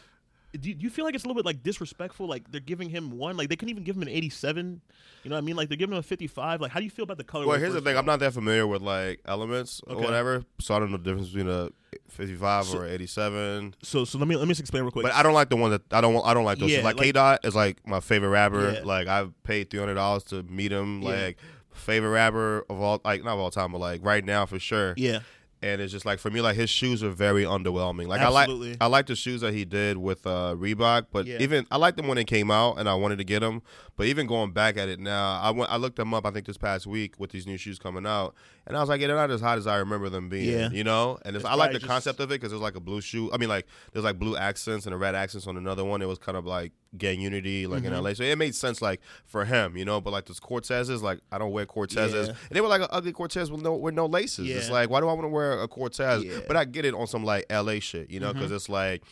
do 0.53 0.69
you, 0.69 0.75
do 0.75 0.83
you 0.83 0.89
feel 0.89 1.05
like 1.05 1.13
it's 1.15 1.23
a 1.23 1.27
little 1.27 1.41
bit 1.41 1.45
like 1.45 1.61
disrespectful? 1.63 2.27
Like 2.27 2.49
they're 2.51 2.61
giving 2.61 2.89
him 2.89 3.11
one, 3.17 3.35
like 3.37 3.49
they 3.49 3.55
couldn't 3.55 3.69
even 3.71 3.83
give 3.83 3.95
him 3.95 4.01
an 4.03 4.07
87. 4.09 4.81
You 5.23 5.29
know 5.29 5.35
what 5.35 5.39
I 5.39 5.41
mean? 5.41 5.55
Like 5.55 5.67
they're 5.69 5.77
giving 5.77 5.93
him 5.93 5.99
a 5.99 6.03
55. 6.03 6.61
Like 6.61 6.71
how 6.71 6.79
do 6.79 6.85
you 6.85 6.89
feel 6.89 7.03
about 7.03 7.17
the 7.17 7.23
color? 7.23 7.45
Well, 7.45 7.59
here's 7.59 7.73
the 7.73 7.81
thing. 7.81 7.97
I'm 7.97 8.05
not 8.05 8.19
that 8.19 8.33
familiar 8.33 8.65
with 8.65 8.81
like 8.81 9.19
elements 9.25 9.81
or 9.87 9.95
Okay. 9.95 10.05
whatever, 10.05 10.43
so 10.59 10.75
I 10.75 10.79
don't 10.79 10.91
know 10.91 10.97
the 10.97 11.03
difference 11.03 11.29
between 11.29 11.49
a 11.49 11.69
55 12.09 12.73
or 12.75 12.85
87. 12.87 13.75
So 13.83 14.05
so 14.05 14.17
let 14.17 14.27
me 14.27 14.35
let 14.35 14.43
me 14.47 14.51
just 14.51 14.61
explain 14.61 14.83
real 14.83 14.91
quick. 14.91 15.03
But 15.03 15.13
I 15.13 15.23
don't 15.23 15.33
like 15.33 15.49
the 15.49 15.57
one 15.57 15.71
that 15.71 15.81
I 15.91 16.01
don't. 16.01 16.19
I 16.25 16.33
don't 16.33 16.45
like 16.45 16.59
those. 16.59 16.71
Yeah, 16.71 16.77
like 16.77 16.95
like- 16.97 17.05
K 17.07 17.11
Dot 17.11 17.39
is 17.43 17.55
like 17.55 17.85
my 17.85 17.99
favorite 17.99 18.29
rapper. 18.29 18.71
Yeah. 18.71 18.81
Like 18.83 19.07
I've 19.07 19.31
paid 19.43 19.69
three 19.69 19.79
hundred 19.79 19.95
dollars 19.95 20.23
to 20.25 20.43
meet 20.43 20.71
him. 20.71 21.01
Yeah. 21.01 21.09
Like 21.09 21.37
favorite 21.73 22.09
rapper 22.09 22.65
of 22.69 22.81
all, 22.81 23.01
like 23.05 23.23
not 23.23 23.33
of 23.33 23.39
all 23.39 23.51
time, 23.51 23.71
but 23.71 23.77
like 23.79 24.03
right 24.03 24.23
now 24.25 24.45
for 24.47 24.57
sure. 24.59 24.93
yeah, 24.97 25.19
And 25.61 25.81
it's 25.81 25.91
just 25.91 26.05
like 26.05 26.19
for 26.19 26.29
me, 26.29 26.39
like 26.41 26.55
his 26.55 26.69
shoes 26.69 27.01
are 27.03 27.09
very 27.09 27.43
underwhelming. 27.43 28.07
Like 28.07 28.21
Absolutely. 28.21 28.67
I 28.69 28.71
like 28.71 28.77
I 28.81 28.85
like 28.87 29.05
the 29.07 29.15
shoes 29.15 29.41
that 29.41 29.53
he 29.53 29.65
did 29.65 29.97
with 29.97 30.27
uh, 30.27 30.53
Reebok, 30.55 31.07
but 31.11 31.25
Yeah. 31.25 31.37
even 31.39 31.65
I 31.71 31.77
liked 31.77 31.97
them 31.97 32.07
when 32.07 32.15
they 32.17 32.23
came 32.23 32.51
out, 32.51 32.77
and 32.77 32.87
I 32.87 32.93
wanted 32.93 33.17
to 33.17 33.23
get 33.23 33.39
them. 33.39 33.63
But 33.95 34.05
even 34.05 34.27
going 34.27 34.51
back 34.51 34.77
at 34.77 34.87
it 34.87 34.99
now, 34.99 35.39
I 35.41 35.49
went 35.49 35.71
I 35.71 35.77
looked 35.77 35.95
them 35.95 36.13
up. 36.13 36.25
I 36.27 36.31
think 36.31 36.45
this 36.45 36.57
past 36.57 36.85
week 36.85 37.15
with 37.17 37.31
these 37.31 37.47
new 37.47 37.57
shoes 37.57 37.79
coming 37.79 38.05
out, 38.05 38.35
and 38.67 38.77
I 38.77 38.79
was 38.81 38.89
like, 38.89 39.01
yeah, 39.01 39.07
they're 39.07 39.15
not 39.15 39.31
as 39.31 39.41
hot 39.41 39.57
as 39.57 39.65
I 39.65 39.77
remember 39.77 40.09
them 40.09 40.29
being. 40.29 40.51
Yeah. 40.59 40.69
You 40.69 40.83
know, 40.83 41.17
and 41.25 41.35
it's, 41.35 41.43
It's 41.43 41.51
I 41.51 41.55
like 41.55 41.71
the 41.71 41.79
just- 41.79 41.87
concept 41.89 42.19
of 42.19 42.29
it 42.31 42.35
because 42.39 42.51
it 42.51 42.55
was 42.55 42.61
like 42.61 42.75
a 42.75 42.79
blue 42.79 43.01
shoe. 43.01 43.31
I 43.33 43.37
mean, 43.37 43.49
like 43.49 43.65
there's 43.93 44.05
like 44.05 44.19
blue 44.19 44.35
accents 44.37 44.85
and 44.85 44.93
a 44.93 44.97
red 44.97 45.15
accents 45.15 45.47
on 45.47 45.57
another 45.57 45.83
one. 45.85 46.01
It 46.01 46.07
was 46.07 46.19
kind 46.19 46.37
of 46.37 46.45
like 46.45 46.73
gang 46.97 47.19
unity, 47.21 47.65
like 47.67 47.83
Mm-hmm. 47.83 47.93
in 47.93 48.03
LA. 48.03 48.13
So 48.13 48.23
it 48.23 48.37
made 48.37 48.53
sense, 48.55 48.81
like 48.81 49.01
for 49.25 49.45
him, 49.45 49.75
you 49.77 49.85
know. 49.85 49.99
But 50.01 50.11
like 50.11 50.25
those 50.25 50.39
Cortezes, 50.39 51.01
like 51.01 51.19
I 51.31 51.37
don't 51.37 51.51
wear 51.51 51.65
Cortezes, 51.65 52.27
Yeah. 52.27 52.33
and 52.33 52.35
they 52.51 52.61
were 52.61 52.67
like 52.67 52.81
an 52.81 52.87
ugly 52.91 53.11
Cortez 53.13 53.49
with 53.51 53.61
no 53.61 53.75
with 53.75 53.93
no 53.95 54.05
laces. 54.05 54.49
It's 54.49 54.69
like 54.69 54.89
why 54.89 54.99
do 55.01 55.07
I 55.07 55.13
want 55.13 55.23
to 55.25 55.29
wear 55.29 55.61
a 55.61 55.67
Cortez? 55.67 56.23
Yeah. 56.23 56.39
But 56.47 56.57
I 56.57 56.65
get 56.65 56.85
it 56.85 56.93
on 56.93 57.07
some 57.07 57.23
like 57.23 57.45
LA 57.49 57.79
shit, 57.79 58.09
you 58.09 58.19
know, 58.19 58.33
because 58.33 58.51
Mhm. 58.51 58.55
it's 58.55 58.69
like 58.69 59.03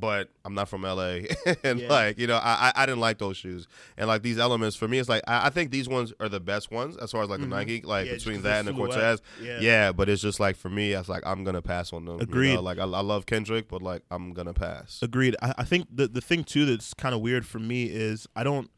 but 0.00 0.30
I'm 0.44 0.54
not 0.54 0.68
from 0.68 0.82
LA, 0.82 1.20
and 1.64 1.80
Yeah. 1.80 1.88
like 1.88 2.18
you 2.18 2.26
know, 2.26 2.36
I, 2.36 2.72
I 2.74 2.82
I 2.82 2.86
didn't 2.86 3.00
like 3.00 3.18
those 3.18 3.36
shoes, 3.36 3.68
and 3.96 4.08
like 4.08 4.22
these 4.22 4.38
elements 4.38 4.74
for 4.76 4.88
me, 4.88 4.98
it's 4.98 5.08
like 5.08 5.22
I, 5.28 5.46
I 5.46 5.50
think 5.50 5.70
these 5.70 5.88
ones 5.88 6.12
are 6.18 6.28
the 6.28 6.40
best 6.40 6.70
ones 6.70 6.96
as 6.96 7.12
far 7.12 7.22
as 7.22 7.28
like 7.28 7.40
Mhm. 7.40 7.42
the 7.42 7.48
Nike, 7.48 7.82
like 7.82 8.06
Yeah, 8.06 8.14
between 8.14 8.42
that 8.42 8.60
and 8.60 8.68
the. 8.68 8.72
Cortez. 8.72 9.20
Yeah. 9.40 9.60
Yeah. 9.60 9.92
but 9.92 10.08
it's 10.08 10.22
just 10.22 10.40
like 10.40 10.56
for 10.56 10.70
me, 10.70 10.92
it's 10.92 11.08
like 11.08 11.22
I'm 11.26 11.44
gonna 11.44 11.62
pass 11.62 11.92
on 11.92 12.06
them. 12.06 12.16
you 12.16 12.22
Agreed. 12.22 12.54
know? 12.54 12.62
Like 12.62 12.78
I, 12.78 12.82
I 12.84 13.00
love 13.02 13.26
Kendrick, 13.26 13.68
but 13.68 13.82
like 13.82 14.02
I'm 14.10 14.32
gonna 14.32 14.54
pass. 14.54 14.98
Agreed. 15.02 15.36
I, 15.42 15.54
I 15.58 15.64
think 15.64 15.86
the 15.94 16.08
the 16.08 16.20
thing 16.22 16.42
too 16.44 16.64
that's 16.64 16.94
kind 16.94 17.14
of 17.14 17.20
weird 17.20 17.44
for 17.46 17.58
me 17.58 17.84
is 17.84 18.26
I 18.34 18.42
don't 18.42 18.70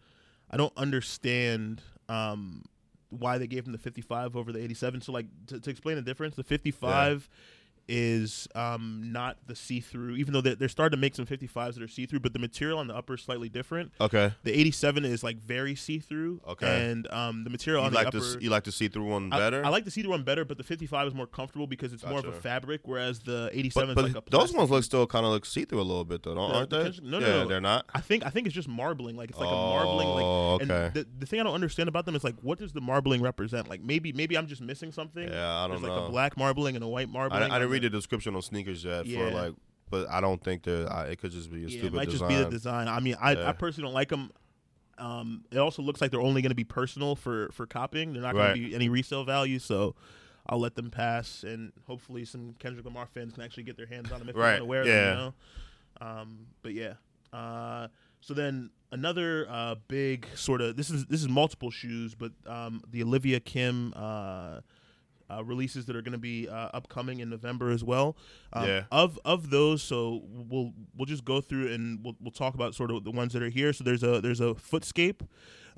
I 0.50 0.56
don't 0.56 0.72
understand 0.76 1.80
um, 2.08 2.64
why 3.10 3.38
they 3.38 3.46
gave 3.46 3.66
him 3.66 3.72
the 3.72 3.78
55 3.78 4.36
over 4.36 4.52
the 4.52 4.62
87. 4.62 5.00
So 5.02 5.12
like 5.12 5.26
to, 5.46 5.60
to 5.60 5.70
explain 5.70 5.96
the 5.96 6.02
difference, 6.02 6.34
the 6.36 6.42
55 6.44 7.28
is 7.88 8.48
um, 8.54 9.12
not 9.12 9.36
the 9.46 9.54
see-through. 9.54 10.16
Even 10.16 10.32
though 10.32 10.40
they're, 10.40 10.54
they're 10.54 10.68
starting 10.68 10.96
to 10.96 11.00
make 11.00 11.14
some 11.14 11.26
55s 11.26 11.74
that 11.74 11.82
are 11.82 11.88
see-through, 11.88 12.20
but 12.20 12.32
the 12.32 12.38
material 12.38 12.78
on 12.78 12.86
the 12.86 12.94
upper 12.94 13.14
is 13.14 13.22
slightly 13.22 13.48
different. 13.48 13.92
Okay, 14.00 14.32
The 14.44 14.52
87 14.58 15.04
is 15.04 15.22
like 15.22 15.38
very 15.38 15.74
see-through. 15.74 16.40
Okay. 16.48 16.90
And 16.90 17.10
um, 17.12 17.44
the 17.44 17.50
material 17.50 17.82
you 17.82 17.86
on 17.88 17.92
like 17.92 18.10
the 18.10 18.18
upper. 18.18 18.40
you 18.40 18.50
like 18.50 18.64
to 18.64 18.72
see 18.72 18.88
through 18.88 19.06
one 19.06 19.30
better. 19.30 19.64
I, 19.64 19.68
like 19.68 19.84
the 19.84 19.90
see-through 19.90 20.10
one 20.10 20.22
better, 20.22 20.44
but 20.44 20.58
the 20.58 20.64
55 20.64 21.08
is 21.08 21.14
more 21.14 21.26
comfortable 21.26 21.66
because 21.66 21.92
it's 21.92 22.04
more 22.04 22.18
of 22.18 22.24
a 22.26 22.32
fabric, 22.32 22.82
whereas 22.84 23.20
the 23.20 23.50
87 23.52 23.94
but, 23.94 24.04
is 24.06 24.12
but 24.12 24.22
like 24.24 24.26
a 24.26 24.30
those 24.30 24.52
ones 24.52 24.70
look 24.70 24.84
still 24.84 25.06
kind 25.06 25.24
of 25.24 25.32
look 25.32 25.44
see 25.46 25.64
through 25.64 25.80
a 25.80 25.82
little 25.82 26.04
bit 26.04 26.22
though, 26.22 26.34
don't, 26.34 26.50
The- 26.50 26.56
aren't 26.56 26.70
the 26.70 26.82
they? 26.82 27.08
No, 27.08 27.18
no, 27.18 27.26
yeah, 27.26 27.32
no. 27.42 27.48
they're 27.48 27.60
not. 27.60 27.86
I 27.94 28.00
think 28.00 28.24
I 28.24 28.30
think 28.30 28.46
it's 28.46 28.54
just 28.54 28.68
marbling. 28.68 29.16
Like 29.16 29.30
it's 29.30 29.38
like 29.38 29.48
oh, 29.48 29.52
a 29.52 29.68
marbling. 29.70 30.08
Like 30.08 30.24
okay. 30.24 30.84
and 30.86 30.94
the, 30.94 31.06
the 31.18 31.26
thing 31.26 31.40
I 31.40 31.42
don't 31.42 31.54
understand 31.54 31.88
about 31.88 32.06
them 32.06 32.14
is 32.14 32.24
like, 32.24 32.36
what 32.42 32.58
does 32.58 32.72
the 32.72 32.80
marbling 32.80 33.22
represent? 33.22 33.68
Like 33.68 33.82
maybe 33.82 34.12
maybe 34.12 34.36
I'm 34.36 34.46
just 34.46 34.62
missing 34.62 34.92
something. 34.92 35.28
yeah, 35.28 35.56
I 35.56 35.68
don't 35.68 35.80
There's 35.80 35.82
know. 35.82 35.94
like 35.94 36.08
a 36.08 36.10
black 36.10 36.36
marbling 36.36 36.76
and 36.76 36.84
a 36.84 36.88
white 36.88 37.08
marbling. 37.08 37.42
I 37.42 37.58
didn't 37.58 37.62
on 37.62 37.71
read 37.72 37.82
the 37.82 37.90
description 37.90 38.34
on 38.36 38.42
sneakers 38.42 38.84
yet 38.84 39.06
Yeah. 39.06 39.18
for 39.18 39.30
like, 39.34 39.54
but 39.90 40.08
I 40.08 40.20
don't 40.20 40.42
think 40.42 40.62
they're. 40.62 40.90
I, 40.92 41.06
it 41.06 41.18
could 41.20 41.30
just 41.32 41.50
be 41.50 41.58
a 41.64 41.68
Yeah, 41.68 41.78
stupid 41.80 41.86
it 41.86 41.92
might 41.94 42.08
design. 42.10 42.28
just 42.30 42.38
be 42.40 42.44
the 42.44 42.50
design. 42.50 42.88
I 42.88 43.00
mean, 43.00 43.16
I, 43.20 43.32
Yeah. 43.34 43.48
I 43.48 43.52
personally 43.52 43.86
don't 43.88 43.94
like 43.94 44.08
them. 44.08 44.30
Um, 44.98 45.44
it 45.50 45.58
also 45.58 45.82
looks 45.82 46.00
like 46.00 46.10
they're 46.10 46.20
only 46.20 46.42
going 46.42 46.50
to 46.50 46.56
be 46.56 46.64
personal 46.64 47.16
for 47.16 47.50
for 47.52 47.66
copying. 47.66 48.12
They're 48.12 48.22
not 48.22 48.34
going 48.34 48.46
Right. 48.46 48.54
to 48.54 48.68
be 48.68 48.74
any 48.74 48.88
resale 48.88 49.24
value. 49.24 49.58
So. 49.58 49.94
I'll 50.44 50.58
let 50.58 50.74
them 50.74 50.90
pass, 50.90 51.44
and 51.44 51.70
hopefully 51.86 52.24
some 52.24 52.56
Kendrick 52.58 52.84
Lamar 52.84 53.06
fans 53.06 53.32
can 53.34 53.44
actually 53.44 53.62
get 53.62 53.76
their 53.76 53.86
hands 53.86 54.10
on 54.10 54.18
them 54.18 54.28
if 54.28 54.34
they 54.34 54.40
Right, 54.40 54.50
want 54.54 54.58
to 54.62 54.64
wear 54.64 54.84
yeah. 54.84 54.92
them. 55.04 55.06
You 55.06 55.24
know? 55.24 55.34
Um, 56.20 56.46
but 56.62 56.74
yeah. 56.74 56.94
Uh, 57.32 57.86
so 58.20 58.34
then 58.34 58.70
another 58.90 59.46
uh, 59.48 59.76
big 59.86 60.26
sort 60.34 60.60
of 60.60 60.76
this 60.76 60.90
is 60.90 61.06
this 61.06 61.20
is 61.20 61.28
multiple 61.28 61.70
shoes, 61.70 62.16
but 62.16 62.32
um, 62.44 62.82
the 62.90 63.04
Olivia 63.04 63.38
Kim 63.38 63.92
uh, 63.94 64.62
uh, 65.32 65.42
releases 65.44 65.86
that 65.86 65.96
are 65.96 66.02
going 66.02 66.12
to 66.12 66.18
be 66.18 66.48
uh, 66.48 66.68
upcoming 66.74 67.20
in 67.20 67.30
November 67.30 67.70
as 67.70 67.82
well. 67.84 68.16
Um, 68.52 68.66
Yeah. 68.68 68.84
Of 68.90 69.18
of 69.24 69.50
those, 69.50 69.82
so 69.82 70.22
we'll 70.28 70.72
we'll 70.96 71.06
just 71.06 71.24
go 71.24 71.40
through 71.40 71.72
and 71.72 72.04
we'll 72.04 72.16
we'll 72.20 72.30
talk 72.32 72.54
about 72.54 72.74
sort 72.74 72.90
of 72.90 73.04
the 73.04 73.10
ones 73.10 73.32
that 73.32 73.42
are 73.42 73.48
here. 73.50 73.72
So 73.72 73.84
there's 73.84 74.02
a 74.02 74.20
there's 74.20 74.40
a 74.40 74.54
Footscape, 74.54 75.20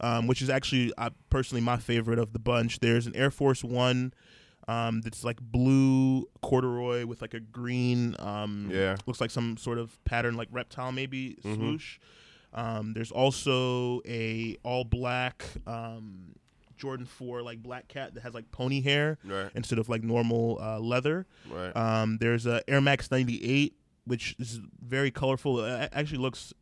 um, 0.01 0.27
which 0.27 0.43
is 0.43 0.51
actually 0.51 0.93
uh, 0.99 1.11
personally 1.31 1.63
my 1.63 1.77
favorite 1.77 2.19
of 2.19 2.33
the 2.33 2.39
bunch. 2.39 2.81
There's 2.81 3.07
an 3.07 3.15
Air 3.17 3.31
Force 3.31 3.63
One. 3.65 4.13
Um, 4.67 5.03
that's 5.03 5.25
like 5.25 5.43
blue 5.43 6.25
corduroy 6.41 7.05
with 7.05 7.21
like 7.21 7.35
a 7.35 7.41
green 7.41 8.17
um, 8.19 8.71
Yeah. 8.73 8.97
looks 9.07 9.21
like 9.21 9.31
some 9.31 9.59
sort 9.59 9.77
of 9.77 10.03
pattern 10.07 10.37
like 10.39 10.49
reptile 10.51 10.91
maybe 10.91 11.37
Mhm. 11.45 11.55
swoosh 11.57 11.99
um, 12.55 12.95
there's 12.95 13.11
also 13.13 14.01
a 14.07 14.57
all 14.63 14.85
black 14.85 15.45
um, 15.67 16.35
jordan 16.77 17.07
4 17.07 17.43
like 17.43 17.63
black 17.63 17.89
cat 17.89 18.15
that 18.15 18.23
has 18.23 18.35
like 18.35 18.51
pony 18.51 18.81
hair 18.81 19.19
Right, 19.25 19.51
instead 19.55 19.79
of 19.79 19.89
like 19.89 20.03
normal 20.03 20.59
uh, 20.61 20.79
leather 20.79 21.27
right. 21.51 21.75
um, 21.77 22.19
there's 22.19 22.47
a 22.47 22.63
air 22.69 22.81
max 22.81 23.11
98 23.11 23.75
which 24.07 24.37
is 24.39 24.61
very 24.85 25.11
colorful 25.11 25.65
it 25.65 25.89
actually 25.93 26.19
looks 26.19 26.53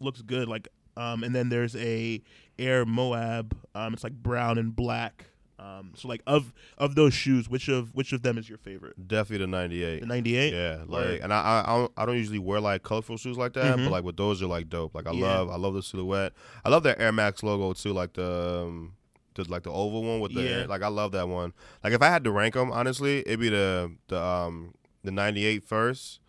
looks 0.00 0.22
good 0.22 0.48
like 0.48 0.68
um, 0.96 1.24
and 1.24 1.34
then 1.34 1.48
there's 1.48 1.74
a 1.76 2.22
air 2.58 2.84
moab 2.84 3.56
um, 3.74 3.94
it's 3.94 4.04
like 4.04 4.12
brown 4.12 4.58
and 4.58 4.76
black 4.76 5.26
um, 5.58 5.92
so 5.94 6.08
like 6.08 6.22
of 6.26 6.52
of 6.76 6.96
those 6.96 7.14
shoes 7.14 7.48
which 7.48 7.68
of 7.68 7.94
which 7.94 8.12
of 8.12 8.22
them 8.22 8.36
is 8.36 8.48
your 8.48 8.58
favorite 8.58 9.06
Definitely 9.06 9.46
the 9.46 9.50
'98. 9.50 10.00
the 10.00 10.06
98 10.06 10.52
Yeah, 10.52 10.78
Word. 10.78 10.88
like, 10.88 11.20
and 11.22 11.32
I, 11.32 11.40
I 11.40 11.60
I 11.72 11.78
don't, 11.78 11.92
I 11.98 12.06
don't 12.06 12.16
usually 12.16 12.40
wear 12.40 12.60
like 12.60 12.82
colorful 12.82 13.16
shoes 13.16 13.38
like 13.38 13.52
that, 13.52 13.78
Mhm. 13.78 13.84
but 13.84 13.92
like 13.92 14.02
with 14.04 14.16
those 14.16 14.42
are 14.42 14.46
like 14.46 14.68
dope. 14.68 14.92
Like 14.94 15.06
I 15.06 15.12
Yeah. 15.12 15.24
love 15.38 15.50
I 15.50 15.56
love 15.56 15.74
the 15.74 15.82
silhouette. 15.84 16.32
I 16.64 16.68
love 16.68 16.82
their 16.82 17.00
Air 17.00 17.12
Max 17.12 17.42
logo 17.44 17.72
too, 17.74 17.92
like 17.92 18.14
the. 18.14 18.64
Um, 18.66 18.94
the, 19.34 19.44
like 19.50 19.62
the 19.62 19.70
oval 19.72 20.02
one 20.02 20.20
with 20.20 20.34
the 20.34 20.42
Yeah. 20.42 20.66
like 20.68 20.82
I 20.82 20.88
love 20.88 21.12
that 21.12 21.28
one. 21.28 21.52
Like 21.82 21.92
if 21.92 22.02
I 22.02 22.08
had 22.08 22.24
to 22.24 22.30
rank 22.30 22.54
them, 22.54 22.70
honestly, 22.72 23.20
it'd 23.20 23.40
be 23.40 23.48
the 23.48 23.94
the 24.08 24.20
um 24.20 24.74
the 25.04 25.10
98 25.10 25.64
first, 25.64 26.20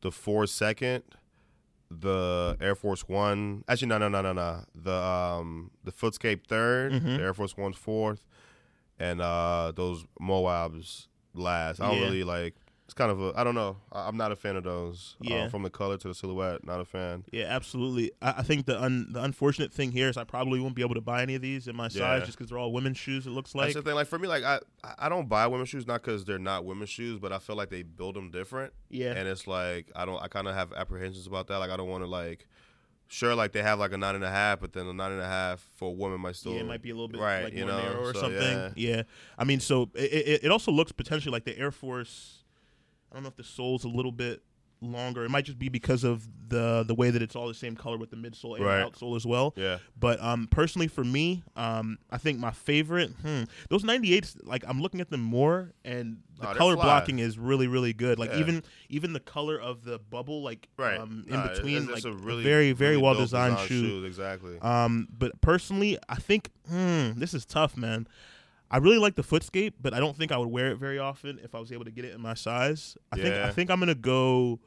the 0.00 0.10
four 0.10 0.46
second, 0.46 1.04
the 1.90 2.56
Air 2.60 2.74
Force 2.74 3.08
One. 3.08 3.64
Actually, 3.68 3.88
no, 3.88 3.98
no, 3.98 4.08
no, 4.08 4.22
no, 4.22 4.32
no. 4.32 4.64
The 4.74 4.92
um 4.94 5.70
the 5.84 5.92
Footscape 5.92 6.46
3rd 6.46 6.92
Mhm. 6.92 7.16
the 7.16 7.22
Air 7.22 7.34
Force 7.34 7.56
One's 7.56 7.76
fourth, 7.76 8.24
and 8.98 9.20
uh 9.20 9.72
those 9.74 10.04
Moabs 10.20 11.06
last. 11.34 11.80
I 11.80 11.86
don't 11.88 11.98
Yeah. 11.98 12.04
really 12.04 12.24
like. 12.24 12.54
It's 12.90 12.94
kind 12.96 13.12
of 13.12 13.20
a. 13.22 13.32
I 13.36 13.44
don't 13.44 13.54
know. 13.54 13.76
I, 13.92 14.08
I'm 14.08 14.16
not 14.16 14.32
a 14.32 14.36
fan 14.36 14.56
of 14.56 14.64
those. 14.64 15.14
Uh, 15.20 15.28
Yeah. 15.30 15.48
from 15.48 15.62
the 15.62 15.70
color 15.70 15.96
to 15.96 16.08
the 16.08 16.14
silhouette, 16.14 16.64
not 16.66 16.80
a 16.80 16.84
fan. 16.84 17.22
Yeah, 17.30 17.44
absolutely. 17.44 18.10
I, 18.20 18.34
I 18.38 18.42
think 18.42 18.66
the 18.66 18.82
un, 18.82 19.06
the 19.12 19.22
unfortunate 19.22 19.72
thing 19.72 19.92
here 19.92 20.08
is 20.08 20.16
I 20.16 20.24
probably 20.24 20.58
won't 20.58 20.74
be 20.74 20.82
able 20.82 20.96
to 20.96 21.00
buy 21.00 21.22
any 21.22 21.36
of 21.36 21.40
these 21.42 21.68
in 21.68 21.76
my 21.76 21.86
size 21.86 22.00
Yeah. 22.00 22.18
just 22.26 22.36
because 22.36 22.50
they're 22.50 22.58
all 22.58 22.72
women's 22.72 22.98
shoes. 22.98 23.28
It 23.28 23.30
looks 23.30 23.52
That's 23.52 23.66
like. 23.66 23.74
the 23.74 23.82
thing. 23.82 23.94
Like 23.94 24.08
for 24.08 24.18
me, 24.18 24.26
like 24.26 24.42
I 24.42 24.58
I 24.98 25.08
don't 25.08 25.28
buy 25.28 25.46
women's 25.46 25.68
shoes 25.68 25.86
not 25.86 26.02
because 26.02 26.24
they're 26.24 26.40
not 26.40 26.64
women's 26.64 26.90
shoes, 26.90 27.20
but 27.20 27.32
I 27.32 27.38
feel 27.38 27.54
like 27.54 27.70
they 27.70 27.84
build 27.84 28.16
them 28.16 28.32
different, 28.32 28.72
Yeah, 28.88 29.12
and 29.12 29.28
it's 29.28 29.46
like 29.46 29.86
I 29.94 30.04
don't. 30.04 30.20
I 30.20 30.26
kind 30.26 30.48
of 30.48 30.56
have 30.56 30.72
apprehensions 30.72 31.28
about 31.28 31.46
that. 31.46 31.58
Like 31.58 31.70
I 31.70 31.76
don't 31.76 31.88
want 31.88 32.02
to 32.02 32.10
like. 32.10 32.48
Sure, 33.06 33.34
like 33.36 33.52
they 33.52 33.62
have 33.62 33.78
like 33.80 33.92
a 33.92 33.98
nine 33.98 34.14
and 34.16 34.22
a 34.24 34.30
half, 34.30 34.60
but 34.60 34.72
then 34.72 34.86
a 34.86 34.92
nine 34.92 35.10
and 35.12 35.20
a 35.20 35.26
half 35.26 35.60
for 35.76 35.88
a 35.88 35.92
woman 35.92 36.20
might 36.20 36.34
still. 36.36 36.54
yeah, 36.54 36.60
it 36.60 36.66
might 36.66 36.80
be 36.82 36.90
a 36.90 36.94
little 36.94 37.08
bit 37.08 37.20
right, 37.20 37.42
like 37.44 37.52
you 37.54 37.66
more 37.66 37.74
know, 37.76 37.94
or 38.00 38.14
so, 38.14 38.20
something. 38.22 38.40
yeah. 38.40 38.70
Yeah. 38.76 39.02
I 39.38 39.42
mean, 39.44 39.58
so 39.60 39.90
it, 39.94 40.12
it, 40.12 40.44
it 40.44 40.50
also 40.50 40.70
looks 40.72 40.90
potentially 40.92 41.32
like 41.32 41.44
the 41.44 41.56
Air 41.58 41.70
Force. 41.72 42.39
I 43.10 43.14
don't 43.14 43.22
know 43.22 43.28
if 43.28 43.36
the 43.36 43.44
sole's 43.44 43.84
a 43.84 43.88
little 43.88 44.12
bit 44.12 44.42
longer. 44.82 45.24
It 45.24 45.28
might 45.30 45.44
just 45.44 45.58
be 45.58 45.68
because 45.68 46.04
of 46.04 46.26
the 46.48 46.84
the 46.86 46.94
way 46.94 47.10
that 47.10 47.20
it's 47.22 47.36
all 47.36 47.46
the 47.48 47.54
same 47.54 47.76
color 47.76 47.98
with 47.98 48.10
the 48.10 48.16
midsole 48.16 48.56
and 48.56 48.64
Right. 48.64 48.82
outsole 48.84 49.14
as 49.14 49.26
well. 49.26 49.52
Yeah, 49.56 49.78
But 49.98 50.20
um, 50.22 50.48
personally, 50.50 50.88
for 50.88 51.04
me, 51.04 51.42
um, 51.54 51.98
I 52.10 52.16
think 52.18 52.38
my 52.38 52.50
favorite, 52.50 53.10
hmm, 53.22 53.42
those 53.68 53.84
98s, 53.84 54.36
like 54.42 54.64
I'm 54.66 54.80
looking 54.80 55.00
at 55.00 55.10
them 55.10 55.20
more, 55.20 55.72
and 55.84 56.18
the 56.40 56.48
Oh, 56.48 56.54
color 56.54 56.76
blocking 56.76 57.18
is 57.18 57.38
really, 57.38 57.66
really 57.66 57.92
good. 57.92 58.18
Like 58.18 58.30
Yeah. 58.30 58.38
even 58.38 58.62
even 58.88 59.12
the 59.12 59.20
color 59.20 59.60
of 59.60 59.84
the 59.84 59.98
bubble, 59.98 60.42
like 60.42 60.68
right. 60.78 60.98
um, 60.98 61.24
in 61.28 61.34
Nah, 61.34 61.48
between, 61.52 61.82
it's, 61.82 61.88
like 61.88 61.96
it's 61.98 62.04
a 62.06 62.12
really 62.12 62.42
very, 62.42 62.72
very 62.72 62.92
really 62.92 63.02
well 63.02 63.14
designed 63.14 63.56
designed 63.56 63.68
shoe. 63.68 63.82
shoes, 63.82 64.04
Exactly. 64.06 64.58
Um, 64.60 65.08
but 65.16 65.40
personally, 65.42 65.98
I 66.08 66.16
think 66.16 66.50
hmm, 66.68 67.10
this 67.16 67.34
is 67.34 67.44
tough, 67.44 67.76
man. 67.76 68.06
I 68.70 68.78
really 68.78 68.98
like 68.98 69.16
the 69.16 69.22
Footscape, 69.22 69.74
but 69.80 69.92
I 69.94 69.98
don't 69.98 70.16
think 70.16 70.30
I 70.30 70.38
would 70.38 70.48
wear 70.48 70.70
it 70.70 70.76
very 70.76 70.98
often 70.98 71.40
if 71.42 71.54
I 71.54 71.60
was 71.60 71.72
able 71.72 71.84
to 71.84 71.90
get 71.90 72.04
it 72.04 72.14
in 72.14 72.20
my 72.20 72.34
size. 72.34 72.96
I 73.10 73.16
think 73.16 73.34
I 73.34 73.50
think 73.50 73.70
I'm 73.70 73.80
gonna 73.80 73.94
go. 73.94 74.60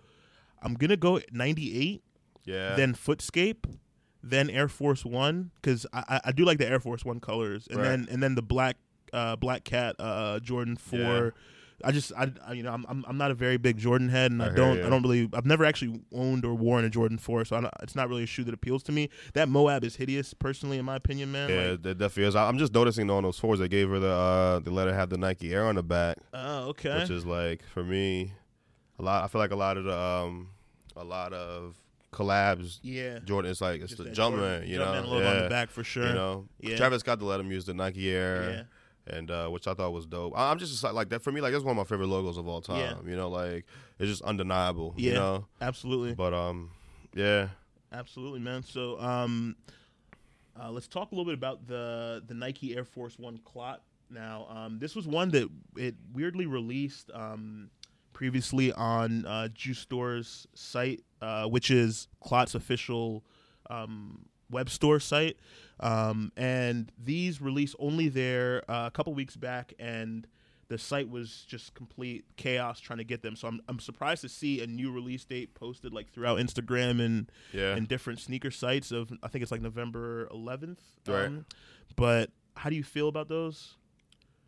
I'm 0.61 0.73
gonna 0.75 0.97
go 0.97 1.19
98 1.31 2.03
yeah. 2.45 2.75
then 2.75 2.93
Footscape, 2.93 3.65
then 4.21 4.49
Air 4.49 4.67
Force 4.67 5.05
One 5.05 5.51
because 5.55 5.85
I, 5.93 6.03
I 6.07 6.21
I 6.25 6.31
do 6.31 6.45
like 6.45 6.57
the 6.57 6.67
Air 6.67 6.79
Force 6.79 7.03
One 7.05 7.19
colors, 7.19 7.67
and 7.69 7.79
Right. 7.79 7.89
then 7.89 8.07
and 8.11 8.23
then 8.23 8.35
the 8.35 8.41
black 8.41 8.77
uh 9.11 9.35
black 9.35 9.63
cat 9.63 9.95
uh 9.99 10.39
Jordan 10.39 10.75
Four. 10.75 10.99
Yeah. 10.99 11.29
I 11.83 11.91
just 11.91 12.11
I, 12.17 12.31
I 12.47 12.53
you 12.53 12.63
know 12.63 12.71
I'm, 12.71 13.03
I'm 13.07 13.17
not 13.17 13.31
a 13.31 13.33
very 13.33 13.57
big 13.57 13.77
Jordan 13.77 14.09
head, 14.09 14.31
and 14.31 14.41
I, 14.41 14.47
I 14.47 14.49
don't 14.55 14.77
ya. 14.79 14.87
I 14.87 14.89
don't 14.89 15.01
really 15.03 15.29
I've 15.33 15.45
never 15.45 15.65
actually 15.65 16.01
owned 16.13 16.45
or 16.45 16.53
worn 16.53 16.85
a 16.85 16.89
Jordan 16.89 17.17
Four, 17.17 17.43
so 17.45 17.55
I 17.57 17.61
don't, 17.61 17.73
it's 17.81 17.95
not 17.95 18.09
really 18.09 18.23
a 18.23 18.27
shoe 18.27 18.43
that 18.45 18.53
appeals 18.53 18.83
to 18.83 18.91
me. 18.91 19.09
That 19.33 19.49
Moab 19.49 19.83
is 19.83 19.95
hideous, 19.97 20.33
personally, 20.33 20.77
in 20.77 20.85
my 20.85 20.95
opinion, 20.95 21.31
man. 21.31 21.49
yeah, 21.49 21.71
Like, 21.71 21.81
that 21.83 21.97
definitely 21.97 22.25
is. 22.29 22.35
I'm 22.35 22.57
just 22.57 22.73
noticing 22.73 23.09
on 23.09 23.23
those 23.23 23.37
fours 23.37 23.59
they 23.59 23.67
gave 23.67 23.89
her 23.89 23.99
the 23.99 24.09
uh 24.11 24.59
they 24.59 24.71
let 24.71 24.87
her 24.87 24.93
have 24.93 25.09
the 25.09 25.17
Nike 25.17 25.53
Air 25.53 25.65
on 25.65 25.75
the 25.75 25.83
back, 25.83 26.17
oh, 26.33 26.69
okay. 26.69 26.99
which 26.99 27.09
is 27.09 27.25
like 27.25 27.63
for 27.73 27.83
me 27.83 28.33
a 28.99 29.03
lot. 29.03 29.23
I 29.23 29.27
feel 29.27 29.39
like 29.39 29.51
a 29.51 29.55
lot 29.55 29.77
of 29.77 29.83
the 29.85 29.97
um 29.97 30.49
a 30.95 31.03
lot 31.03 31.33
of 31.33 31.75
collabs. 32.11 32.79
yeah, 32.83 33.19
Jordan, 33.25 33.49
it's 33.51 33.59
like 33.61 33.81
it's 33.81 33.95
Just 33.95 34.03
the 34.03 34.09
Jumpman, 34.11 34.15
Jordan- 34.61 34.69
you 34.69 34.79
Jumpman 34.79 35.03
know, 35.03 35.09
logo 35.09 35.23
yeah, 35.23 35.31
on 35.37 35.43
the 35.43 35.49
back 35.49 35.69
for 35.71 35.83
sure. 35.83 36.07
you 36.07 36.13
know. 36.13 36.45
Yeah. 36.59 36.77
Travis 36.77 37.03
got 37.03 37.19
to 37.19 37.25
let 37.25 37.39
him 37.39 37.51
use 37.51 37.65
the 37.65 37.73
Nike 37.73 38.11
Air. 38.11 38.49
yeah. 38.51 38.63
And 39.07 39.29
uh, 39.31 39.47
which 39.49 39.67
I 39.67 39.73
thought 39.73 39.91
was 39.93 40.05
dope. 40.05 40.33
I- 40.37 40.51
I'm 40.51 40.59
just 40.59 40.73
excited, 40.73 40.93
like 40.95 41.09
that 41.09 41.21
for 41.23 41.31
me. 41.31 41.41
Like 41.41 41.51
that's 41.53 41.63
one 41.63 41.71
of 41.71 41.77
my 41.77 41.83
favorite 41.83 42.07
logos 42.07 42.37
of 42.37 42.47
all 42.47 42.61
time. 42.61 42.79
Yeah. 42.79 43.09
You 43.09 43.15
know, 43.15 43.29
like 43.29 43.65
it's 43.99 44.09
just 44.09 44.21
undeniable. 44.23 44.93
Yeah. 44.97 45.09
You 45.11 45.15
know, 45.17 45.47
absolutely. 45.61 46.13
but 46.13 46.33
um, 46.33 46.71
yeah, 47.15 47.49
Absolutely, 47.91 48.39
man. 48.39 48.63
So, 48.63 48.99
um, 48.99 49.55
uh, 50.59 50.71
let's 50.71 50.87
talk 50.87 51.11
a 51.11 51.15
little 51.15 51.25
bit 51.25 51.35
about 51.35 51.67
the 51.67 52.23
the 52.27 52.33
Nike 52.33 52.75
Air 52.75 52.85
Force 52.85 53.19
One 53.19 53.37
Clot. 53.45 53.81
Now, 54.09 54.47
um, 54.49 54.79
this 54.79 54.95
was 54.95 55.07
one 55.07 55.29
that 55.29 55.47
it 55.77 55.95
weirdly 56.13 56.45
released 56.45 57.09
um, 57.13 57.69
previously 58.13 58.71
on 58.73 59.25
uh, 59.25 59.47
Juice 59.49 59.79
Store's 59.79 60.47
site, 60.55 61.01
uh, 61.21 61.45
which 61.47 61.69
is 61.71 62.07
Clot's 62.23 62.53
official 62.55 63.23
um, 63.69 64.25
web 64.53 64.69
store 64.69 64.99
site. 64.99 65.37
Um, 65.79 66.31
and 66.37 66.91
these 66.97 67.41
released 67.41 67.75
only 67.79 68.07
there 68.07 68.63
uh, 68.71 68.85
a 68.87 68.91
couple 68.91 69.13
weeks 69.13 69.35
back, 69.35 69.73
and 69.79 70.25
the 70.69 70.77
site 70.77 71.09
was 71.09 71.43
just 71.47 71.73
complete 71.73 72.23
chaos 72.37 72.79
trying 72.79 72.99
to 72.99 73.03
get 73.03 73.21
them. 73.21 73.35
So 73.35 73.47
I'm 73.49 73.59
I'm 73.67 73.79
surprised 73.79 74.21
to 74.21 74.29
see 74.29 74.61
a 74.61 74.67
new 74.67 74.91
release 74.91 75.25
date 75.25 75.53
posted 75.55 75.91
like 75.93 76.09
throughout 76.11 76.37
Instagram 76.39 77.01
and 77.03 77.29
Yeah. 77.51 77.75
and 77.75 77.87
different 77.87 78.19
sneaker 78.19 78.49
sites 78.51 78.91
of 78.91 79.11
I 79.21 79.27
think 79.27 79.41
it's 79.43 79.51
like 79.51 79.61
November 79.61 80.27
11th. 80.27 80.77
Right. 81.07 81.25
Um, 81.25 81.45
but 81.95 82.29
how 82.55 82.69
do 82.69 82.75
you 82.75 82.83
feel 82.83 83.07
about 83.09 83.27
those? 83.27 83.75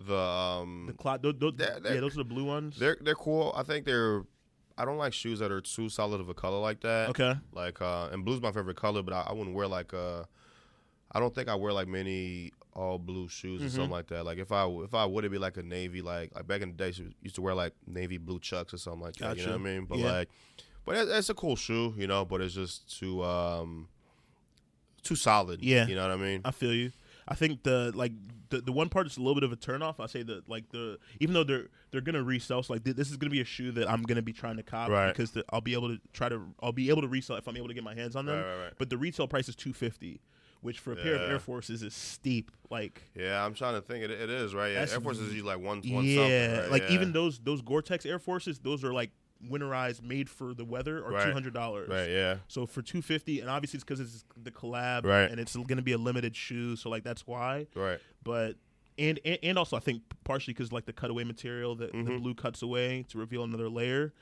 the 0.06 0.18
um 0.18 0.86
The 0.88 0.94
Clot, 0.94 1.22
those, 1.22 1.36
those, 1.38 1.54
They're- 1.56 1.80
they're- 1.82 1.96
yeah, 1.96 2.00
those 2.02 2.14
are 2.16 2.24
the 2.24 2.24
blue 2.26 2.44
ones. 2.46 2.78
they're 2.78 2.98
they're 3.02 3.16
cool. 3.16 3.54
I 3.56 3.64
think 3.64 3.86
they're 3.86 4.24
I 4.78 4.86
don't 4.86 4.98
like 4.98 5.14
shoes 5.14 5.40
that 5.40 5.52
are 5.52 5.62
too 5.62 5.88
solid 5.90 6.20
of 6.20 6.28
a 6.30 6.34
color 6.34 6.60
like 6.60 6.82
that. 6.82 7.10
Okay. 7.10 7.34
Like 7.54 7.82
uh 7.82 8.10
and 8.12 8.26
blue's 8.26 8.42
my 8.42 8.52
favorite 8.52 8.78
color, 8.78 9.02
but 9.04 9.14
I, 9.14 9.28
I 9.30 9.34
wouldn't 9.34 9.56
wear 9.56 9.68
like 9.68 9.94
uh 9.94 10.24
I 11.12 11.20
don't 11.20 11.34
think 11.34 11.48
I 11.48 11.56
wear 11.56 11.72
like 11.72 11.88
many 11.88 12.52
all 12.74 13.00
blue 13.00 13.30
shoes 13.30 13.62
or 13.62 13.66
Mhm. 13.68 13.72
something 13.72 13.90
like 13.92 14.08
that. 14.08 14.26
Like 14.26 14.38
if 14.38 14.52
I 14.52 14.66
if 14.68 14.94
I 14.94 15.06
would 15.06 15.24
it'd 15.24 15.32
be 15.32 15.38
like 15.38 15.56
a 15.58 15.64
navy 15.64 16.02
like 16.02 16.36
like 16.36 16.46
back 16.46 16.62
in 16.62 16.70
the 16.72 16.76
day 16.76 16.92
she 16.92 17.16
used 17.22 17.36
to 17.36 17.42
wear 17.42 17.54
like 17.56 17.74
navy 17.88 18.18
blue 18.18 18.40
chucks 18.40 18.74
or 18.74 18.78
something 18.78 19.02
like 19.02 19.16
that. 19.18 19.38
You 19.38 19.46
know 19.46 19.52
what 19.54 19.62
I 19.62 19.64
mean? 19.64 19.86
But 19.86 20.00
Yeah. 20.00 20.12
like 20.12 20.30
but 20.86 20.96
it, 20.98 21.08
it's 21.10 21.30
a 21.30 21.34
cool 21.34 21.56
shoe, 21.56 21.94
you 21.98 22.06
know, 22.08 22.26
but 22.26 22.42
it's 22.42 22.54
just 22.54 23.00
too 23.00 23.24
um 23.24 23.88
too 25.04 25.16
solid. 25.16 25.62
Yeah. 25.62 25.88
You 25.88 25.96
know 25.96 26.02
what 26.02 26.12
I 26.12 26.22
mean? 26.22 26.42
I 26.44 26.52
feel 26.52 26.74
you. 26.74 26.92
I 27.28 27.34
think 27.36 27.64
the 27.64 27.92
like 27.96 28.12
the, 28.50 28.62
the 28.62 28.72
one 28.72 28.90
part 28.90 29.08
is 29.08 29.18
a 29.18 29.20
little 29.20 29.34
bit 29.34 29.44
of 29.44 29.52
a 29.52 29.56
turnoff. 29.56 30.00
I 30.00 30.06
say 30.06 30.22
that 30.24 30.48
like 30.48 30.70
the 30.70 31.00
even 31.20 31.34
though 31.34 31.44
they're 31.44 31.68
they're 31.92 32.02
gonna 32.02 32.24
resell, 32.24 32.62
so 32.62 32.74
like 32.74 32.84
th- 32.84 32.96
this 32.96 33.10
is 33.10 33.18
gonna 33.18 33.32
be 33.32 33.42
a 33.42 33.46
shoe 33.46 33.72
that 33.72 33.90
I'm 33.90 34.04
gonna 34.04 34.22
be 34.22 34.34
trying 34.34 34.58
to 34.58 34.64
cop 34.64 34.90
Right. 34.90 35.08
because 35.08 35.32
the, 35.32 35.44
I'll 35.50 35.62
be 35.62 35.74
able 35.74 35.90
to 35.90 36.00
try 36.14 36.30
to 36.30 36.42
I'll 36.62 36.72
be 36.72 36.90
able 36.90 37.02
to 37.02 37.08
resell 37.08 37.36
if 37.38 37.48
I'm 37.48 37.58
able 37.58 37.68
to 37.68 37.74
get 37.74 37.84
my 37.84 37.96
hands 37.96 38.16
on 38.16 38.26
them. 38.26 38.38
Right, 38.38 38.64
right. 38.66 38.74
But 38.78 38.90
the 38.90 38.98
retail 38.98 39.28
price 39.28 39.50
is 39.50 39.56
two 39.56 39.74
fifty, 39.74 40.22
which 40.62 40.80
for 40.80 40.94
a 40.94 40.96
pair 40.96 41.16
of 41.16 41.30
Air 41.30 41.40
Forces 41.40 41.82
is 41.82 41.96
steep. 41.96 42.52
Like 42.70 43.02
Yeah, 43.16 43.44
I'm 43.44 43.56
trying 43.56 43.74
to 43.74 43.82
think. 43.82 44.04
It, 44.04 44.12
it 44.12 44.30
is 44.30 44.54
right. 44.54 44.74
Yeah, 44.74 44.80
Air 44.92 45.02
Forces 45.02 45.34
is 45.34 45.44
like 45.44 45.58
one, 45.58 45.82
one 45.88 46.06
yeah, 46.06 46.16
something. 46.16 46.60
Right? 46.62 46.72
like 46.72 46.84
yeah. 46.84 46.96
even 46.96 47.12
those 47.12 47.40
those 47.40 47.62
Gore-Tex 47.64 48.06
Air 48.06 48.20
Forces, 48.20 48.60
those 48.60 48.84
are 48.84 48.94
like 48.94 49.10
winterized, 49.44 50.02
made 50.02 50.30
for 50.30 50.54
the 50.54 50.66
weather, 50.66 51.00
or 51.04 51.12
Right. 51.12 51.26
two 51.26 51.32
hundred 51.34 51.54
dollars. 51.54 51.90
Right. 51.90 52.10
Yeah. 52.10 52.38
So 52.48 52.66
for 52.66 52.82
two 52.82 53.02
fifty, 53.02 53.40
and 53.42 53.50
obviously 53.50 53.78
it's 53.78 53.84
because 53.84 54.00
it's 54.00 54.24
the 54.42 54.52
collab, 54.52 55.06
Right. 55.06 55.30
and 55.30 55.40
it's 55.40 55.56
going 55.56 55.78
to 55.78 55.82
be 55.82 55.92
a 55.94 55.98
limited 55.98 56.36
shoe, 56.36 56.76
so 56.76 56.90
like 56.90 57.04
that's 57.04 57.26
why. 57.28 57.68
Right. 57.76 58.00
But 58.24 58.56
and 58.98 59.20
and, 59.26 59.38
and 59.44 59.58
also 59.58 59.76
I 59.76 59.80
think 59.80 60.04
partially 60.24 60.54
because 60.54 60.72
like 60.72 60.86
the 60.86 60.94
cutaway 60.94 61.24
material 61.26 61.76
that 61.76 61.92
the 61.92 61.98
Mhm. 61.98 62.22
blue 62.22 62.34
cuts 62.34 62.62
away 62.62 63.06
to 63.10 63.18
reveal 63.18 63.44
another 63.44 63.70
layer. 63.70 64.14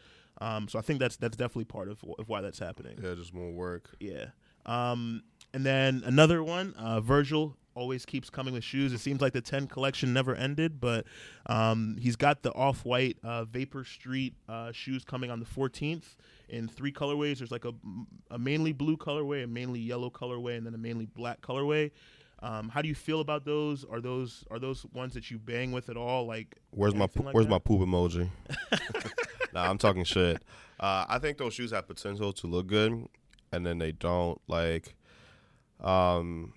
Um, 0.41 0.67
so 0.67 0.80
I 0.80 0.82
think 0.82 0.99
that's 0.99 1.15
that's 1.15 1.38
definitely 1.38 1.65
part 1.65 1.89
of, 1.89 2.04
of 2.17 2.28
why 2.28 2.41
that's 2.41 2.60
happening. 2.60 2.99
Yeah, 3.02 3.13
just 3.13 3.34
more 3.34 3.52
work. 3.52 3.95
Yeah. 3.99 4.28
Um, 4.65 5.23
and 5.54 5.63
then 5.65 6.02
another 6.06 6.41
one, 6.43 6.73
uh, 6.73 6.99
Virgil 7.02 7.56
always 7.75 8.05
keeps 8.05 8.29
coming 8.29 8.53
with 8.53 8.63
shoes. 8.63 8.93
It 8.93 8.99
seems 8.99 9.21
like 9.21 9.33
the 9.33 9.41
10 9.41 9.67
collection 9.67 10.13
never 10.13 10.36
ended, 10.36 10.79
but 10.79 11.05
um, 11.47 11.97
he's 11.99 12.15
got 12.15 12.43
the 12.43 12.51
off 12.53 12.86
white 12.86 13.17
uh, 13.23 13.45
Vapor 13.45 13.83
Street 13.83 14.36
uh, 14.47 14.71
shoes 14.71 15.03
coming 15.03 15.31
on 15.31 15.39
the 15.39 15.45
14th 15.45 16.15
in 16.49 16.67
three 16.67 16.91
colorways. 16.91 17.39
There's 17.39 17.51
like 17.51 17.65
a, 17.65 17.73
a 18.31 18.38
mainly 18.38 18.73
blue 18.73 18.97
colorway, 18.97 19.43
a 19.43 19.47
mainly 19.47 19.79
yellow 19.79 20.09
colorway, 20.09 20.57
and 20.57 20.65
then 20.65 20.73
a 20.73 20.77
mainly 20.77 21.05
black 21.05 21.41
colorway. 21.41 21.91
Um, 22.43 22.67
how 22.67 22.81
do 22.81 22.89
you 22.89 22.95
feel 22.95 23.21
about 23.21 23.45
those? 23.45 23.86
Are 23.86 24.01
those 24.01 24.43
are 24.51 24.59
those 24.59 24.86
ones 24.93 25.13
that 25.13 25.31
you 25.31 25.39
bang 25.39 25.71
with 25.71 25.89
at 25.89 25.95
all? 25.95 26.25
Like, 26.27 26.57
Where's 26.71 26.93
my 26.93 27.07
po- 27.07 27.23
like 27.23 27.33
Where's 27.33 27.45
that? 27.45 27.51
my 27.51 27.59
poop 27.59 27.79
emoji? 27.81 28.29
nah, 29.53 29.69
I'm 29.69 29.77
talking 29.77 30.03
shit. 30.03 30.43
Uh, 30.77 31.05
I 31.07 31.19
think 31.19 31.38
those 31.38 31.53
shoes 31.53 31.71
have 31.71 31.88
potential 31.88 32.33
to 32.33 32.47
look 32.47 32.67
good, 32.67 33.07
and 33.53 33.65
then 33.65 33.77
they 33.77 33.93
don't. 33.93 34.41
Like, 34.49 34.93
um, 35.79 36.51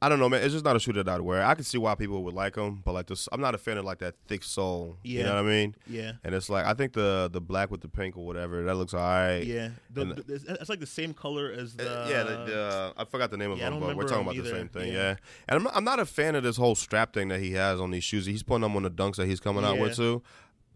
I 0.00 0.08
don't 0.08 0.20
know, 0.20 0.28
man. 0.28 0.42
It's 0.44 0.52
just 0.52 0.64
not 0.64 0.76
a 0.76 0.80
shoe 0.80 0.92
that 0.92 1.08
I'd 1.08 1.20
wear. 1.20 1.44
I 1.44 1.54
can 1.54 1.64
see 1.64 1.76
why 1.76 1.96
people 1.96 2.22
would 2.22 2.34
like 2.34 2.54
them, 2.54 2.82
but 2.84 2.92
like 2.92 3.06
this, 3.06 3.28
I'm 3.32 3.40
not 3.40 3.56
a 3.56 3.58
fan 3.58 3.78
of 3.78 3.84
like 3.84 3.98
that 3.98 4.14
thick 4.28 4.44
sole. 4.44 4.96
Yeah. 5.02 5.18
You 5.18 5.24
know 5.24 5.34
what 5.34 5.44
I 5.44 5.48
mean? 5.48 5.74
Yeah, 5.88 6.12
And 6.22 6.34
it's 6.36 6.48
like 6.48 6.66
I 6.66 6.74
think 6.74 6.92
the 6.92 7.28
the 7.32 7.40
black 7.40 7.70
with 7.70 7.80
the 7.80 7.88
pink 7.88 8.16
or 8.16 8.24
whatever 8.24 8.62
that 8.62 8.76
looks 8.76 8.94
alright. 8.94 9.44
yeah. 9.44 9.70
The, 9.92 10.02
and- 10.02 10.12
the- 10.12 10.56
it's, 10.60 10.68
like 10.68 10.80
the 10.80 10.86
same 10.86 11.14
color 11.14 11.50
as 11.50 11.74
the. 11.74 11.90
Uh, 11.90 12.08
yeah, 12.08 12.22
the, 12.22 12.30
the, 12.30 12.92
I 12.96 13.04
forgot 13.06 13.30
the 13.30 13.36
name 13.36 13.50
of 13.50 13.58
Yeah, 13.58 13.66
I 13.66 13.70
them, 13.70 13.80
but 13.80 13.96
we're 13.96 14.06
talking 14.06 14.22
about 14.22 14.36
the 14.36 14.48
same 14.48 14.68
thing. 14.68 14.92
Yeah. 14.92 14.98
Yeah, 14.98 15.16
and 15.48 15.56
I'm 15.56 15.62
not, 15.64 15.76
I'm 15.76 15.84
not 15.84 15.98
a 16.00 16.06
fan 16.06 16.34
of 16.36 16.42
this 16.44 16.56
whole 16.56 16.74
strap 16.74 17.12
thing 17.12 17.28
that 17.28 17.40
he 17.40 17.52
has 17.52 17.80
on 17.80 17.90
these 17.90 18.04
shoes. 18.04 18.26
He's 18.26 18.42
putting 18.42 18.62
them 18.62 18.76
on 18.76 18.84
the 18.84 18.90
dunks 18.90 19.16
that 19.16 19.26
he's 19.26 19.40
coming 19.40 19.64
out 19.64 19.78
with 19.78 19.96
too. 19.96 20.22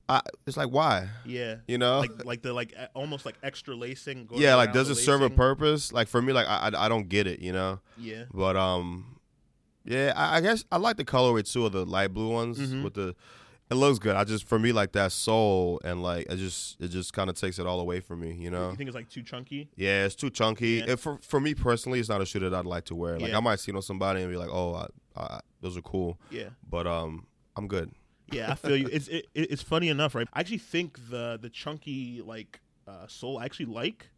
I, 0.08 0.20
it's 0.46 0.56
like 0.56 0.68
why, 0.68 1.08
yeah. 1.24 1.56
you 1.68 1.78
know? 1.78 2.00
like 2.00 2.24
like 2.24 2.42
the 2.42 2.52
like 2.52 2.74
almost 2.92 3.24
like 3.24 3.36
extra 3.42 3.74
lacing. 3.74 4.26
going 4.26 4.42
yeah, 4.42 4.56
like 4.56 4.72
does 4.72 4.88
the 4.88 4.92
it 4.92 4.96
serve 4.96 5.22
a 5.22 5.30
purpose? 5.30 5.92
Like 5.92 6.08
for 6.08 6.20
me, 6.20 6.32
like 6.32 6.46
I, 6.48 6.68
I 6.68 6.86
I 6.86 6.88
don't 6.88 7.08
get 7.08 7.26
it, 7.26 7.40
you 7.40 7.52
know. 7.52 7.80
Yeah, 7.96 8.24
But 8.34 8.56
um, 8.56 9.11
yeah, 9.84 10.12
I, 10.16 10.36
I 10.36 10.40
guess 10.40 10.64
I 10.72 10.76
like 10.76 10.96
the 10.96 11.04
colorway 11.04 11.50
too 11.50 11.66
of 11.66 11.72
the 11.72 11.84
light 11.84 12.12
blue 12.14 12.30
ones 12.30 12.58
Mhm. 12.58 12.82
with 12.84 12.94
the. 12.94 13.14
It 13.70 13.76
looks 13.76 13.98
good. 13.98 14.16
I 14.16 14.24
just 14.24 14.46
for 14.46 14.58
me 14.58 14.70
like 14.70 14.92
that 14.92 15.12
sole 15.12 15.80
and 15.82 16.02
like 16.02 16.26
it 16.30 16.36
just 16.36 16.78
it 16.78 16.88
just 16.88 17.14
kind 17.14 17.30
of 17.30 17.36
takes 17.36 17.58
it 17.58 17.66
all 17.66 17.80
away 17.80 18.00
from 18.00 18.20
me, 18.20 18.34
you 18.34 18.50
know. 18.50 18.68
you 18.70 18.76
think 18.76 18.88
it's 18.88 18.94
like 18.94 19.08
too 19.08 19.22
chunky? 19.22 19.70
Yeah, 19.76 20.04
it's 20.04 20.14
too 20.14 20.28
chunky. 20.28 20.82
Yeah. 20.86 20.90
If 20.92 21.00
for 21.00 21.18
for 21.22 21.40
me 21.40 21.54
personally, 21.54 21.98
it's 21.98 22.08
not 22.10 22.20
a 22.20 22.26
shoe 22.26 22.40
that 22.40 22.52
I'd 22.52 22.66
like 22.66 22.84
to 22.86 22.94
wear. 22.94 23.18
Like 23.18 23.30
Yeah. 23.30 23.38
I 23.38 23.40
might 23.40 23.60
see 23.60 23.72
it 23.72 23.76
on 23.76 23.80
somebody 23.82 24.20
and 24.20 24.30
be 24.30 24.36
like, 24.36 24.50
oh, 24.52 24.74
I, 24.74 24.86
I, 25.20 25.40
those 25.62 25.76
are 25.78 25.82
cool, 25.82 26.18
Yeah, 26.30 26.50
but 26.68 26.86
um, 26.86 27.26
I'm 27.56 27.66
good. 27.66 27.92
yeah. 28.30 28.52
I 28.52 28.56
feel 28.56 28.76
you. 28.76 28.88
It's 28.92 29.08
it, 29.08 29.26
it- 29.34 29.50
it's 29.52 29.62
funny 29.62 29.88
enough, 29.88 30.14
right? 30.14 30.28
I 30.34 30.40
actually 30.40 30.58
think 30.58 30.98
the 31.08 31.38
the 31.40 31.48
chunky 31.48 32.20
like 32.20 32.60
uh, 32.86 33.06
sole 33.06 33.38
I 33.38 33.46
actually 33.46 33.66
like. 33.66 34.08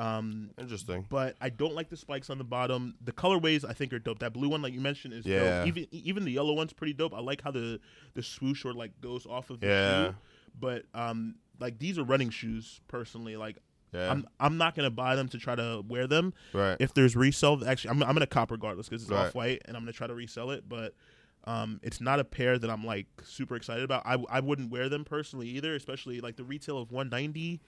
Um, 0.00 0.50
Interesting. 0.58 1.06
but 1.10 1.36
I 1.40 1.50
don't 1.50 1.74
like 1.74 1.90
the 1.90 1.96
spikes 1.96 2.30
on 2.30 2.38
the 2.38 2.44
bottom. 2.44 2.94
The 3.04 3.12
colorways 3.12 3.64
I 3.68 3.72
think 3.74 3.92
are 3.92 3.98
dope. 3.98 4.20
That 4.20 4.32
blue 4.32 4.48
one, 4.48 4.62
like 4.62 4.72
you 4.72 4.80
mentioned, 4.80 5.12
is 5.14 5.26
Yeah. 5.26 5.58
dope. 5.60 5.66
Even 5.68 5.86
even 5.92 6.24
the 6.24 6.32
yellow 6.32 6.54
one's 6.54 6.72
pretty 6.72 6.92
dope. 6.94 7.14
I 7.14 7.20
like 7.20 7.42
how 7.42 7.50
the 7.50 7.80
the 8.14 8.22
swoosh 8.22 8.64
or 8.64 8.72
like 8.72 9.00
goes 9.00 9.26
off 9.26 9.50
of 9.50 9.60
the 9.60 9.66
Yeah. 9.66 10.08
shoe. 10.10 10.14
But 10.58 10.84
um, 10.94 11.36
like 11.58 11.78
these 11.78 11.98
are 11.98 12.04
running 12.04 12.30
shoes 12.30 12.80
personally. 12.88 13.36
Like 13.36 13.58
Yeah. 13.92 14.10
I'm 14.10 14.26
I'm 14.38 14.56
not 14.56 14.74
gonna 14.74 14.90
buy 14.90 15.16
them 15.16 15.28
to 15.28 15.38
try 15.38 15.54
to 15.54 15.82
wear 15.86 16.06
them. 16.06 16.32
right. 16.54 16.76
if 16.80 16.94
there's 16.94 17.14
resell, 17.14 17.62
actually, 17.68 17.90
I'm, 17.90 18.02
I'm 18.02 18.14
gonna 18.14 18.26
cop 18.26 18.50
regardless 18.50 18.88
because 18.88 19.02
it's 19.02 19.10
Right. 19.10 19.26
off 19.26 19.34
white, 19.34 19.62
and 19.66 19.76
I'm 19.76 19.82
gonna 19.82 19.92
try 19.92 20.06
to 20.06 20.14
resell 20.14 20.50
it. 20.50 20.68
But 20.68 20.94
um, 21.44 21.80
it's 21.82 22.00
not 22.00 22.20
a 22.20 22.24
pair 22.24 22.58
that 22.58 22.70
I'm 22.70 22.84
like 22.84 23.06
super 23.22 23.56
excited 23.56 23.82
about. 23.84 24.02
I, 24.06 24.16
I 24.30 24.40
wouldn't 24.40 24.70
wear 24.70 24.88
them 24.88 25.04
personally 25.04 25.48
either, 25.48 25.74
especially 25.74 26.20
like 26.20 26.36
the 26.36 26.44
retail 26.44 26.78
of 26.78 26.90
190 26.92 27.60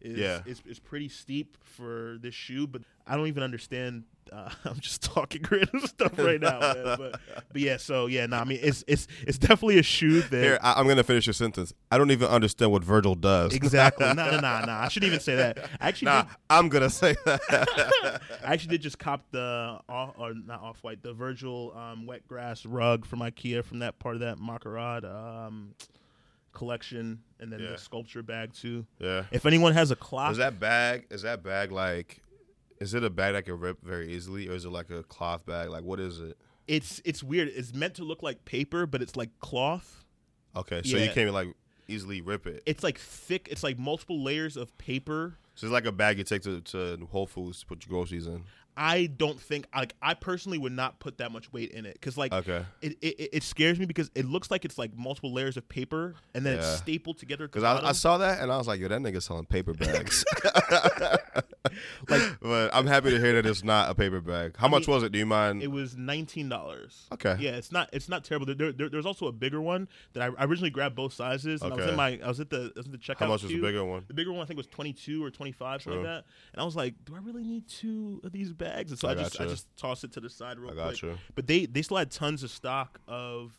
is 0.00 0.18
Yeah. 0.18 0.40
is, 0.46 0.62
is 0.66 0.78
pretty 0.78 1.08
steep 1.08 1.56
for 1.62 2.18
this 2.20 2.34
shoe. 2.34 2.66
But 2.66 2.82
I 3.06 3.16
don't 3.16 3.26
even 3.28 3.42
understand. 3.42 4.04
Uh, 4.32 4.50
I'm 4.64 4.80
just 4.80 5.02
talking 5.02 5.44
random 5.50 5.86
stuff 5.86 6.18
right 6.18 6.40
now, 6.40 6.58
man. 6.58 6.84
But, 6.98 7.20
but 7.52 7.60
yeah, 7.60 7.76
so 7.76 8.06
yeah, 8.06 8.26
no, 8.26 8.38
I 8.38 8.44
mean 8.44 8.58
it's 8.60 8.82
it's 8.88 9.06
it's 9.26 9.38
definitely 9.38 9.78
a 9.78 9.84
shoe 9.84 10.20
that 10.22 10.42
Here, 10.42 10.58
I, 10.62 10.80
I'm 10.80 10.88
gonna 10.88 11.04
finish 11.04 11.26
your 11.26 11.32
sentence. 11.34 11.72
I 11.92 11.98
don't 11.98 12.10
even 12.10 12.26
understand 12.28 12.72
what 12.72 12.82
Virgil 12.82 13.14
does. 13.14 13.54
exactly. 13.54 14.04
No, 14.06 14.12
no, 14.14 14.30
no, 14.32 14.40
no. 14.40 14.72
I 14.72 14.88
shouldn't 14.88 15.08
even 15.10 15.20
say 15.20 15.36
that. 15.36 15.58
I 15.80 15.88
actually 15.88 16.06
Nah, 16.06 16.22
did 16.22 16.30
I'm 16.50 16.68
gonna 16.68 16.90
say 16.90 17.14
that. 17.24 17.40
I 18.44 18.52
actually 18.52 18.70
did 18.70 18.82
just 18.82 18.98
cop 18.98 19.24
the 19.30 19.78
off, 19.88 20.14
or 20.18 20.34
not 20.34 20.60
off 20.60 20.82
white, 20.82 21.02
the 21.02 21.12
Virgil 21.12 21.72
um, 21.76 22.06
wet 22.06 22.26
grass 22.26 22.66
rug 22.66 23.06
from 23.06 23.20
IKEA 23.20 23.62
from 23.64 23.78
that 23.78 23.98
part 24.00 24.16
of 24.16 24.20
that 24.22 24.38
Markerad 24.38 25.04
um, 25.04 25.74
collection, 26.56 27.20
and 27.38 27.52
then 27.52 27.60
Yeah. 27.60 27.72
the 27.72 27.78
sculpture 27.78 28.22
bag 28.22 28.52
too. 28.54 28.86
yeah. 28.98 29.26
If 29.30 29.44
anyone 29.46 29.74
has 29.74 29.90
a 29.90 29.96
clock, 29.96 30.32
Is 30.32 30.38
that 30.38 30.58
bag? 30.58 31.06
Is 31.10 31.22
that 31.22 31.42
bag 31.42 31.70
like? 31.70 32.22
Is 32.80 32.94
it 32.94 33.04
a 33.04 33.10
bag 33.10 33.34
that 33.34 33.44
can 33.44 33.58
rip 33.58 33.82
very 33.82 34.12
easily, 34.12 34.48
or 34.48 34.52
is 34.52 34.64
it 34.64 34.70
like 34.70 34.90
a 34.90 35.02
cloth 35.02 35.46
bag? 35.46 35.68
Like, 35.70 35.84
what 35.84 36.00
is 36.00 36.20
it? 36.20 36.36
it's 36.68 37.00
it's 37.04 37.22
weird. 37.22 37.48
It's 37.54 37.72
meant 37.72 37.94
to 37.94 38.04
look 38.04 38.22
like 38.22 38.44
paper, 38.44 38.86
but 38.86 39.00
it's 39.02 39.14
like 39.16 39.30
cloth. 39.38 40.04
Okay, 40.56 40.82
so 40.82 40.96
you 40.96 41.10
can't 41.10 41.32
like 41.32 41.48
easily 41.88 42.20
rip 42.20 42.46
it. 42.46 42.62
It's 42.66 42.82
like 42.82 42.98
thick. 42.98 43.48
It's 43.50 43.62
like 43.62 43.78
multiple 43.78 44.20
layers 44.22 44.56
of 44.56 44.76
paper. 44.78 45.36
So 45.54 45.66
it's 45.66 45.72
like 45.72 45.86
a 45.86 45.92
bag 45.92 46.18
you 46.18 46.24
take 46.24 46.42
to, 46.42 46.60
to 46.60 47.06
Whole 47.12 47.26
Foods 47.26 47.60
to 47.60 47.66
put 47.66 47.86
your 47.86 47.90
groceries 47.96 48.26
in. 48.26 48.42
I 48.76 49.06
don't 49.06 49.40
think 49.40 49.66
like 49.74 49.94
I 50.02 50.14
personally 50.14 50.58
would 50.58 50.72
not 50.72 51.00
put 51.00 51.18
that 51.18 51.32
much 51.32 51.52
weight 51.52 51.70
in 51.70 51.86
it 51.86 51.94
because 51.94 52.18
like 52.18 52.32
Okay. 52.32 52.64
it, 52.82 52.96
it 53.00 53.30
it 53.32 53.42
scares 53.42 53.78
me 53.78 53.86
because 53.86 54.10
it 54.14 54.26
looks 54.26 54.50
like 54.50 54.64
it's 54.64 54.76
like 54.76 54.96
multiple 54.96 55.32
layers 55.32 55.56
of 55.56 55.66
paper 55.68 56.14
and 56.34 56.44
then 56.44 56.58
it's 56.58 56.76
stapled 56.78 57.18
together. 57.18 57.46
Because 57.48 57.62
I, 57.64 57.88
I 57.88 57.92
saw 57.92 58.18
that 58.18 58.40
and 58.40 58.52
I 58.52 58.58
was 58.58 58.66
like, 58.66 58.80
yo, 58.80 58.88
that 58.88 59.00
nigga 59.00 59.22
selling 59.22 59.46
paper 59.46 59.72
bags. 59.74 60.24
Like- 62.08 62.38
but 62.40 62.70
I'm 62.74 62.86
happy 62.86 63.10
to 63.10 63.18
hear 63.18 63.34
that 63.34 63.46
it's 63.48 63.64
not 63.64 63.90
a 63.90 63.94
paper 63.94 64.20
bag. 64.20 64.56
How 64.56 64.68
much 64.68 64.86
mean, 64.86 64.94
was 64.94 65.02
it? 65.02 65.12
Do 65.12 65.18
you 65.18 65.26
mind? 65.26 65.62
It 65.62 65.70
was 65.70 65.96
nineteen 65.96 66.48
dollars. 66.48 67.06
Okay. 67.12 67.36
Yeah, 67.38 67.52
it's 67.52 67.72
not 67.72 67.90
it's 67.92 68.08
not 68.08 68.24
terrible. 68.24 68.46
There, 68.46 68.72
there, 68.72 68.88
there's 68.88 69.04
also 69.06 69.26
a 69.26 69.32
bigger 69.32 69.60
one 69.60 69.88
that 70.12 70.22
I, 70.22 70.42
I 70.42 70.44
originally 70.46 70.70
grabbed 70.70 70.94
both 70.94 71.12
sizes. 71.12 71.62
And 71.62 71.72
I 71.72 71.76
was 71.76 71.86
in 71.86 71.96
my 71.96 72.20
I 72.24 72.28
was 72.28 72.40
at 72.40 72.50
the 72.50 72.72
I 72.76 72.78
was 72.78 72.86
at 72.86 72.92
the 72.92 72.98
checkout. 72.98 73.18
How 73.18 73.26
much 73.26 73.42
was 73.42 73.52
the 73.52 73.60
bigger 73.60 73.84
one? 73.84 74.04
The 74.08 74.14
bigger 74.14 74.32
one 74.32 74.42
I 74.42 74.44
think 74.46 74.58
was 74.58 74.66
twenty 74.68 74.92
two 74.92 75.24
or 75.24 75.30
twenty 75.30 75.52
five, 75.52 75.82
something 75.82 76.02
like 76.02 76.08
that. 76.10 76.24
And 76.52 76.62
I 76.62 76.64
was 76.64 76.76
like, 76.76 76.94
do 77.04 77.14
I 77.14 77.18
really 77.18 77.44
need 77.44 77.68
two 77.68 78.20
of 78.24 78.32
these 78.32 78.52
bags? 78.52 78.65
And 78.74 78.98
so 78.98 79.08
I, 79.08 79.12
I 79.12 79.14
just 79.14 79.40
I 79.40 79.44
just 79.46 79.66
tossed 79.76 80.04
it 80.04 80.12
to 80.12 80.20
the 80.20 80.30
side 80.30 80.58
real 80.58 80.70
I 80.72 80.74
got 80.74 80.88
quick. 80.88 81.02
you. 81.02 81.18
But 81.34 81.46
they 81.46 81.66
they 81.66 81.82
still 81.82 81.96
had 81.96 82.10
tons 82.10 82.42
of 82.42 82.50
stock 82.50 83.00
of 83.08 83.52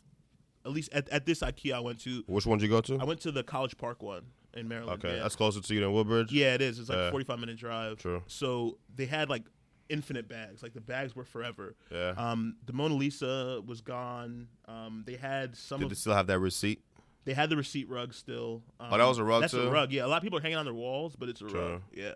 at 0.65 0.71
least 0.71 0.91
at, 0.93 1.07
at 1.09 1.25
this 1.25 1.39
IKEA 1.41 1.73
I 1.73 1.79
went 1.79 1.99
to. 2.01 2.23
Which 2.27 2.45
one 2.45 2.57
did 2.57 2.65
you 2.65 2.69
go 2.71 2.81
to? 2.81 2.97
I 2.99 3.03
went 3.05 3.21
to 3.21 3.31
the 3.31 3.43
College 3.43 3.77
Park 3.77 4.03
one 4.03 4.23
in 4.53 4.67
Maryland. 4.67 5.03
Okay, 5.03 5.15
yeah. 5.17 5.23
that's 5.23 5.35
closer 5.35 5.61
to 5.61 5.73
you 5.73 5.79
than 5.81 5.93
Woodbridge. 5.93 6.31
Yeah, 6.31 6.53
it 6.55 6.61
is. 6.61 6.79
It's 6.79 6.89
like 6.89 6.97
Yeah. 6.97 7.07
a 7.07 7.11
45 7.11 7.39
minute 7.39 7.57
drive. 7.57 7.99
True. 7.99 8.23
So 8.27 8.77
they 8.95 9.05
had 9.05 9.29
like 9.29 9.43
infinite 9.89 10.27
bags. 10.27 10.61
Like 10.63 10.73
the 10.73 10.81
bags 10.81 11.15
were 11.15 11.23
forever. 11.23 11.75
Yeah. 11.91 12.13
Um, 12.17 12.57
the 12.65 12.73
Mona 12.73 12.95
Lisa 12.95 13.61
was 13.65 13.81
gone. 13.81 14.47
Um, 14.67 15.03
they 15.05 15.15
had 15.15 15.55
some 15.55 15.79
Did 15.79 15.89
they 15.91 15.95
still 15.95 16.13
have 16.13 16.27
that 16.27 16.39
receipt? 16.39 16.81
They 17.23 17.33
had 17.33 17.49
the 17.49 17.57
receipt 17.57 17.89
rug 17.89 18.13
still. 18.13 18.63
Um, 18.79 18.87
Oh, 18.91 18.97
that 18.97 19.05
was 19.05 19.17
a 19.17 19.23
rug 19.23 19.41
That's 19.41 19.53
too? 19.53 19.61
a 19.67 19.69
rug. 19.71 19.91
Yeah, 19.91 20.05
a 20.05 20.07
lot 20.07 20.17
of 20.17 20.23
people 20.23 20.39
are 20.39 20.41
hanging 20.41 20.57
on 20.57 20.65
their 20.65 20.73
walls, 20.73 21.15
but 21.17 21.27
it's 21.29 21.41
a 21.41 21.45
True. 21.47 21.59
rug. 21.73 21.81
Yeah. 21.93 22.13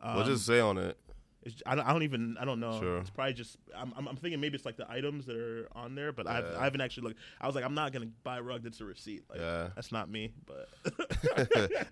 Um, 0.00 0.16
what 0.16 0.26
does 0.26 0.40
it 0.40 0.44
say 0.44 0.60
on 0.60 0.78
it? 0.78 0.96
It's, 1.44 1.62
I, 1.66 1.74
don't, 1.74 1.86
I 1.86 1.92
don't 1.92 2.02
even. 2.04 2.36
I 2.40 2.44
don't 2.44 2.60
know. 2.60 2.78
Sure. 2.78 2.98
It's 2.98 3.10
probably 3.10 3.34
just. 3.34 3.56
I'm, 3.76 3.92
I'm, 3.96 4.06
I'm 4.08 4.16
thinking 4.16 4.40
maybe 4.40 4.54
it's 4.56 4.64
like 4.64 4.76
the 4.76 4.90
items 4.90 5.26
that 5.26 5.36
are 5.36 5.68
on 5.72 5.94
there, 5.94 6.12
but 6.12 6.26
I've, 6.26 6.44
I 6.56 6.64
haven't 6.64 6.80
actually 6.80 7.08
looked. 7.08 7.20
I 7.40 7.46
was 7.46 7.54
like, 7.56 7.64
I'm 7.64 7.74
not 7.74 7.92
gonna 7.92 8.08
buy 8.22 8.38
a 8.38 8.42
rug 8.42 8.62
that's 8.62 8.80
a 8.80 8.84
receipt. 8.84 9.24
Like, 9.28 9.40
Yeah. 9.40 9.68
That's 9.74 9.92
not 9.92 10.08
me. 10.10 10.32
But 10.46 10.68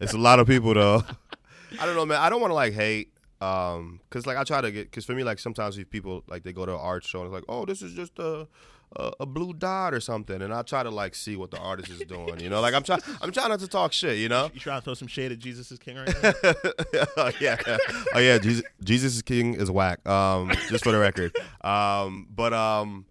it's 0.01 0.13
a 0.13 0.19
lot 0.19 0.39
of 0.39 0.47
people 0.47 0.75
though. 0.75 1.03
I 1.81 1.87
don't 1.87 1.95
know, 1.95 2.07
man. 2.07 2.21
I 2.21 2.31
don't 2.31 2.41
want 2.41 2.51
to 2.51 2.55
like 2.55 2.73
hate, 2.73 3.13
um, 3.41 4.01
cause 4.11 4.27
like 4.27 4.37
I 4.37 4.45
try 4.45 4.61
to 4.61 4.71
get, 4.73 4.91
cause 4.91 5.05
for 5.05 5.15
me, 5.15 5.23
like 5.23 5.39
sometimes 5.39 5.79
if 5.79 5.89
people 5.89 6.25
like 6.29 6.43
they 6.43 6.53
go 6.53 6.67
to 6.67 6.73
an 6.73 6.81
art 6.81 7.05
show 7.05 7.21
and 7.21 7.27
it's 7.27 7.35
like, 7.35 7.45
oh, 7.49 7.65
this 7.65 7.81
is 7.83 7.93
just 7.93 8.19
a, 8.19 8.49
a 8.97 9.13
a 9.21 9.27
blue 9.27 9.53
dot 9.53 9.95
or 9.95 10.01
something, 10.01 10.43
and 10.43 10.53
I 10.53 10.63
try 10.63 10.83
to 10.83 10.91
like 10.91 11.15
see 11.15 11.37
what 11.37 11.51
the 11.51 11.59
artist 11.59 11.91
is 11.91 12.01
doing, 12.01 12.41
you 12.41 12.49
know. 12.51 12.61
Like 12.61 12.75
I'm 12.75 12.83
trying, 12.83 13.01
I'm 13.21 13.31
trying 13.33 13.51
not 13.51 13.61
to 13.61 13.69
talk 13.69 13.93
shit, 13.93 14.19
you 14.19 14.29
know. 14.29 14.51
you 14.53 14.61
trying 14.61 14.81
to 14.81 14.85
throw 14.85 14.95
some 14.95 15.09
shade 15.09 15.33
at 15.33 15.39
Jesus 15.39 15.71
is 15.71 15.79
King 15.79 15.97
right 15.97 16.09
now? 16.23 16.33
oh 17.17 17.31
yeah, 17.41 17.57
oh 18.15 18.19
yeah. 18.19 18.39
Jesus, 18.39 18.65
Jesus 18.83 19.17
is 19.17 19.23
King 19.23 19.55
is 19.55 19.71
whack. 19.71 20.07
Um, 20.09 20.51
just 20.69 20.85
for 20.85 20.93
the 20.93 20.99
record. 20.99 21.37
Um, 21.63 22.27
but 22.35 22.53
um, 22.53 23.05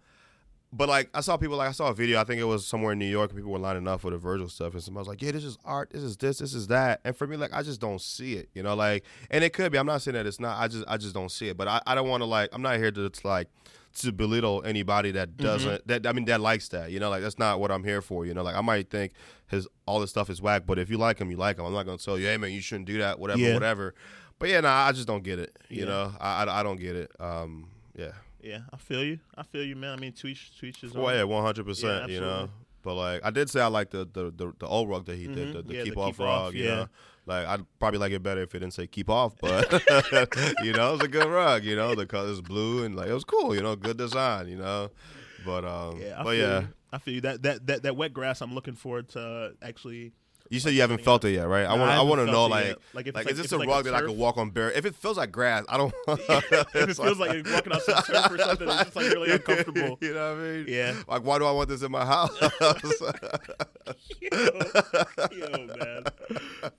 but 0.72 0.88
like 0.88 1.09
I 1.13 1.22
saw 1.22 1.36
people 1.38 1.57
like 1.57 1.70
I 1.70 1.72
saw 1.72 1.89
a 1.89 1.93
video. 1.93 2.20
I 2.22 2.24
think 2.24 2.39
it 2.39 2.45
was 2.45 2.65
somewhere 2.65 2.93
in 2.93 2.99
New 2.99 3.05
York. 3.07 3.32
and 3.32 3.38
People 3.38 3.51
were 3.51 3.59
lining 3.59 3.88
up 3.88 4.01
for 4.01 4.11
the 4.11 4.17
Virgil 4.17 4.47
stuff, 4.49 4.74
and 4.74 4.84
somebody 4.84 5.01
was 5.01 5.07
like, 5.07 5.22
"Yeah, 5.22 5.32
this 5.32 5.43
is 5.43 5.57
art. 5.65 5.89
This 5.91 6.03
is 6.03 6.15
this. 6.17 6.38
This 6.39 6.53
is 6.53 6.67
that." 6.67 7.01
And 7.03 7.15
for 7.15 7.26
me, 7.28 7.38
like 7.38 7.53
I 7.53 7.63
just 7.63 7.82
don't 7.82 7.99
see 8.01 8.34
it. 8.36 8.49
You 8.53 8.61
know, 8.63 8.76
like, 8.76 9.03
and 9.32 9.43
it 9.43 9.51
could 9.53 9.72
be. 9.72 9.78
I'm 9.80 9.88
not 9.88 10.01
saying 10.01 10.13
that 10.15 10.26
it's 10.28 10.39
not. 10.39 10.59
I 10.59 10.67
just 10.67 10.86
I 10.88 10.97
just 10.97 11.13
don't 11.13 11.32
see 11.32 11.47
it. 11.49 11.57
But 11.57 11.67
I, 11.67 11.82
I 11.88 11.95
don't 11.95 12.07
want 12.07 12.22
to 12.22 12.26
like. 12.26 12.49
I'm 12.53 12.61
not 12.61 12.78
here 12.78 12.91
to 12.91 13.05
it's 13.05 13.26
like 13.26 13.47
to 13.95 14.11
belittle 14.11 14.61
anybody 14.63 15.09
that 15.09 15.36
doesn't 15.38 15.88
that 15.88 16.05
I 16.05 16.13
mean 16.13 16.26
that 16.26 16.39
likes 16.39 16.67
that. 16.70 16.91
You 16.91 16.99
know, 16.99 17.09
like 17.09 17.24
that's 17.24 17.39
not 17.39 17.59
what 17.59 17.72
I'm 17.72 17.84
here 17.84 18.01
for. 18.03 18.26
You 18.26 18.36
know, 18.36 18.43
like 18.43 18.55
I 18.55 18.61
might 18.61 18.91
think 18.91 19.13
his 19.47 19.67
all 19.88 19.99
this 19.99 20.11
stuff 20.11 20.30
is 20.30 20.39
whack, 20.41 20.63
but 20.67 20.78
if 20.78 20.91
you 20.91 20.97
like 20.99 21.17
him, 21.20 21.32
you 21.32 21.38
like 21.38 21.57
him. 21.57 21.65
I'm 21.65 21.74
not 21.74 21.88
gonna 21.88 21.97
tell 21.97 22.20
you, 22.20 22.28
hey 22.28 22.38
man, 22.38 22.51
you 22.51 22.61
shouldn't 22.61 22.86
do 22.86 22.99
that. 22.99 23.17
Whatever, 23.20 23.39
Yeah. 23.39 23.53
whatever. 23.55 23.95
But 24.38 24.49
yeah, 24.49 24.61
nah, 24.61 24.86
I 24.86 24.91
just 24.91 25.07
don't 25.07 25.24
get 25.24 25.39
it. 25.39 25.57
You 25.70 25.80
Yeah. 25.82 25.86
know, 25.86 26.13
I, 26.20 26.43
I 26.45 26.59
I 26.59 26.63
don't 26.63 26.80
get 26.80 26.95
it. 26.95 27.11
Um, 27.20 27.70
yeah. 27.97 28.11
Yeah, 28.41 28.59
I 28.73 28.77
feel 28.77 29.03
you. 29.03 29.19
I 29.35 29.43
feel 29.43 29.63
you, 29.63 29.75
man. 29.75 29.97
I 29.97 30.01
mean, 30.01 30.13
tweet 30.13 30.37
tweet 30.57 30.83
is. 30.83 30.93
Well, 30.93 31.13
yeah, 31.15 31.23
one 31.23 31.43
hundred 31.43 31.65
percent. 31.65 32.09
You 32.11 32.21
know, 32.21 32.49
but 32.83 32.93
like 32.95 33.21
I 33.23 33.29
did 33.31 33.49
say 33.49 33.61
I 33.61 33.67
like 33.67 33.89
the 33.91 34.05
the 34.11 34.31
the, 34.35 34.53
the 34.59 34.67
old 34.67 34.89
rug 34.89 35.05
that 35.05 35.17
he 35.17 35.27
did, 35.27 35.49
Mhm. 35.49 35.53
the, 35.53 35.61
the 35.63 35.73
Yeah, 35.75 35.83
keep 35.83 35.93
the 35.95 35.99
off 35.99 36.17
keep 36.17 36.21
off, 36.25 36.43
rug. 36.45 36.53
You 36.55 36.63
yeah. 36.65 36.75
know, 36.75 36.87
like 37.25 37.45
I'd 37.47 37.65
probably 37.79 37.99
like 37.99 38.11
it 38.11 38.23
better 38.23 38.41
if 38.41 38.55
it 38.55 38.59
didn't 38.59 38.73
say 38.73 38.87
keep 38.87 39.09
off, 39.09 39.35
but 39.39 39.71
you 40.63 40.73
know, 40.73 40.89
it 40.89 40.91
was 40.93 41.01
a 41.01 41.07
good 41.07 41.27
rug. 41.27 41.63
You 41.63 41.75
know, 41.75 41.95
the 41.95 42.05
color's 42.05 42.41
blue 42.41 42.83
and 42.85 42.95
like 42.95 43.07
it 43.09 43.13
was 43.13 43.23
cool. 43.25 43.53
You 43.55 43.61
know, 43.61 43.75
good 43.75 43.97
design. 43.97 44.47
You 44.47 44.57
know, 44.57 44.89
but 45.45 45.65
um, 45.65 45.99
Yeah, 46.01 46.19
I 46.19 46.23
but 46.23 46.29
feel 46.31 46.47
yeah, 46.49 46.59
you. 46.61 46.67
I 46.93 46.97
feel 46.99 47.13
you. 47.15 47.21
That 47.21 47.43
that 47.43 47.67
that 47.67 47.83
that 47.83 47.95
wet 47.95 48.13
grass. 48.13 48.41
I'm 48.41 48.53
looking 48.55 48.75
forward 48.75 49.09
to 49.09 49.53
actually. 49.61 50.13
You 50.49 50.59
said 50.59 50.73
you 50.73 50.81
haven't 50.81 51.03
felt 51.03 51.23
it 51.25 51.31
yet, 51.31 51.47
right? 51.47 51.65
I 51.65 51.73
want 51.75 51.91
I 51.91 51.97
I 51.97 52.01
want 52.01 52.25
to 52.25 52.31
know 52.31 52.47
like 52.47 52.65
yet. 52.65 52.77
Like, 52.93 53.07
if 53.07 53.15
like 53.15 53.25
like- 53.25 53.31
is 53.33 53.37
this 53.39 53.51
a 53.51 53.59
rug 53.59 53.85
that 53.85 53.93
I 53.93 54.01
could 54.01 54.17
walk 54.17 54.37
on 54.37 54.49
bare? 54.49 54.71
If 54.71 54.85
it 54.85 54.95
feels 54.95 55.17
like 55.17 55.31
grass, 55.31 55.63
I 55.69 55.77
don't. 55.77 55.93
if 56.07 56.75
it 56.75 56.95
feels 56.95 57.19
like 57.19 57.33
you're 57.33 57.53
walking 57.53 57.71
on 57.71 57.81
some 57.81 58.01
turf 58.03 58.31
or 58.31 58.37
something, 58.37 58.67
it's 58.67 58.83
just 58.83 58.95
like 58.95 59.05
really 59.13 59.31
uncomfortable. 59.31 59.97
You 60.01 60.13
know 60.13 60.33
what 60.33 60.41
I 60.41 60.43
mean? 60.43 60.65
Yeah. 60.67 60.95
Like, 61.07 61.23
why 61.23 61.37
do 61.39 61.45
I 61.45 61.51
want 61.51 61.69
this 61.69 61.83
in 61.83 61.91
my 61.91 62.05
house? 62.05 62.31
yo, 64.21 64.29
yo, 65.31 65.67
man. 65.79 66.03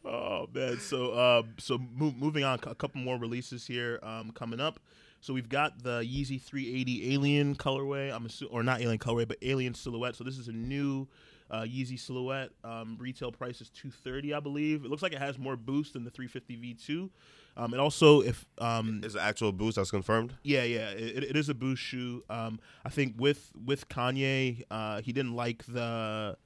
Oh 0.04 0.48
man. 0.52 0.78
So, 0.78 1.12
uh, 1.12 1.42
so 1.58 1.78
mo- 1.78 2.14
moving 2.18 2.44
on, 2.44 2.58
a 2.62 2.74
couple 2.74 3.00
more 3.00 3.18
releases 3.18 3.66
here 3.66 4.00
um, 4.02 4.32
coming 4.32 4.60
up. 4.60 4.80
So 5.20 5.34
we've 5.34 5.48
got 5.48 5.82
the 5.82 6.00
Yeezy 6.00 6.40
380 6.40 7.14
Alien 7.14 7.54
colorway. 7.54 8.12
I'm 8.12 8.26
assu- 8.26 8.48
or 8.50 8.62
not 8.62 8.80
Alien 8.80 8.98
colorway, 8.98 9.28
but 9.28 9.36
Alien 9.42 9.74
silhouette. 9.74 10.16
So 10.16 10.24
this 10.24 10.38
is 10.38 10.48
a 10.48 10.52
new 10.52 11.06
uh, 11.50 11.62
Yeezy 11.62 11.98
silhouette. 11.98 12.50
Um, 12.62 12.96
retail 13.00 13.32
price 13.32 13.60
is 13.60 13.70
230, 13.70 14.34
I 14.34 14.40
believe. 14.40 14.84
It 14.84 14.90
looks 14.90 15.02
like 15.02 15.12
it 15.12 15.18
has 15.18 15.38
more 15.38 15.56
boost 15.56 15.94
than 15.94 16.04
the 16.04 16.10
350 16.10 16.56
V2. 16.56 17.10
Um, 17.56 17.74
it 17.74 17.80
also, 17.80 18.20
if 18.22 18.46
um, 18.58 19.00
Is 19.04 19.14
the 19.14 19.20
actual 19.20 19.52
boost 19.52 19.76
that's 19.76 19.90
confirmed? 19.90 20.34
yeah, 20.44 20.62
yeah, 20.62 20.90
it, 20.90 21.24
it 21.24 21.36
is 21.36 21.48
a 21.48 21.54
boost 21.54 21.82
shoe. 21.82 22.22
Um, 22.30 22.60
I 22.84 22.88
think 22.88 23.14
with 23.18 23.50
with 23.64 23.88
Kanye, 23.88 24.62
uh, 24.70 25.00
he 25.02 25.12
didn't 25.12 25.34
like 25.34 25.64
the 25.66 26.36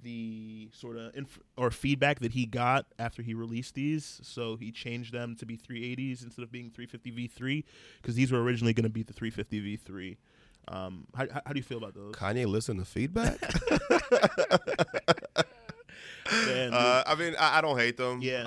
the 0.00 0.68
sort 0.72 0.96
of 0.96 1.12
inf- 1.16 1.40
or 1.56 1.72
feedback 1.72 2.20
that 2.20 2.30
he 2.32 2.46
got 2.46 2.86
after 3.00 3.20
he 3.20 3.34
released 3.34 3.74
these, 3.74 4.20
so 4.22 4.54
he 4.54 4.70
changed 4.70 5.12
them 5.12 5.34
to 5.34 5.44
be 5.44 5.56
380s 5.56 6.22
instead 6.22 6.44
of 6.44 6.52
being 6.52 6.70
350 6.70 7.10
V3 7.28 7.64
because 8.00 8.14
these 8.14 8.30
were 8.30 8.40
originally 8.40 8.72
going 8.72 8.84
to 8.84 8.88
be 8.90 9.02
the 9.02 9.12
350 9.12 9.76
V3. 9.76 10.16
Um, 10.68 11.06
how, 11.14 11.26
how, 11.32 11.42
how 11.46 11.52
do 11.52 11.58
you 11.58 11.62
feel 11.64 11.78
about 11.78 11.94
those? 11.94 12.12
Kanye 12.14 12.46
listen 12.46 12.76
to 12.78 12.84
feedback? 12.84 13.38
Man, 16.30 16.74
uh, 16.74 17.02
I 17.06 17.14
mean, 17.14 17.34
I, 17.38 17.58
I 17.58 17.60
don't 17.62 17.78
hate 17.78 17.96
them. 17.96 18.20
Yeah. 18.20 18.42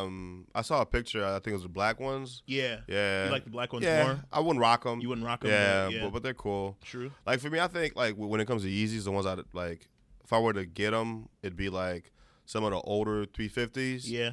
Um, 0.00 0.46
I 0.54 0.62
saw 0.62 0.80
a 0.80 0.86
picture. 0.86 1.22
I 1.24 1.34
think 1.34 1.48
it 1.48 1.52
was 1.52 1.62
the 1.64 1.68
black 1.68 2.00
ones. 2.00 2.42
yeah, 2.46 2.78
Yeah. 2.88 3.26
you 3.26 3.30
like 3.30 3.44
the 3.44 3.50
black 3.50 3.72
ones 3.74 3.84
yeah. 3.84 4.04
more? 4.04 4.24
I 4.32 4.40
wouldn't 4.40 4.60
rock 4.60 4.84
them. 4.84 5.00
You 5.00 5.10
wouldn't 5.10 5.26
rock 5.26 5.42
them? 5.42 5.50
Yeah, 5.50 5.88
yeah. 5.88 6.04
But, 6.04 6.14
but 6.14 6.22
they're 6.22 6.32
cool. 6.34 6.78
true. 6.82 7.12
Like 7.26 7.40
for 7.40 7.50
me, 7.50 7.60
I 7.60 7.66
think 7.66 7.94
like 7.94 8.14
when 8.14 8.40
it 8.40 8.46
comes 8.46 8.62
to 8.62 8.68
Yeezys, 8.68 9.04
the 9.04 9.10
ones 9.12 9.26
I 9.26 9.36
like, 9.52 9.86
if 10.24 10.32
I 10.32 10.38
were 10.38 10.54
to 10.54 10.64
get 10.64 10.92
them, 10.92 11.28
it'd 11.42 11.56
be 11.56 11.68
like 11.68 12.10
some 12.46 12.64
of 12.64 12.70
the 12.70 12.80
older 12.80 13.26
350s 13.26 14.02
Yeah, 14.08 14.30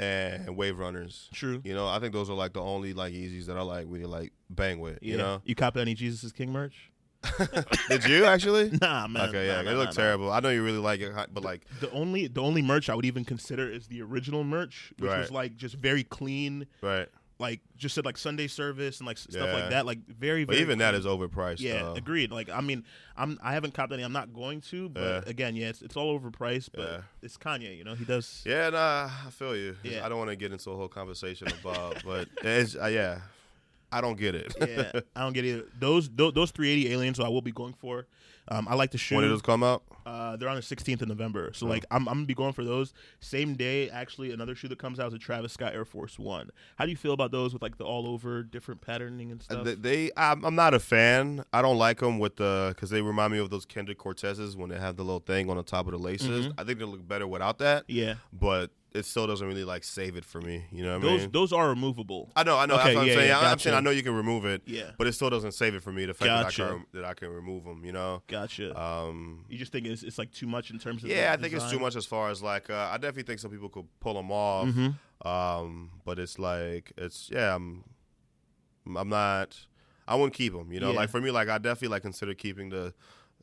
and 0.00 0.56
Wave 0.56 0.78
Runners. 0.78 1.28
true. 1.32 1.60
You 1.62 1.74
know, 1.74 1.86
I 1.86 1.98
think 1.98 2.12
those 2.12 2.30
are 2.30 2.36
like 2.36 2.54
the 2.54 2.62
only 2.62 2.94
like 2.94 3.12
Yeezys 3.12 3.46
that 3.46 3.56
I 3.56 3.62
like 3.62 3.86
really 3.88 4.06
like 4.06 4.32
bang 4.48 4.80
with. 4.80 4.98
Yeah. 5.02 5.12
You 5.12 5.18
know, 5.18 5.42
you 5.44 5.54
cop 5.54 5.76
any 5.76 5.94
Jesus 5.94 6.24
is 6.24 6.32
King 6.32 6.52
merch? 6.52 6.90
did 7.90 8.04
you 8.06 8.24
actually? 8.24 8.70
Nah, 8.80 9.06
man. 9.06 9.28
okay, 9.28 9.46
yeah, 9.46 9.56
nah, 9.56 9.62
they 9.70 9.76
look 9.76 9.88
nah, 9.88 9.92
terrible. 9.92 10.32
I 10.32 10.40
know 10.40 10.48
you 10.48 10.64
really 10.64 10.78
like 10.78 11.00
it, 11.00 11.12
but 11.34 11.44
like, 11.44 11.66
The 11.80 11.90
only 11.90 12.28
the 12.28 12.40
only 12.40 12.62
merch 12.62 12.88
I 12.88 12.94
would 12.94 13.04
even 13.04 13.26
consider 13.26 13.70
is 13.70 13.88
the 13.88 14.00
original 14.00 14.42
merch, 14.42 14.94
which 14.98 15.10
was 15.10 15.30
like 15.30 15.56
just 15.56 15.74
very 15.74 16.02
clean, 16.02 16.66
right? 16.80 17.08
Like 17.40 17.60
just 17.76 17.94
said 17.94 18.04
like 18.04 18.18
Sunday 18.18 18.46
service 18.46 18.98
and 18.98 19.06
like 19.06 19.18
stuff 19.18 19.34
Yeah. 19.34 19.52
like 19.54 19.70
that, 19.70 19.86
like 19.86 19.98
very. 20.06 20.44
But 20.44 20.52
very 20.52 20.62
even 20.62 20.78
that 20.78 20.94
is 20.94 21.06
overpriced. 21.06 21.60
Yeah, 21.60 21.82
though. 21.82 21.94
agreed. 21.94 22.30
Like 22.30 22.50
I 22.50 22.60
mean, 22.60 22.84
I'm 23.16 23.38
I 23.42 23.54
haven't 23.54 23.74
copped 23.74 23.92
any. 23.92 24.02
I'm 24.02 24.12
not 24.12 24.32
going 24.32 24.60
to, 24.70 24.88
but 24.90 25.00
Yeah. 25.02 25.22
again, 25.30 25.56
yeah, 25.56 25.68
it's, 25.70 25.82
it's 25.82 25.96
all 25.96 26.18
overpriced. 26.18 26.68
But 26.74 26.82
Yeah. 26.88 27.00
it's 27.22 27.36
Kanye, 27.38 27.76
you 27.76 27.82
know, 27.84 27.94
he 27.94 28.04
does. 28.04 28.42
Yeah, 28.46 28.70
nah, 28.70 29.08
I 29.26 29.30
feel 29.30 29.56
you. 29.56 29.76
Yeah. 29.82 30.04
I 30.04 30.08
don't 30.08 30.18
want 30.18 30.30
to 30.30 30.36
get 30.36 30.52
into 30.52 30.70
a 30.70 30.76
whole 30.76 30.88
conversation 30.88 31.48
about, 31.60 32.02
but 32.04 32.28
it's 32.44 32.76
uh, 32.76 32.86
yeah, 32.86 33.20
I 33.90 34.00
don't 34.00 34.18
get 34.18 34.34
it. 34.34 34.54
yeah, 34.60 35.00
I 35.16 35.22
don't 35.22 35.32
get 35.32 35.44
it. 35.46 35.80
Those 35.80 36.08
those, 36.10 36.32
those 36.34 36.50
380 36.50 36.92
aliens, 36.92 37.16
so 37.16 37.24
I 37.24 37.28
will 37.28 37.42
be 37.42 37.52
going 37.52 37.72
for. 37.74 38.06
Um, 38.50 38.66
I 38.68 38.74
like 38.74 38.90
the 38.90 38.98
shoe. 38.98 39.14
when 39.16 39.22
did 39.24 39.30
those 39.30 39.42
come 39.42 39.62
out? 39.62 39.82
Uh, 40.06 40.34
they're 40.36 40.48
on 40.48 40.56
the 40.56 40.62
16th 40.62 41.02
of 41.02 41.08
November. 41.08 41.52
So 41.54 41.66
Oh. 41.66 41.68
like 41.70 41.84
I'm, 41.90 42.08
I'm 42.08 42.14
gonna 42.16 42.26
be 42.26 42.34
going 42.34 42.52
for 42.52 42.64
those. 42.64 42.92
Same 43.20 43.54
day, 43.54 43.88
actually, 43.90 44.32
another 44.32 44.54
shoe 44.54 44.66
that 44.68 44.78
comes 44.78 44.98
out 44.98 45.08
is 45.08 45.14
a 45.14 45.18
Travis 45.18 45.52
Scott 45.52 45.72
Air 45.74 45.84
Force 45.84 46.18
One. 46.18 46.50
How 46.76 46.84
do 46.86 46.90
you 46.90 46.96
feel 46.96 47.12
about 47.12 47.30
those 47.30 47.52
with 47.52 47.62
like 47.62 47.76
the 47.78 47.84
all 47.84 48.08
over 48.08 48.42
different 48.42 48.80
patterning 48.80 49.30
and 49.30 49.40
Uh, 49.42 49.44
stuff? 49.44 49.64
They, 49.64 49.74
they 49.74 50.10
I'm, 50.16 50.44
I'm 50.44 50.54
not 50.56 50.74
a 50.74 50.80
fan. 50.80 51.44
I 51.52 51.62
don't 51.62 51.76
like 51.78 52.00
them 52.00 52.18
with 52.18 52.36
the 52.36 52.72
because 52.74 52.90
they 52.90 53.02
remind 53.02 53.32
me 53.32 53.38
of 53.38 53.50
those 53.50 53.64
Kendrick 53.66 53.98
Cortezes 53.98 54.56
when 54.56 54.70
they 54.70 54.78
have 54.78 54.96
the 54.96 55.04
little 55.04 55.20
thing 55.20 55.48
on 55.50 55.56
the 55.56 55.62
top 55.62 55.86
of 55.86 55.92
the 55.92 55.98
laces. 55.98 56.48
Mhm. 56.48 56.54
I 56.58 56.64
think 56.64 56.78
they 56.80 56.84
look 56.86 57.06
better 57.06 57.28
without 57.28 57.58
that, 57.58 57.84
yeah, 57.88 58.14
but 58.32 58.70
it 58.92 59.04
still 59.04 59.26
doesn't 59.26 59.46
really 59.46 59.64
like 59.64 59.84
save 59.84 60.16
it 60.16 60.24
for 60.24 60.40
me. 60.40 60.64
You 60.72 60.82
know 60.84 60.98
what 60.98 61.06
I 61.06 61.10
those 61.10 61.20
mean? 61.22 61.30
those 61.32 61.52
are 61.52 61.68
removable. 61.68 62.30
I 62.34 62.42
know, 62.44 62.58
I 62.58 62.66
know. 62.66 62.74
Okay, 62.74 62.94
that's 62.94 62.96
what 62.96 63.06
yeah, 63.06 63.12
I'm 63.12 63.18
saying. 63.18 63.28
yeah, 63.28 63.38
I- 63.38 63.52
I'm 63.52 63.58
saying 63.58 63.76
I 63.76 63.80
know 63.80 63.90
you 63.90 64.02
can 64.02 64.14
remove 64.14 64.44
it, 64.44 64.62
Yeah, 64.66 64.90
but 64.98 65.06
it 65.06 65.12
still 65.12 65.30
doesn't 65.30 65.52
save 65.52 65.74
it 65.74 65.82
for 65.82 65.92
me. 65.92 66.06
The 66.06 66.14
fact 66.14 66.28
that 66.28 66.46
I 66.64 66.68
can 66.70 66.86
that 66.92 67.04
I 67.04 67.14
can 67.14 67.28
remove 67.28 67.64
them. 67.64 67.84
You 67.84 67.92
know. 67.92 68.22
gotcha. 68.26 68.78
Um, 68.80 69.44
you 69.48 69.58
just 69.58 69.70
think 69.72 69.86
it's, 69.86 70.02
it's 70.02 70.18
like 70.18 70.32
too 70.32 70.46
much 70.46 70.70
in 70.70 70.78
terms 70.78 71.04
of 71.04 71.10
yeah, 71.10 71.32
I 71.32 71.36
the 71.36 71.42
think 71.42 71.54
it's 71.54 71.70
too 71.70 71.78
much 71.78 71.94
as 71.96 72.06
far 72.06 72.30
as 72.30 72.42
like 72.42 72.68
uh, 72.70 72.88
I 72.92 72.96
definitely 72.96 73.22
think 73.24 73.38
some 73.40 73.50
people 73.50 73.68
could 73.68 73.86
pull 74.00 74.14
them 74.14 74.30
off. 74.32 74.66
Mhm. 74.68 74.94
Um, 75.24 75.90
but 76.04 76.18
it's 76.18 76.38
like 76.38 76.92
it's 76.96 77.30
yeah, 77.32 77.54
I'm 77.54 77.84
I'm 78.96 79.08
not. 79.08 79.56
I 80.08 80.14
wouldn't 80.16 80.34
keep 80.34 80.52
them. 80.52 80.72
You 80.72 80.80
know, 80.80 80.90
Yeah. 80.90 80.96
like 80.96 81.10
for 81.10 81.20
me, 81.20 81.30
like 81.30 81.48
I 81.48 81.58
definitely 81.58 81.88
like 81.88 82.02
consider 82.02 82.34
keeping 82.34 82.70
the 82.70 82.92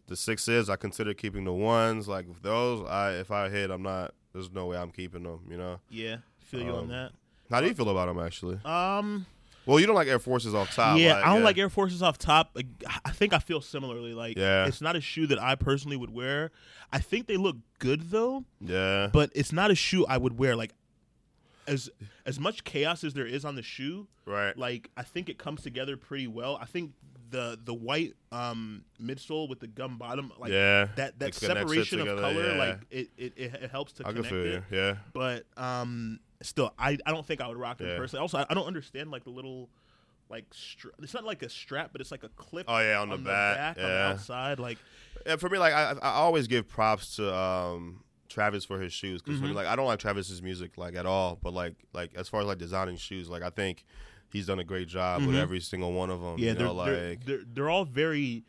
the 0.08 0.16
sixes. 0.16 0.70
I 0.70 0.76
consider 0.76 1.14
keeping 1.14 1.43
the 1.45 1.54
ones. 1.54 2.08
Like 2.08 2.26
those, 2.41 2.86
I 2.88 3.12
if 3.14 3.32
I 3.32 3.50
hit, 3.50 3.70
I'm 3.72 3.84
not. 3.84 4.14
There's 4.38 4.51
no 4.51 4.67
way 4.67 4.77
I'm 4.77 4.91
keeping 4.91 5.23
them. 5.23 5.39
You 5.49 5.57
know. 5.57 5.79
Yeah, 5.89 6.17
feel 6.45 6.61
you 6.61 6.71
on 6.71 6.83
Um, 6.83 6.88
that. 6.89 7.11
How 7.49 7.59
do 7.61 7.67
you 7.67 7.73
feel 7.73 7.89
about 7.89 8.05
them 8.07 8.19
actually? 8.23 8.59
Um, 8.65 9.25
Well, 9.65 9.79
you 9.79 9.85
don't 9.85 9.95
like 9.95 10.07
Air 10.07 10.19
Forces 10.19 10.53
off 10.55 10.73
top. 10.75 10.97
yeah, 10.99 11.15
like, 11.15 11.25
I 11.25 11.33
don't 11.33 11.43
like 11.43 11.57
Air 11.57 11.69
Forces 11.69 12.01
off 12.03 12.17
top. 12.17 12.51
Like, 12.53 12.67
I 13.03 13.11
think 13.11 13.33
I 13.33 13.39
feel 13.39 13.59
similarly. 13.61 14.13
Like, 14.13 14.38
Yeah. 14.38 14.65
it's 14.67 14.79
not 14.79 14.95
a 14.95 15.01
shoe 15.01 15.27
that 15.27 15.41
I 15.41 15.55
personally 15.55 15.97
would 15.97 16.11
wear. 16.13 16.51
I 16.93 16.99
think 16.99 17.27
they 17.27 17.35
look 17.35 17.57
good 17.79 18.11
though, 18.11 18.45
Yeah. 18.61 19.09
but 19.11 19.29
it's 19.35 19.51
not 19.51 19.71
a 19.71 19.75
shoe 19.75 20.05
I 20.07 20.17
would 20.17 20.38
wear. 20.38 20.55
Like, 20.55 20.73
as 21.67 21.89
as 22.25 22.39
much 22.39 22.63
chaos 22.63 23.03
as 23.03 23.13
there 23.13 23.25
is 23.25 23.43
on 23.43 23.55
the 23.55 23.61
shoe, 23.63 24.07
Right. 24.25 24.57
like 24.57 24.89
I 24.95 25.03
think 25.03 25.27
it 25.27 25.38
comes 25.38 25.61
together 25.63 25.97
pretty 25.97 26.27
well. 26.27 26.57
I 26.61 26.65
think 26.65 26.93
the 27.30 27.59
the 27.63 27.73
white 27.73 28.13
um 28.32 28.84
midsole 29.01 29.49
with 29.49 29.59
the 29.59 29.67
gum 29.67 29.97
bottom, 29.97 30.32
like 30.38 30.51
yeah. 30.51 30.88
that 30.95 31.19
that 31.19 31.30
It 31.30 31.30
it 31.30 31.36
separation 31.36 31.99
of 32.01 32.07
color, 32.19 32.51
yeah. 32.53 32.57
like 32.57 32.80
it, 32.89 33.09
it 33.17 33.34
it 33.36 33.53
it 33.63 33.71
helps 33.71 33.93
to 33.93 34.07
I 34.07 34.11
connect 34.11 34.28
feel 34.30 34.45
it. 34.45 34.63
you. 34.71 34.78
Yeah. 34.78 34.95
But 35.13 35.45
um, 35.57 36.19
still, 36.41 36.73
I 36.78 36.97
I 37.05 37.11
don't 37.11 37.25
think 37.25 37.41
I 37.41 37.47
would 37.47 37.57
rock 37.57 37.78
them 37.80 37.88
Yeah. 37.88 37.97
personally. 37.97 38.21
Also, 38.21 38.38
I, 38.39 38.45
I 38.49 38.53
don't 38.53 38.67
understand 38.67 39.11
like 39.11 39.23
the 39.23 39.30
little 39.32 39.69
like 40.30 40.45
stra- 40.53 40.91
it's 41.01 41.13
not 41.13 41.23
like 41.23 41.41
a 41.43 41.49
strap, 41.49 41.91
but 41.91 42.01
it's 42.01 42.11
like 42.11 42.23
a 42.23 42.30
clip. 42.30 42.65
Oh 42.67 42.80
yeah, 42.80 42.99
on 42.99 43.09
the 43.09 43.17
back. 43.17 43.78
on 43.78 43.84
the 43.84 43.89
outside. 43.89 44.59
Like 44.59 44.78
And 45.25 45.39
for 45.39 45.49
me, 45.49 45.57
like 45.57 45.73
I, 45.73 45.91
I 46.01 46.11
always 46.13 46.47
give 46.47 46.67
props 46.67 47.15
to 47.17 47.34
um, 47.34 48.03
Travis 48.30 48.65
for 48.65 48.80
his 48.80 48.91
shoes 48.91 49.21
because 49.21 49.39
Mhm. 49.39 49.53
like 49.53 49.67
I 49.67 49.75
don't 49.78 49.86
like 49.88 49.99
Travis's 49.99 50.41
music 50.41 50.78
like 50.78 50.95
at 50.95 51.05
all, 51.05 51.38
but 51.41 51.53
like 51.53 51.75
like 51.93 52.11
as 52.15 52.28
far 52.28 52.41
as 52.41 52.47
like 52.47 52.57
designing 52.57 52.97
shoes, 52.97 53.30
like 53.30 53.41
I 53.43 53.49
think 53.49 53.86
he's 54.32 54.45
done 54.47 54.59
a 54.59 54.63
great 54.63 54.88
job 54.88 55.21
with 55.25 55.36
Mhm. 55.36 55.39
every 55.41 55.59
single 55.59 55.93
one 55.93 56.09
of 56.09 56.19
them. 56.21 56.38
Yeah, 56.38 56.49
you 56.49 56.53
they're, 56.55 56.67
know, 56.67 56.86
they're, 56.86 57.09
like 57.09 57.25
they're 57.25 57.41
they're 57.53 57.69
all 57.69 57.86
very 57.86 58.43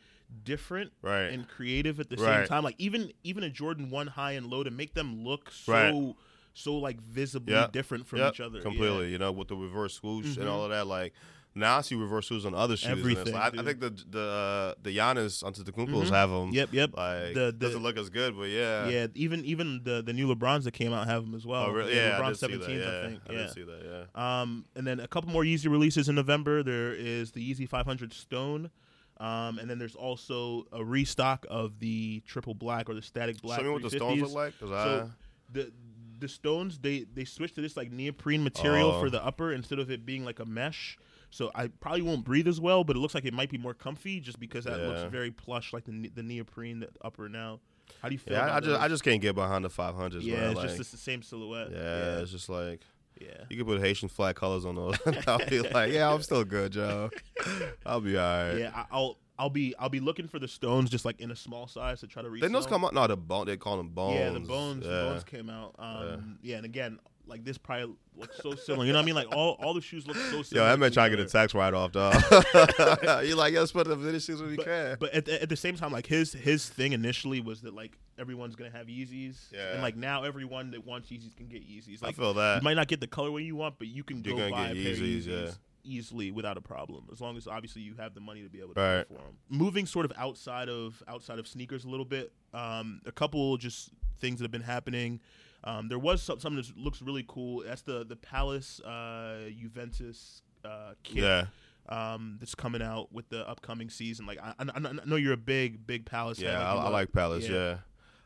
different 0.44 0.92
right, 1.02 1.24
and 1.32 1.48
creative 1.48 2.00
at 2.00 2.10
the 2.10 2.16
same 2.18 2.46
time. 2.46 2.62
Like 2.64 2.74
even 2.78 3.12
even 3.24 3.44
a 3.44 3.50
Jordan 3.50 3.90
one 3.90 4.06
high 4.08 4.32
and 4.32 4.46
low 4.46 4.62
to 4.62 4.70
make 4.70 4.94
them 4.94 5.24
look 5.24 5.50
so 5.50 5.72
Right. 5.72 6.14
so 6.54 6.74
like 6.76 7.00
visibly 7.00 7.54
Yep. 7.54 7.72
different 7.72 8.06
from 8.06 8.18
Yep, 8.20 8.34
each 8.34 8.40
other. 8.40 8.58
Yeah. 8.58 8.62
completely. 8.62 9.10
You 9.12 9.18
know, 9.18 9.32
with 9.32 9.48
the 9.48 9.56
reverse 9.56 9.94
swoosh 9.94 10.26
Mhm. 10.26 10.38
and 10.38 10.48
all 10.48 10.64
of 10.64 10.70
that, 10.70 10.86
like. 10.86 11.12
Now 11.54 11.78
I 11.78 11.80
see 11.80 11.96
reverse 11.96 12.28
swoosh 12.28 12.44
on 12.44 12.54
other 12.54 12.76
shoes. 12.76 12.90
Everything, 12.90 13.32
like- 13.34 13.56
I, 13.58 13.60
I 13.60 13.64
think 13.64 13.80
the 13.80 13.90
the 14.10 14.20
uh, 14.22 14.74
the 14.82 14.96
Giannis 14.96 15.42
Antetokounmpos 15.42 16.04
Mhm. 16.04 16.10
have 16.10 16.30
them. 16.30 16.50
Yep, 16.52 16.68
yep. 16.72 16.90
Like 16.96 17.34
The- 17.34 17.46
the- 17.46 17.52
doesn't 17.52 17.82
look 17.82 17.96
as 17.98 18.10
good, 18.10 18.36
but 18.36 18.44
yeah. 18.50 18.88
yeah, 18.88 19.06
even 19.14 19.44
even 19.44 19.80
the 19.82 20.02
the 20.02 20.12
new 20.12 20.32
LeBrons 20.32 20.64
that 20.64 20.72
came 20.72 20.92
out 20.92 21.06
have 21.08 21.22
them 21.24 21.34
as 21.34 21.44
well. 21.44 21.64
Oh, 21.64 21.70
really? 21.72 21.96
Yeah, 21.96 22.16
I 22.18 22.20
LeBron 22.22 22.28
did 22.28 22.38
see 22.38 22.46
that. 22.46 22.60
17s, 22.68 22.78
Yeah, 22.80 22.98
I 22.98 23.08
think. 23.08 23.20
I 23.28 23.32
yeah. 23.32 23.38
did 23.38 23.50
see 23.50 23.62
that. 23.64 24.06
Yeah. 24.14 24.40
Um, 24.42 24.66
and 24.76 24.86
then 24.86 25.00
a 25.00 25.08
couple 25.08 25.30
more 25.30 25.42
Yeezy 25.42 25.68
releases 25.70 26.08
in 26.08 26.14
November. 26.14 26.62
There 26.62 26.92
is 26.92 27.32
the 27.32 27.42
Yeezy 27.54 27.68
500 27.68 28.12
Stone, 28.12 28.70
um, 29.18 29.58
and 29.58 29.68
then 29.68 29.78
there's 29.80 29.96
also 29.96 30.66
a 30.70 30.84
restock 30.84 31.44
of 31.50 31.80
the 31.80 32.20
triple 32.26 32.54
black 32.54 32.88
or 32.88 32.94
the 32.94 33.02
static 33.02 33.40
black. 33.42 33.58
Show 33.58 33.64
me 33.66 33.70
what 33.72 33.82
the 33.82 33.90
stones 33.90 34.20
350s. 34.20 34.22
look 34.22 34.32
like, 34.34 34.60
cause 34.60 34.68
So 34.68 35.10
the 35.52 35.72
the 36.20 36.28
stones 36.28 36.78
they 36.80 37.04
they 37.14 37.24
switched 37.24 37.54
to 37.56 37.60
this 37.62 37.76
like 37.76 37.90
neoprene 37.90 38.42
material 38.44 38.90
Oh. 38.92 39.00
for 39.00 39.08
the 39.10 39.24
upper 39.24 39.52
instead 39.52 39.78
of 39.80 39.90
it 39.90 40.04
being 40.06 40.24
like 40.24 40.38
a 40.40 40.44
mesh. 40.44 40.98
So 41.30 41.50
I 41.54 41.68
probably 41.68 42.02
won't 42.02 42.24
breathe 42.24 42.48
as 42.48 42.60
well, 42.60 42.84
but 42.84 42.96
it 42.96 43.00
looks 43.00 43.14
like 43.14 43.24
it 43.24 43.34
might 43.34 43.50
be 43.50 43.58
more 43.58 43.74
comfy 43.74 44.20
just 44.20 44.40
because 44.40 44.64
that 44.64 44.80
looks 44.80 45.02
very 45.10 45.30
plush, 45.30 45.72
like 45.72 45.84
the 45.84 46.10
the 46.14 46.22
neopren 46.22 46.80
the 46.80 46.88
upper 47.02 47.28
now. 47.28 47.60
How 48.02 48.08
do 48.08 48.14
you 48.14 48.18
feel? 48.18 48.34
yeah, 48.34 48.46
I, 48.46 48.56
I 48.56 48.60
just 48.60 48.80
I 48.80 48.88
just 48.88 49.04
can't 49.04 49.20
get 49.20 49.34
behind 49.34 49.64
the 49.64 49.70
500s. 49.70 50.22
yeah, 50.22 50.36
man. 50.36 50.50
it's 50.50 50.56
like, 50.56 50.68
just 50.68 50.80
it's 50.80 50.90
the 50.90 50.96
same 50.96 51.22
silhouette. 51.22 51.70
yeah, 51.70 52.18
it's 52.18 52.30
just 52.30 52.48
like 52.48 52.82
yeah. 53.20 53.44
you 53.48 53.56
can 53.56 53.66
put 53.66 53.80
Haitian 53.80 54.08
flag 54.08 54.36
colors 54.36 54.64
on 54.64 54.76
those. 54.76 54.96
I'll 55.26 55.44
be 55.46 55.60
like, 55.60 55.92
yeah, 55.92 56.12
I'm 56.12 56.22
still 56.22 56.44
good, 56.44 56.72
Joe. 56.72 57.10
I'll 57.86 58.00
be 58.00 58.16
all 58.16 58.24
right. 58.24 58.58
Yeah, 58.58 58.70
I- 58.74 58.86
I'll 58.90 59.18
I'll 59.38 59.50
be 59.50 59.74
I'll 59.78 59.88
be 59.88 60.00
looking 60.00 60.26
for 60.26 60.40
the 60.40 60.48
stones 60.48 60.90
just 60.90 61.04
like 61.04 61.20
in 61.20 61.30
a 61.30 61.36
small 61.36 61.68
size 61.68 62.00
to 62.00 62.08
try 62.08 62.22
to 62.22 62.28
resell. 62.28 62.48
Didn't 62.48 62.54
those 62.54 62.66
come 62.66 62.84
out? 62.84 62.92
No, 62.92 63.06
the 63.06 63.16
bone. 63.16 63.46
They 63.46 63.56
call 63.56 63.76
them 63.76 63.88
bones. 63.88 64.18
Yeah, 64.18 64.30
the 64.30 64.40
bones 64.40 64.84
the 64.84 64.90
bones 64.90 65.24
came 65.24 65.48
out. 65.48 65.76
Um, 65.78 66.38
yeah. 66.42 66.56
and 66.56 66.64
again, 66.64 66.98
like 67.28 67.44
this 67.44 67.58
probably 67.58 67.94
looks 68.16 68.38
so 68.42 68.54
similar. 68.54 68.84
You 68.86 68.92
know 68.92 68.98
what 68.98 69.02
I 69.02 69.06
mean? 69.06 69.14
Like 69.14 69.28
all 69.34 69.56
all 69.62 69.74
the 69.74 69.80
shoes 69.80 70.06
look 70.06 70.16
so 70.16 70.36
Yo, 70.36 70.42
similar. 70.42 70.68
that 70.70 70.78
man 70.78 70.90
trying 70.92 71.10
to 71.10 71.16
get 71.16 71.26
a 71.26 71.28
tax 71.30 71.54
write 71.54 71.74
off, 71.74 71.92
dog. 71.92 72.14
you 73.26 73.34
like, 73.36 73.54
let's 73.54 73.72
put 73.72 73.86
the 73.86 73.96
video 73.96 74.18
shoes 74.18 74.40
when 74.40 74.50
we 74.50 74.56
can. 74.56 74.96
But 74.98 75.12
at 75.14 75.24
the, 75.26 75.42
at 75.42 75.48
the 75.48 75.56
same 75.56 75.76
time, 75.76 75.92
like 75.92 76.06
his 76.06 76.32
his 76.32 76.68
thing 76.68 76.92
initially 76.92 77.40
was 77.40 77.60
that 77.62 77.74
like 77.74 77.98
everyone's 78.18 78.56
gonna 78.56 78.70
have 78.70 78.86
Yeezys, 78.86 79.52
Yeah. 79.52 79.72
and 79.74 79.82
like 79.82 79.96
now 79.96 80.24
everyone 80.24 80.70
that 80.72 80.84
wants 80.86 81.10
Yeezys 81.10 81.36
can 81.36 81.46
get 81.48 81.62
Yeezys. 81.68 82.02
I 82.02 82.12
feel 82.12 82.34
that. 82.34 82.56
you 82.56 82.64
might 82.64 82.74
not 82.74 82.88
get 82.88 83.00
the 83.00 83.06
colorway 83.06 83.44
you 83.44 83.56
want, 83.56 83.78
but 83.78 83.88
you 83.88 84.02
can 84.04 84.22
You're 84.24 84.36
go 84.36 84.50
buy 84.50 84.68
a 84.70 84.74
pair 84.74 84.92
of 84.92 84.98
Yeezys, 84.98 85.24
Yeezys 85.24 85.26
yeah. 85.46 85.50
easily 85.84 86.30
without 86.32 86.56
a 86.56 86.60
problem, 86.60 87.04
as 87.12 87.20
long 87.20 87.36
as 87.36 87.46
obviously 87.46 87.82
you 87.82 87.94
have 87.98 88.14
the 88.14 88.20
money 88.20 88.42
to 88.42 88.48
be 88.48 88.58
able 88.60 88.74
to 88.74 88.80
Right. 88.80 89.08
pay 89.08 89.14
for 89.14 89.20
them. 89.22 89.36
Moving 89.48 89.86
sort 89.86 90.04
of 90.04 90.12
outside 90.16 90.68
of 90.68 91.02
outside 91.06 91.38
of 91.38 91.46
sneakers 91.46 91.84
a 91.84 91.88
little 91.88 92.04
bit, 92.06 92.32
um, 92.54 93.00
a 93.06 93.12
couple 93.12 93.56
just 93.56 93.90
things 94.18 94.38
that 94.40 94.44
have 94.44 94.50
been 94.50 94.62
happening. 94.62 95.20
Um, 95.64 95.88
there 95.88 95.98
was 95.98 96.22
some, 96.22 96.38
something 96.40 96.62
that 96.62 96.76
looks 96.76 97.02
really 97.02 97.24
cool. 97.26 97.62
That's 97.66 97.82
the 97.82 98.04
the 98.04 98.16
Palace 98.16 98.80
uh, 98.80 99.48
Juventus 99.60 100.42
uh, 100.64 100.92
kit 101.02 101.22
yeah, 101.24 101.46
um, 101.88 102.36
that's 102.40 102.54
coming 102.54 102.82
out 102.82 103.12
with 103.12 103.28
the 103.28 103.48
upcoming 103.48 103.90
season. 103.90 104.24
Like 104.26 104.38
I, 104.42 104.54
I, 104.58 104.64
I 104.74 104.92
know 105.04 105.16
you're 105.16 105.32
a 105.32 105.36
big 105.36 105.86
big 105.86 106.04
Palace. 106.06 106.38
yeah, 106.38 106.52
fan. 106.58 106.60
I, 106.62 106.86
I 106.86 106.88
like 106.90 107.12
Palace. 107.12 107.48
yeah. 107.48 107.78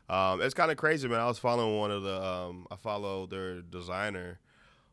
Yeah, 0.09 0.31
Um, 0.31 0.41
it's 0.41 0.53
kind 0.53 0.69
of 0.71 0.77
crazy, 0.77 1.07
man. 1.07 1.19
I 1.19 1.25
was 1.27 1.39
following 1.39 1.77
one 1.79 1.91
of 1.91 2.03
the. 2.03 2.21
Um, 2.23 2.67
I 2.69 2.75
follow 2.75 3.25
their 3.25 3.61
designer 3.61 4.39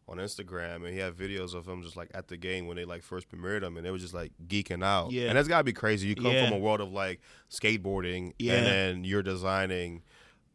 on 0.09 0.16
Instagram, 0.16 0.76
and 0.84 0.88
he 0.88 0.99
had 0.99 1.14
videos 1.14 1.55
of 1.55 1.68
him 1.68 1.82
just 1.82 1.97
like 1.97 2.11
at 2.14 2.26
the 2.28 2.36
game 2.36 2.66
when 2.66 2.76
they 2.76 2.84
like 2.84 3.03
first 3.03 3.28
premiered 3.30 3.61
them, 3.61 3.76
and 3.76 3.84
they 3.86 3.91
were 3.91 3.99
just 3.99 4.14
like 4.14 4.32
geeking 4.49 4.82
out. 4.82 5.12
Yeah. 5.12 5.28
and 5.28 5.36
that's 5.36 5.47
gotta 5.47 5.62
be 5.64 5.72
crazy. 5.74 6.09
You 6.09 6.14
come 6.16 6.26
Yeah. 6.32 6.49
from 6.49 6.57
a 6.57 6.59
world 6.59 6.80
of 6.80 6.91
like 6.91 7.20
skateboarding, 7.51 8.32
Yeah. 8.38 8.55
and 8.55 8.66
then 8.66 9.05
you're 9.05 9.22
designing 9.22 10.03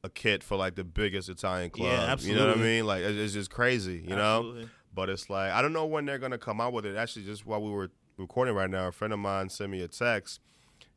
a 0.06 0.10
kit 0.10 0.43
for 0.43 0.56
like 0.56 0.76
the 0.76 0.84
biggest 0.84 1.28
Italian 1.30 1.70
club. 1.72 1.88
Yeah, 1.91 2.16
You 2.20 2.36
know 2.36 2.47
what 2.47 2.58
I 2.58 2.62
mean? 2.62 2.86
Like 2.86 3.01
it's, 3.03 3.18
it's 3.18 3.34
just 3.34 3.49
crazy. 3.49 4.03
You 4.08 4.16
know. 4.16 4.66
But 4.93 5.10
it's 5.10 5.30
like 5.30 5.51
I 5.51 5.62
don't 5.62 5.74
know 5.74 5.86
when 5.86 6.06
they're 6.06 6.20
gonna 6.20 6.38
come 6.38 6.62
out 6.62 6.72
with 6.72 6.86
it. 6.86 6.95
Actually, 6.95 7.26
just 7.26 7.45
while 7.45 7.62
we 7.62 7.72
were 7.72 7.89
recording 8.18 8.56
right 8.56 8.70
now, 8.70 8.88
a 8.88 8.91
friend 8.91 9.12
of 9.12 9.20
mine 9.20 9.49
sent 9.49 9.70
me 9.72 9.82
a 9.82 9.89
text, 9.89 10.39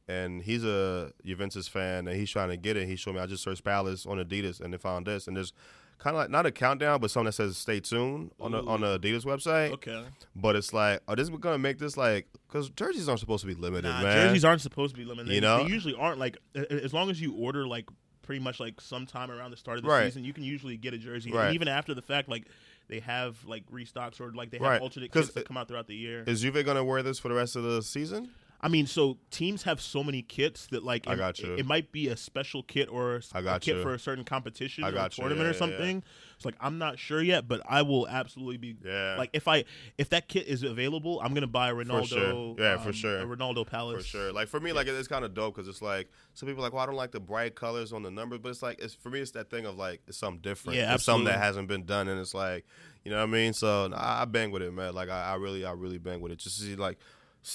and 0.06 0.42
he's 0.42 0.62
a 0.64 1.11
Juventus 1.24 1.66
fan, 1.66 2.06
and 2.06 2.16
he's 2.16 2.30
trying 2.30 2.50
to 2.50 2.56
get 2.56 2.76
it. 2.76 2.86
He 2.86 2.94
showed 2.94 3.14
me 3.16 3.20
I 3.20 3.26
just 3.26 3.42
searched 3.42 3.64
Palace 3.64 4.06
on 4.06 4.18
Adidas, 4.18 4.61
and 4.61 4.72
they 4.72 4.78
found 4.78 5.06
this, 5.06 5.26
and 5.26 5.36
there's 5.36 5.52
kind 5.98 6.14
of 6.14 6.20
like 6.22 6.30
not 6.30 6.46
a 6.46 6.52
countdown, 6.52 7.00
but 7.00 7.11
something 7.11 7.26
that 7.26 7.32
says 7.32 7.56
"Stay 7.56 7.80
tuned" 7.80 8.30
on 8.38 8.52
the 8.52 8.62
on 8.62 8.82
the 8.82 9.00
Adidas 9.00 9.24
website. 9.24 9.72
Okay. 9.72 10.04
But 10.36 10.54
it's 10.54 10.72
like, 10.72 11.00
are 11.09 11.16
this 11.16 11.28
gonna 11.28 11.59
make 11.59 11.78
this 11.78 11.96
like 11.96 12.28
because 12.46 12.70
jerseys 12.70 13.09
aren't 13.09 13.18
supposed 13.20 13.40
to 13.40 13.48
be 13.48 13.54
limited, 13.54 13.88
Nah, 13.88 14.02
man? 14.02 14.28
jerseys 14.28 14.44
aren't 14.44 14.61
supposed 14.61 14.94
to 14.94 14.98
be 15.00 15.04
limited. 15.04 15.32
You 15.34 15.40
know? 15.40 15.64
they 15.64 15.70
usually 15.70 15.94
aren't. 15.96 16.20
Like 16.20 16.38
as 16.54 16.94
long 16.94 17.11
as 17.11 17.20
you 17.20 17.34
order 17.34 17.66
like 17.66 17.88
pretty 18.29 18.45
much 18.45 18.61
like 18.61 18.79
sometime 18.79 19.31
around 19.31 19.51
the 19.53 19.57
start 19.57 19.79
of 19.79 19.85
the 19.85 19.89
Right. 19.89 20.05
season, 20.05 20.22
you 20.22 20.35
can 20.35 20.45
usually 20.45 20.76
get 20.76 20.93
a 20.93 20.99
jersey. 20.99 21.33
Right. 21.33 21.47
And 21.47 21.55
even 21.55 21.66
after 21.66 21.95
the 21.95 22.03
fact, 22.03 22.29
like 22.29 22.45
they 22.87 23.01
have 23.01 23.43
like 23.47 23.64
restocks 23.72 24.20
or 24.20 24.31
like 24.33 24.51
they 24.51 24.59
have 24.59 24.66
Right. 24.66 24.83
alternate 24.83 25.11
kits 25.11 25.31
that 25.31 25.47
come 25.47 25.57
out 25.57 25.66
throughout 25.66 25.87
the 25.87 25.97
year. 25.97 26.24
Is 26.26 26.43
Juve 26.43 26.62
gonna 26.62 26.85
wear 26.85 27.03
this 27.03 27.18
for 27.18 27.29
the 27.29 27.35
rest 27.35 27.57
of 27.57 27.62
the 27.62 27.81
season? 27.83 28.29
I 28.61 28.66
mean, 28.66 28.86
so 28.88 29.18
teams 29.30 29.62
have 29.62 29.80
so 29.80 30.02
many 30.02 30.20
kits 30.22 30.66
that 30.68 30.82
like 30.82 31.06
I 31.06 31.12
it, 31.12 31.16
got 31.16 31.38
you. 31.38 31.54
it 31.54 31.64
might 31.64 31.92
be 31.92 32.09
a 32.09 32.16
special 32.16 32.64
kit 32.64 32.88
or 32.90 33.16
a, 33.16 33.22
I 33.32 33.38
a 33.56 33.61
kit 33.61 33.76
you. 33.76 33.82
for 33.82 33.94
a 33.94 33.98
certain 34.00 34.24
competition 34.24 34.82
I 34.82 34.88
or 34.88 34.92
you. 34.92 35.09
tournament 35.11 35.40
Yeah, 35.40 35.44
or 35.44 35.52
yeah, 35.52 35.59
something. 35.59 36.02
It's 36.34 36.44
like 36.44 36.56
I'm 36.61 36.78
not 36.78 36.98
sure 36.98 37.22
yet, 37.22 37.46
but 37.46 37.61
I 37.68 37.82
will 37.82 38.09
absolutely 38.09 38.56
be 38.56 38.76
Yeah, 38.84 39.14
like 39.16 39.30
if 39.32 39.46
I 39.46 39.64
if 39.96 40.11
that 40.11 40.26
kit 40.26 40.48
is 40.48 40.64
available, 40.64 41.20
I'm 41.20 41.34
gonna 41.34 41.46
buy 41.46 41.70
a 41.70 41.74
Ronaldo. 41.74 42.09
sure. 42.09 42.54
Yeah, 42.59 42.78
for 42.78 42.88
um, 42.88 42.92
sure. 42.94 43.18
A 43.20 43.26
Ronaldo 43.26 43.64
Palace 43.64 44.02
For 44.02 44.09
sure. 44.09 44.32
Like 44.32 44.48
for 44.48 44.59
me, 44.59 44.72
like 44.72 44.88
it's 44.88 45.09
kind 45.09 45.24
of 45.24 45.34
dope 45.34 45.54
because 45.54 45.68
it's 45.68 45.82
like 45.82 46.09
some 46.34 46.48
people 46.48 46.62
are 46.62 46.66
like, 46.66 46.72
well, 46.72 46.82
I 46.82 46.86
don't 46.86 46.96
like 46.96 47.12
the 47.12 47.20
bright 47.20 47.54
colors 47.54 47.92
on 47.92 48.02
the 48.02 48.11
numbers, 48.11 48.40
but 48.42 48.48
it's 48.48 48.62
like 48.62 48.80
it's 48.80 48.94
for 48.94 49.11
me, 49.11 49.20
it's 49.20 49.32
that 49.32 49.50
thing 49.50 49.66
of 49.66 49.76
like 49.76 50.00
it's 50.09 50.18
something 50.18 50.40
different. 50.40 50.78
Yeah, 50.78 50.94
it's 50.94 51.04
something 51.04 51.26
that 51.26 51.38
hasn't 51.38 51.68
been 51.68 51.84
done, 51.84 52.09
and 52.09 52.20
it's 52.20 52.34
like, 52.34 52.64
you 53.04 53.12
know 53.12 53.18
what 53.18 53.24
I 53.28 53.32
mean. 53.32 53.52
So 53.52 53.92
I, 53.94 54.22
I 54.22 54.24
bang 54.24 54.50
with 54.50 54.62
it, 54.62 54.72
man. 54.72 54.94
Like 54.94 55.11
I, 55.11 55.32
I 55.32 55.34
really, 55.36 55.64
I 55.64 55.72
really 55.72 55.98
bang 55.98 56.20
with 56.20 56.32
it. 56.32 56.38
Just 56.38 56.59
to 56.59 56.64
see 56.64 56.74
like 56.74 56.98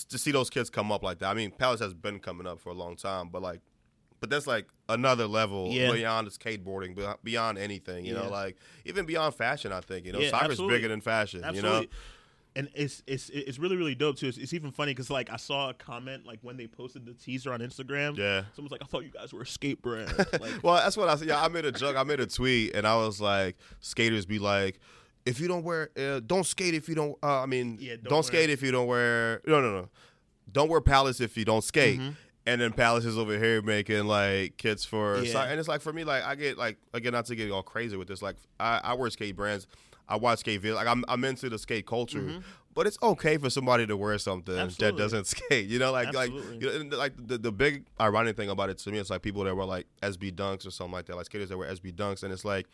to 0.10 0.18
see 0.18 0.32
those 0.32 0.50
kids 0.50 0.70
come 0.70 0.92
up 0.92 1.04
like 1.04 1.20
that. 1.20 1.28
I 1.30 1.34
mean, 1.34 1.52
Palace 1.52 1.80
has 1.82 1.94
been 1.94 2.20
coming 2.20 2.48
up 2.48 2.60
for 2.60 2.70
a 2.70 2.74
long 2.76 2.96
time, 2.96 3.30
but 3.30 3.42
like. 3.42 3.62
But 4.20 4.30
that's 4.30 4.48
like 4.48 4.68
another 4.88 5.28
level 5.28 5.68
Yeah. 5.70 5.92
beyond 5.92 6.30
skateboarding, 6.30 6.96
beyond 7.26 7.58
anything, 7.58 8.06
you 8.06 8.14
know, 8.14 8.30
like 8.30 8.56
even 8.86 9.06
beyond 9.06 9.36
fashion. 9.36 9.74
I 9.74 9.82
think 9.82 10.06
you 10.06 10.14
know, 10.14 10.20
Yeah, 10.20 10.30
soccer's 10.30 10.52
absolutely. 10.52 10.78
bigger 10.78 10.88
than 10.88 11.02
fashion. 11.02 11.44
Absolutely. 11.44 11.70
You 11.82 11.86
know, 11.88 11.88
And 12.56 12.70
it's 12.74 13.04
it's 13.06 13.30
it's 13.32 13.60
really 13.60 13.76
really 13.76 13.96
dope 13.96 14.16
too. 14.16 14.30
It's, 14.30 14.38
it's 14.38 14.54
even 14.54 14.72
funny 14.72 14.92
because 14.94 15.10
like 15.10 15.30
I 15.30 15.36
saw 15.36 15.72
a 15.72 15.74
comment 15.74 16.26
like 16.26 16.40
when 16.42 16.56
they 16.56 16.68
posted 16.68 17.06
the 17.06 17.14
teaser 17.14 17.52
on 17.52 17.60
Instagram. 17.60 18.16
yeah. 18.18 18.44
Someone's 18.56 18.72
like, 18.72 18.82
I 18.82 18.86
thought 18.86 19.04
you 19.04 19.10
guys 19.12 19.34
were 19.34 19.42
a 19.42 19.46
skate 19.46 19.82
brand. 19.82 20.10
Like, 20.40 20.64
Well, 20.64 20.76
that's 20.76 20.96
what 20.96 21.10
I 21.10 21.16
said. 21.18 21.28
Yeah, 21.28 21.44
I 21.44 21.50
made 21.50 21.66
a 21.66 21.74
joke. 21.74 21.98
I 21.98 22.04
made 22.04 22.22
a 22.22 22.26
tweet, 22.28 22.74
and 22.76 22.88
I 22.88 22.96
was 22.96 23.20
like, 23.20 23.58
skaters 23.82 24.26
be 24.26 24.40
like, 24.40 24.80
if 25.26 25.40
you 25.40 25.48
don't 25.48 25.64
wear, 25.64 25.90
uh, 25.98 26.20
don't 26.26 26.46
skate 26.46 26.74
if 26.74 26.88
you 26.90 26.96
don't. 26.96 27.16
Uh, 27.24 27.42
I 27.42 27.46
mean, 27.46 27.78
Yeah, 27.80 27.96
don't 27.96 28.10
don't, 28.10 28.24
skate 28.24 28.50
if 28.50 28.62
you 28.62 28.72
don't 28.72 28.88
wear. 28.88 29.42
No, 29.48 29.62
no, 29.62 29.72
no. 29.72 29.90
Don't 30.52 30.70
wear 30.70 30.82
Palace 30.82 31.22
if 31.22 31.38
you 31.38 31.46
don't 31.46 31.64
skate. 31.64 32.00
Mhm. 32.00 32.16
And 32.46 32.60
then 32.60 32.74
Palace 32.74 33.06
is 33.06 33.18
over 33.18 33.38
here 33.40 33.62
making 33.62 34.06
like 34.06 34.58
kits 34.58 34.84
for, 34.84 35.22
Yeah. 35.22 35.32
so- 35.32 35.40
and 35.40 35.58
it's 35.60 35.70
like 35.70 35.82
for 35.82 35.94
me, 35.94 36.04
like 36.04 36.24
I 36.24 36.36
get 36.36 36.58
like 36.58 36.78
again 36.94 37.14
not 37.14 37.26
to 37.28 37.36
get 37.36 37.50
all 37.52 37.64
crazy 37.64 37.96
with 37.96 38.08
this. 38.10 38.22
Like 38.22 38.36
I, 38.60 38.82
I 38.84 38.94
wear 38.96 39.10
skate 39.10 39.36
brands. 39.36 39.66
I 40.10 40.18
watch 40.18 40.40
skate 40.40 40.62
videos. 40.62 40.76
Like 40.76 40.88
I'm, 40.88 41.06
I'm 41.08 41.24
into 41.24 41.50
the 41.50 41.58
skate 41.58 41.88
culture. 41.88 42.20
Mhm. 42.22 42.44
But 42.76 42.88
it's 42.88 42.98
okay 43.04 43.38
for 43.38 43.50
somebody 43.52 43.86
to 43.88 43.96
wear 43.96 44.18
something 44.18 44.58
Absolutely. 44.58 44.98
that 44.98 45.04
doesn't 45.04 45.28
skate. 45.28 45.68
You 45.70 45.80
know, 45.80 45.92
like 45.94 46.08
Absolutely. 46.10 46.54
like 46.56 46.62
you 46.78 46.84
know, 46.84 46.98
like 46.98 47.14
the, 47.28 47.38
the 47.38 47.52
big 47.52 47.86
ironic 48.02 48.36
thing 48.36 48.50
about 48.50 48.70
it 48.70 48.80
to 48.80 48.92
me, 48.92 48.98
it's 48.98 49.10
like 49.10 49.22
people 49.22 49.44
that 49.46 49.56
wear 49.56 49.66
like 49.66 49.86
SB 50.02 50.34
Dunks 50.34 50.68
or 50.68 50.72
something 50.72 50.92
like 50.92 51.06
that, 51.06 51.16
like 51.16 51.28
skaters 51.28 51.48
that 51.50 51.58
wear 51.58 51.70
SB 51.72 51.94
Dunks, 51.94 52.24
and 52.24 52.34
it's 52.34 52.44
like 52.44 52.68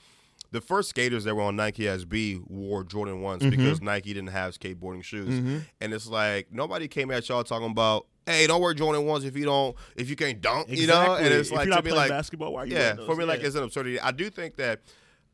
the 0.51 0.61
first 0.61 0.89
skaters 0.89 1.23
that 1.25 1.35
were 1.35 1.41
on 1.43 1.55
Nike 1.55 1.83
SB 1.83 2.41
wore 2.47 2.83
Jordan 2.83 3.21
ones 3.21 3.43
Mhm. 3.43 3.51
because 3.51 3.81
Nike 3.81 4.13
didn't 4.13 4.29
have 4.29 4.57
skateboarding 4.57 5.03
shoes, 5.03 5.29
Mhm. 5.39 5.65
and 5.81 5.93
it's 5.93 6.07
like 6.07 6.51
nobody 6.51 6.87
came 6.87 7.11
at 7.11 7.27
y'all 7.29 7.43
talking 7.43 7.69
about. 7.71 8.07
Hey, 8.25 8.45
don't 8.47 8.61
wear 8.61 8.73
Jordan 8.73 9.05
ones 9.05 9.23
if 9.25 9.35
you 9.35 9.45
don't 9.45 9.75
if 9.95 10.09
you 10.09 10.15
can't 10.15 10.39
dunk, 10.41 10.69
you 10.69 10.85
know. 10.87 11.15
And 11.15 11.33
it's 11.33 11.49
if 11.49 11.55
like 11.55 11.65
you're 11.65 11.75
not 11.75 11.83
to 11.83 11.89
me 11.89 11.95
like 11.95 12.09
basketball, 12.09 12.53
why 12.53 12.63
are 12.63 12.65
you 12.67 12.73
yeah, 12.75 12.95
for 13.05 13.15
me, 13.15 13.25
like 13.25 13.41
it's 13.41 13.55
an 13.55 13.63
absurdity. 13.63 13.99
I 13.99 14.11
do 14.11 14.29
think 14.29 14.55
that 14.57 14.81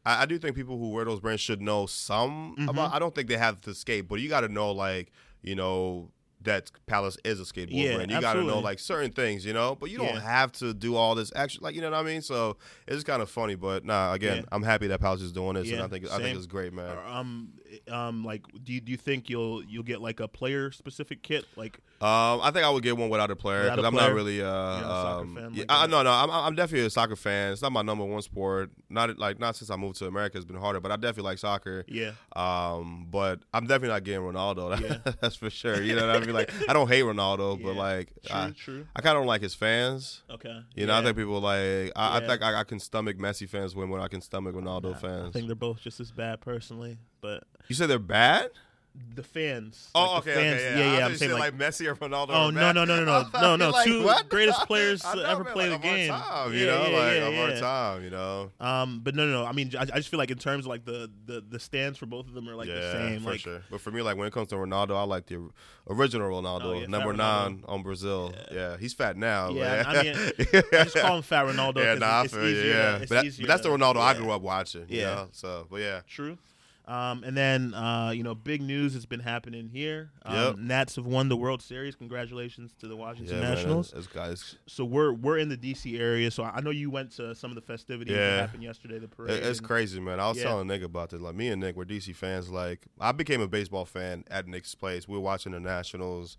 I, 0.06 0.24
I 0.24 0.26
do 0.26 0.38
think 0.38 0.56
people 0.56 0.78
who 0.78 0.90
wear 0.92 1.04
those 1.06 1.20
brands 1.20 1.42
should 1.42 1.62
know 1.62 1.86
some 1.88 2.56
Mhm. 2.58 2.70
about. 2.70 2.94
I 2.94 3.00
don't 3.00 3.14
think 3.16 3.28
they 3.28 3.38
have 3.38 3.60
to 3.62 3.74
skate, 3.74 4.08
but 4.08 4.20
you 4.22 4.30
got 4.30 4.42
to 4.42 4.50
know 4.50 4.72
like 4.72 5.12
you 5.42 5.56
know 5.56 6.12
that 6.46 6.72
Palace 6.88 7.18
is 7.24 7.40
a 7.40 7.44
skateboard 7.44 7.68
Yeah, 7.72 7.96
brand. 7.96 8.12
You 8.12 8.22
got 8.22 8.34
to 8.34 8.44
know 8.44 8.60
like 8.60 8.80
certain 8.80 9.12
things, 9.12 9.46
you 9.46 9.54
know. 9.54 9.76
But 9.76 9.92
you 9.92 9.98
don't 9.98 10.18
have 10.22 10.52
to 10.54 10.74
do 10.74 10.96
all 10.96 11.14
this 11.16 11.32
action, 11.36 11.62
like 11.64 11.76
you 11.76 11.82
know 11.82 11.92
what 11.92 12.00
I 12.00 12.04
mean. 12.04 12.22
So 12.22 12.58
it's 12.88 13.04
kind 13.04 13.22
of 13.22 13.30
funny, 13.30 13.56
but 13.56 13.86
nah. 13.86 14.14
Again, 14.14 14.38
Yeah. 14.38 14.44
I'm 14.52 14.64
happy 14.64 14.88
that 14.88 15.00
Palace 15.02 15.22
is 15.22 15.32
doing 15.32 15.56
this, 15.56 15.72
and 15.72 15.82
I 15.82 15.88
think 15.88 16.10
I 16.12 16.18
think 16.18 16.38
it's 16.38 16.48
great, 16.48 16.74
man. 16.74 16.98
um, 17.06 17.50
um, 17.90 18.24
like, 18.24 18.44
do 18.64 18.74
you, 18.74 18.82
do 18.82 18.92
you 18.92 18.98
think 18.98 19.30
you'll 19.30 19.64
you'll 19.64 19.84
get 19.84 20.02
like 20.02 20.20
a 20.20 20.28
player 20.28 20.72
specific 20.72 21.22
kit? 21.22 21.46
Like, 21.56 21.80
Um, 22.02 22.42
I 22.42 22.52
think 22.52 22.66
I 22.66 22.70
would 22.70 22.84
get 22.84 22.98
one 22.98 23.10
without 23.10 23.32
a 23.32 23.36
player 23.36 23.70
because 23.70 23.86
I'm 23.86 23.96
not 23.96 24.14
really. 24.14 24.42
Uh, 24.42 24.46
not 24.46 24.78
a 24.78 24.84
soccer 24.84 25.22
um, 25.22 25.36
fan 25.36 25.54
yeah, 25.54 25.64
I, 25.70 25.88
no 25.88 26.04
no 26.04 26.12
I'm, 26.12 26.30
I'm 26.30 26.56
definitely 26.56 26.86
a 26.86 26.90
soccer 26.90 27.16
fan. 27.16 27.54
It's 27.54 27.62
not 27.62 27.72
my 27.72 27.82
number 27.82 28.04
one 28.06 28.22
sport. 28.22 28.72
Not 28.90 29.18
like 29.18 29.40
not 29.40 29.56
since 29.56 29.70
I 29.70 29.76
moved 29.76 29.98
to 30.00 30.08
America, 30.08 30.38
it's 30.38 30.46
been 30.46 30.58
harder. 30.60 30.80
But 30.80 30.92
I 30.92 30.96
definitely 30.98 31.24
like 31.24 31.38
soccer. 31.38 31.86
yeah, 31.88 32.12
Um, 32.36 33.08
but 33.10 33.40
I'm 33.54 33.66
definitely 33.66 33.90
not 33.90 34.04
getting 34.04 34.22
Ronaldo. 34.22 34.76
Yeah. 34.86 35.14
That's 35.22 35.36
for 35.36 35.50
sure. 35.50 35.82
You 35.82 35.96
know 35.96 36.06
what 36.06 36.18
I 36.18 36.20
mean? 36.20 36.34
Like 36.34 36.52
I 36.70 36.74
don't 36.74 36.88
hate 36.88 37.04
Ronaldo, 37.04 37.62
but 37.62 37.76
like 37.76 38.10
true, 38.26 38.36
I, 38.36 38.52
true. 38.56 38.88
I 38.96 39.02
kind 39.02 39.16
of 39.16 39.22
don't 39.22 39.28
like 39.28 39.42
his 39.42 39.56
fans. 39.56 40.22
Okay, 40.30 40.60
You 40.76 40.86
know, 40.86 40.96
I 40.96 41.02
think 41.02 41.18
people 41.18 41.40
like 41.40 41.92
I, 41.96 42.18
I 42.18 42.20
think 42.26 42.42
I, 42.42 42.60
I 42.60 42.64
can 42.64 42.80
stomach 42.80 43.18
Messi 43.18 43.48
fans 43.48 43.76
when 43.76 43.90
when 43.90 44.02
I 44.02 44.08
can 44.08 44.22
stomach 44.22 44.54
Ronaldo 44.54 45.00
fans 45.00 45.30
I 45.30 45.32
think 45.32 45.48
they're 45.48 45.56
both 45.56 45.82
just 45.82 46.00
as 46.00 46.12
bad 46.12 46.42
personally, 46.42 46.98
but 47.22 47.44
you 47.68 47.76
said 47.76 47.88
they're 47.90 48.00
bad? 48.00 48.50
the 49.14 49.24
fans. 49.24 49.90
Oh, 49.94 50.14
like, 50.16 50.24
the 50.24 50.32
okay, 50.32 50.42
fans, 50.42 50.62
okay, 50.62 50.80
yeah, 50.80 50.92
yeah. 50.94 50.98
Yeah. 51.00 51.06
I'm 51.06 51.16
saying 51.18 51.32
like, 51.34 51.42
like, 51.54 51.58
Messi 51.58 51.86
or 51.88 51.96
Ronaldo. 51.96 52.30
Oh 52.30 52.50
no 52.50 52.72
no 52.72 52.86
no 52.86 53.04
no 53.04 53.24
no 53.34 53.42
no 53.42 53.56
no 53.58 53.70
like, 53.72 53.86
two 53.86 54.04
what? 54.04 54.30
greatest 54.30 54.62
players 54.68 55.02
to 55.02 55.18
ever 55.28 55.44
man, 55.44 55.54
play 55.54 55.70
like, 55.70 55.82
the 55.82 55.88
game. 55.88 56.10
Time, 56.12 56.54
you 56.54 56.60
Yeah, 56.60 56.66
know, 56.68 56.88
yeah, 56.88 56.98
like 56.98 57.16
yeah, 57.18 57.28
of 57.28 57.40
our 57.54 57.60
time, 57.60 58.04
you 58.04 58.10
know. 58.10 58.52
Um, 58.60 59.02
but 59.04 59.16
no, 59.16 59.26
no, 59.26 59.42
no. 59.44 59.46
I 59.46 59.52
mean, 59.52 59.72
I, 59.78 59.82
I 59.82 59.86
just 59.98 60.08
feel 60.10 60.18
like 60.18 60.32
in 60.32 60.38
terms 60.38 60.66
of 60.66 60.70
like 60.70 60.86
the 60.86 61.12
the 61.26 61.42
the 61.42 61.60
stands 61.60 61.98
for 61.98 62.06
both 62.06 62.28
of 62.28 62.34
them 62.34 62.48
are 62.48 62.56
like 62.56 62.68
the 62.68 62.92
same. 62.94 63.22
for 63.22 63.32
like, 63.32 63.40
sure. 63.42 63.62
But 63.70 63.82
for 63.82 63.92
me, 63.92 64.02
like 64.02 64.16
when 64.18 64.28
it 64.28 64.34
comes 64.34 64.48
to 64.50 64.56
Ronaldo, 64.56 64.96
I 64.96 65.04
like 65.04 65.26
the 65.26 65.50
original 65.90 66.30
Ronaldo, 66.30 66.84
Oh, 66.84 66.86
number 66.86 67.14
Ronaldo. 67.14 67.18
nine 67.18 67.64
on 67.68 67.84
Brazil. 67.84 68.34
Yeah. 68.52 68.78
he's 68.78 68.94
fat 68.94 69.18
now. 69.18 69.50
Yeah, 69.50 69.84
I 69.86 70.04
mean, 70.04 70.16
I 70.72 70.84
just 70.86 70.96
call 70.96 71.18
him 71.18 71.22
Fat 71.24 71.46
Ronaldo. 71.48 71.78
yeah, 71.84 71.96
nah, 71.96 72.22
I 72.22 72.24
it's, 72.24 72.34
feel 72.34 72.50
yeah. 72.50 73.00
But, 73.00 73.10
that- 73.10 73.26
easier 73.26 73.46
but 73.46 73.52
that's 73.52 73.64
the 73.64 73.70
Ronaldo 73.70 73.98
I 73.98 74.14
grew 74.14 74.32
up 74.32 74.42
watching. 74.42 74.86
Yeah. 74.88 75.26
So, 75.34 75.68
but 75.70 75.82
yeah. 75.82 76.02
True. 76.08 76.38
Um, 76.88 77.24
and 77.24 77.36
then 77.36 77.74
uh, 77.74 78.12
you 78.14 78.22
know, 78.22 78.36
big 78.36 78.62
news 78.62 78.94
has 78.94 79.06
been 79.08 79.20
happening 79.20 79.70
here. 79.70 80.12
Um, 80.24 80.36
Yep. 80.36 80.58
Nats 80.60 80.96
have 80.98 81.06
won 81.08 81.30
the 81.30 81.36
World 81.36 81.62
Series. 81.62 81.96
Congratulations 81.96 82.74
to 82.80 82.88
the 82.88 82.96
Washington 82.96 83.36
Yeah, 83.38 83.42
man, 83.42 83.56
Nationals. 83.56 83.92
This 83.92 84.06
guys, 84.08 84.56
so 84.68 84.86
we're 84.86 85.12
we're 85.12 85.40
in 85.40 85.50
the 85.50 85.58
DC 85.58 86.00
area. 86.00 86.30
So 86.30 86.44
I 86.44 86.62
know 86.62 86.70
you 86.70 86.92
went 86.92 87.12
to 87.14 87.34
some 87.34 87.50
of 87.50 87.56
the 87.56 87.62
festivities 87.62 88.16
that 88.16 88.40
happened 88.42 88.62
yesterday. 88.64 89.00
The 89.00 89.08
parade. 89.08 89.44
It's 89.44 89.58
and- 89.60 89.68
crazy, 89.68 90.00
man. 90.00 90.20
I 90.20 90.28
was 90.30 90.38
Yeah. 90.38 90.44
telling 90.44 90.68
Nick 90.68 90.84
about 90.84 91.10
this. 91.10 91.22
Like 91.22 91.36
me 91.36 91.48
and 91.48 91.60
Nick 91.60 91.76
were 91.76 91.86
DC 91.86 92.14
fans. 92.16 92.50
Like 92.52 92.82
I 93.00 93.12
became 93.14 93.42
a 93.42 93.48
baseball 93.48 93.86
fan 93.86 94.24
at 94.30 94.48
Nick's 94.48 94.76
place. 94.76 95.08
We 95.08 95.16
were 95.16 95.22
watching 95.24 95.54
the 95.54 95.60
Nationals. 95.60 96.38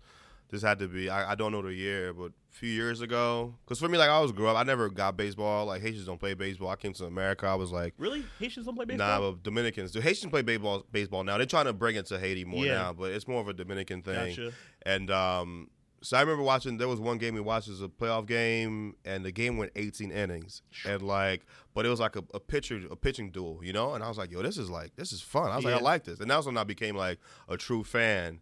This 0.49 0.61
had 0.61 0.79
to 0.79 0.87
be 0.87 1.09
I, 1.09 1.31
I 1.31 1.35
don't 1.35 1.51
know 1.51 1.61
the 1.61 1.73
year, 1.73 2.13
but 2.13 2.27
a 2.31 2.31
few 2.55 2.69
years 2.69 3.01
ago. 3.01 3.53
Because 3.65 3.79
for 3.79 3.89
me, 3.89 3.97
like 3.97 4.09
I 4.09 4.19
was 4.21 4.31
grew 4.31 4.47
up, 4.47 4.55
I 4.55 4.63
never 4.63 4.89
got 4.89 5.17
baseball. 5.17 5.65
Like 5.65 5.81
Haitians 5.81 6.05
don't 6.05 6.19
play 6.19 6.33
baseball. 6.35 6.69
I 6.69 6.75
came 6.77 6.93
to 6.93 7.05
America. 7.05 7.45
I 7.47 7.55
was 7.55 7.71
like, 7.71 7.93
Really, 7.97 8.23
Haitians 8.39 8.65
don't 8.65 8.75
play 8.75 8.85
baseball. 8.85 9.07
nah, 9.21 9.31
but 9.31 9.43
Dominicans 9.43 9.91
do. 9.91 9.99
Haitians 9.99 10.31
play 10.31 10.41
baseball. 10.43 10.85
Baseball 10.91 11.23
now. 11.25 11.37
They're 11.37 11.45
trying 11.45 11.65
to 11.65 11.73
bring 11.73 11.97
it 11.97 12.05
to 12.07 12.17
Haiti 12.19 12.45
more 12.45 12.65
Yeah. 12.65 12.75
now, 12.75 12.93
but 12.93 13.11
it's 13.11 13.27
more 13.27 13.41
of 13.41 13.49
a 13.49 13.53
Dominican 13.53 14.01
thing. 14.01 14.29
gotcha. 14.29 14.53
And 14.83 15.11
um, 15.11 15.69
so 16.01 16.15
I 16.15 16.21
remember 16.21 16.43
watching. 16.43 16.77
There 16.77 16.87
was 16.87 17.01
one 17.01 17.17
game 17.17 17.33
we 17.33 17.41
watched. 17.41 17.67
It 17.67 17.71
was 17.71 17.81
a 17.81 17.89
playoff 17.89 18.25
game, 18.25 18.95
and 19.03 19.25
the 19.25 19.31
game 19.33 19.57
went 19.57 19.73
18 19.75 20.11
innings. 20.11 20.61
And 20.85 21.01
like, 21.01 21.45
but 21.73 21.85
it 21.85 21.89
was 21.89 21.99
like 21.99 22.15
a, 22.15 22.23
a 22.33 22.39
pitcher, 22.39 22.81
a 22.89 22.95
pitching 22.95 23.31
duel, 23.31 23.59
you 23.63 23.73
know. 23.73 23.95
And 23.95 24.03
I 24.03 24.07
was 24.07 24.17
like, 24.17 24.31
yo, 24.31 24.41
this 24.43 24.57
is 24.57 24.69
like, 24.69 24.95
this 24.95 25.11
is 25.11 25.19
fun. 25.21 25.51
I 25.51 25.57
was 25.57 25.65
like, 25.65 25.73
I 25.73 25.79
like 25.79 26.05
this. 26.05 26.21
And 26.21 26.31
that's 26.31 26.45
when 26.45 26.57
I 26.57 26.63
became 26.63 26.95
like 26.95 27.19
a 27.49 27.57
true 27.57 27.83
fan. 27.83 28.39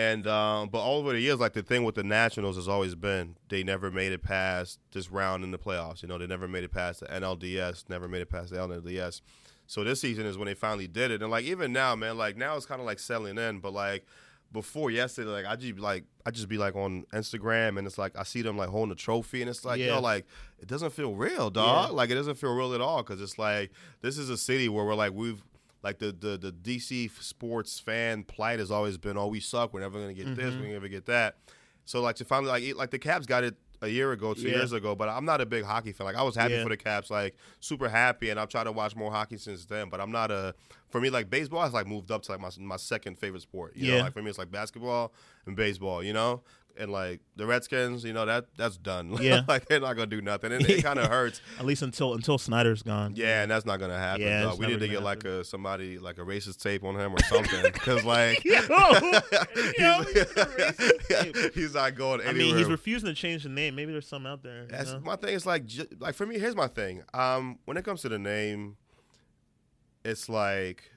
And 0.00 0.26
um, 0.26 0.68
but 0.68 0.78
all 0.78 0.98
over 0.98 1.12
the 1.12 1.20
years, 1.20 1.40
like 1.40 1.52
the 1.52 1.62
thing 1.62 1.84
with 1.84 1.94
the 1.94 2.02
Nationals 2.04 2.56
has 2.56 2.68
always 2.68 2.94
been 2.94 3.36
they 3.48 3.62
never 3.62 3.90
made 3.90 4.12
it 4.12 4.22
past 4.22 4.78
this 4.92 5.10
round 5.10 5.44
in 5.44 5.50
the 5.50 5.58
playoffs. 5.58 6.02
You 6.02 6.08
know, 6.08 6.16
they 6.18 6.26
never 6.26 6.48
made 6.48 6.64
it 6.64 6.72
past 6.72 7.00
the 7.00 7.06
NLDS, 7.06 7.88
never 7.88 8.08
made 8.08 8.22
it 8.22 8.30
past 8.30 8.50
the 8.50 8.56
NLDS. 8.56 9.20
So 9.66 9.84
this 9.84 10.00
season 10.00 10.26
is 10.26 10.38
when 10.38 10.46
they 10.46 10.54
finally 10.54 10.86
did 10.86 11.10
it. 11.10 11.22
And 11.22 11.30
like 11.30 11.44
even 11.44 11.72
now, 11.72 11.94
man, 11.96 12.16
like 12.16 12.36
now 12.36 12.56
it's 12.56 12.66
kind 12.66 12.80
of 12.80 12.86
like 12.86 12.98
settling 12.98 13.36
in. 13.38 13.58
But 13.60 13.72
like 13.72 14.06
before 14.52 14.90
yesterday, 14.90 15.30
like 15.30 15.46
I 15.46 15.54
just 15.56 15.74
be 15.76 15.80
like 15.82 16.04
I 16.26 16.30
just 16.30 16.48
be 16.48 16.58
like 16.58 16.74
on 16.76 17.04
Instagram 17.12 17.76
and 17.78 17.86
it's 17.86 17.98
like 17.98 18.16
I 18.18 18.22
see 18.24 18.42
them 18.42 18.56
like 18.56 18.68
holding 18.68 18.92
a 18.92 18.96
trophy 18.96 19.42
and 19.42 19.50
it's 19.50 19.64
like 19.64 19.78
Yeah. 19.80 19.86
yo 19.94 20.00
like 20.00 20.24
it 20.60 20.66
doesn't 20.68 20.90
feel 20.92 21.14
real, 21.14 21.50
dog. 21.50 21.90
Yeah. 21.90 21.94
Like 21.94 22.10
it 22.10 22.14
doesn't 22.16 22.36
feel 22.36 22.54
real 22.54 22.74
at 22.74 22.80
all 22.80 23.02
because 23.02 23.20
it's 23.20 23.38
like 23.38 23.70
this 24.02 24.18
is 24.18 24.30
a 24.30 24.36
city 24.36 24.68
where 24.68 24.84
we're 24.84 24.94
like 24.94 25.12
we've 25.12 25.42
like 25.82 25.98
the 25.98 26.12
the 26.12 26.36
the 26.36 26.52
DC 26.52 27.10
sports 27.22 27.78
fan 27.80 28.24
plight 28.24 28.58
has 28.58 28.70
always 28.70 28.98
been 28.98 29.16
oh 29.16 29.26
we 29.28 29.40
suck 29.40 29.72
we're 29.72 29.80
never 29.80 29.98
gonna 30.00 30.12
get 30.14 30.34
this 30.36 30.52
Mm-hmm. 30.54 30.62
we're 30.62 30.72
never 30.72 30.88
get 30.88 31.06
that. 31.06 31.36
So 31.84 32.00
like 32.00 32.16
to 32.16 32.24
finally 32.24 32.50
like 32.50 32.62
it- 32.62 32.76
like 32.76 32.90
the 32.90 32.98
Caps 32.98 33.26
got 33.26 33.44
it 33.44 33.56
a 33.82 33.88
year 33.88 34.12
ago, 34.12 34.34
two 34.34 34.42
Yeah. 34.42 34.56
years 34.56 34.72
ago, 34.74 34.94
but 34.94 35.08
I'm 35.08 35.24
not 35.24 35.40
a 35.40 35.46
big 35.46 35.64
hockey 35.64 35.92
fan. 35.92 36.04
Like 36.04 36.14
I 36.16 36.22
was 36.22 36.36
happy 36.36 36.52
Yeah. 36.52 36.62
for 36.64 36.68
the 36.68 36.76
Caps, 36.76 37.08
like 37.10 37.34
super 37.60 37.88
happy, 37.88 38.28
and 38.28 38.38
I've 38.38 38.50
tried 38.50 38.64
to 38.64 38.72
watch 38.72 38.94
more 38.94 39.10
hockey 39.10 39.38
since 39.38 39.64
then. 39.64 39.88
But 39.88 40.02
I'm 40.02 40.12
not 40.12 40.30
a 40.30 40.54
for 40.90 41.00
me 41.00 41.08
like 41.08 41.30
baseball 41.30 41.62
has 41.62 41.72
like 41.72 41.86
moved 41.86 42.10
up 42.10 42.20
to 42.24 42.32
like 42.32 42.40
my 42.40 42.50
my 42.58 42.76
second 42.76 43.18
favorite 43.18 43.40
sport. 43.42 43.74
You 43.74 43.86
Yeah. 43.90 43.98
know, 43.98 44.04
like 44.04 44.12
for 44.12 44.22
me 44.22 44.28
it's 44.28 44.38
like 44.38 44.50
basketball 44.52 45.14
and 45.46 45.56
baseball. 45.56 46.02
You 46.04 46.12
know. 46.12 46.42
And 46.78 46.90
like 46.90 47.20
the 47.36 47.46
Redskins, 47.46 48.04
you 48.04 48.12
know 48.12 48.26
that 48.26 48.46
that's 48.56 48.76
done. 48.76 49.16
Yeah. 49.20 49.42
like 49.46 49.66
they're 49.66 49.80
not 49.80 49.96
gonna 49.96 50.06
do 50.06 50.22
nothing, 50.22 50.52
and 50.52 50.68
it 50.68 50.82
kind 50.82 50.98
of 50.98 51.06
hurts. 51.06 51.40
At 51.58 51.66
least 51.66 51.82
until 51.82 52.14
until 52.14 52.38
Snyder's 52.38 52.82
gone. 52.82 53.14
Yeah, 53.16 53.42
and 53.42 53.50
that's 53.50 53.66
not 53.66 53.80
gonna 53.80 53.98
happen. 53.98 54.22
Yeah, 54.22 54.48
it's 54.48 54.58
we 54.58 54.66
need 54.66 54.80
to 54.80 54.88
get 54.88 54.94
gonna 54.94 55.04
like 55.04 55.24
a 55.24 55.44
somebody 55.44 55.98
like 55.98 56.18
a 56.18 56.22
racist 56.22 56.62
tape 56.62 56.84
on 56.84 56.96
him 56.96 57.14
or 57.14 57.22
something, 57.24 57.62
because 57.72 58.04
like 58.04 58.42
Yo, 58.44 58.60
yo, 59.78 60.02
he's, 60.02 61.54
he's 61.54 61.74
not 61.74 61.94
going 61.94 62.20
anywhere. 62.20 62.30
I 62.30 62.32
mean, 62.32 62.56
he's 62.56 62.68
refusing 62.68 63.08
to 63.08 63.14
change 63.14 63.42
the 63.42 63.48
name. 63.48 63.74
Maybe 63.74 63.92
there's 63.92 64.08
some 64.08 64.26
out 64.26 64.42
there. 64.42 64.66
That's 64.66 64.92
know? 64.92 65.00
my 65.00 65.16
thing. 65.16 65.34
Is 65.34 65.46
like, 65.46 65.64
like 65.98 66.14
for 66.14 66.26
me, 66.26 66.38
here's 66.38 66.56
my 66.56 66.68
thing. 66.68 67.02
Um, 67.12 67.58
when 67.64 67.76
it 67.76 67.84
comes 67.84 68.02
to 68.02 68.08
the 68.08 68.18
name, 68.18 68.76
it's 70.04 70.28
like 70.28 70.90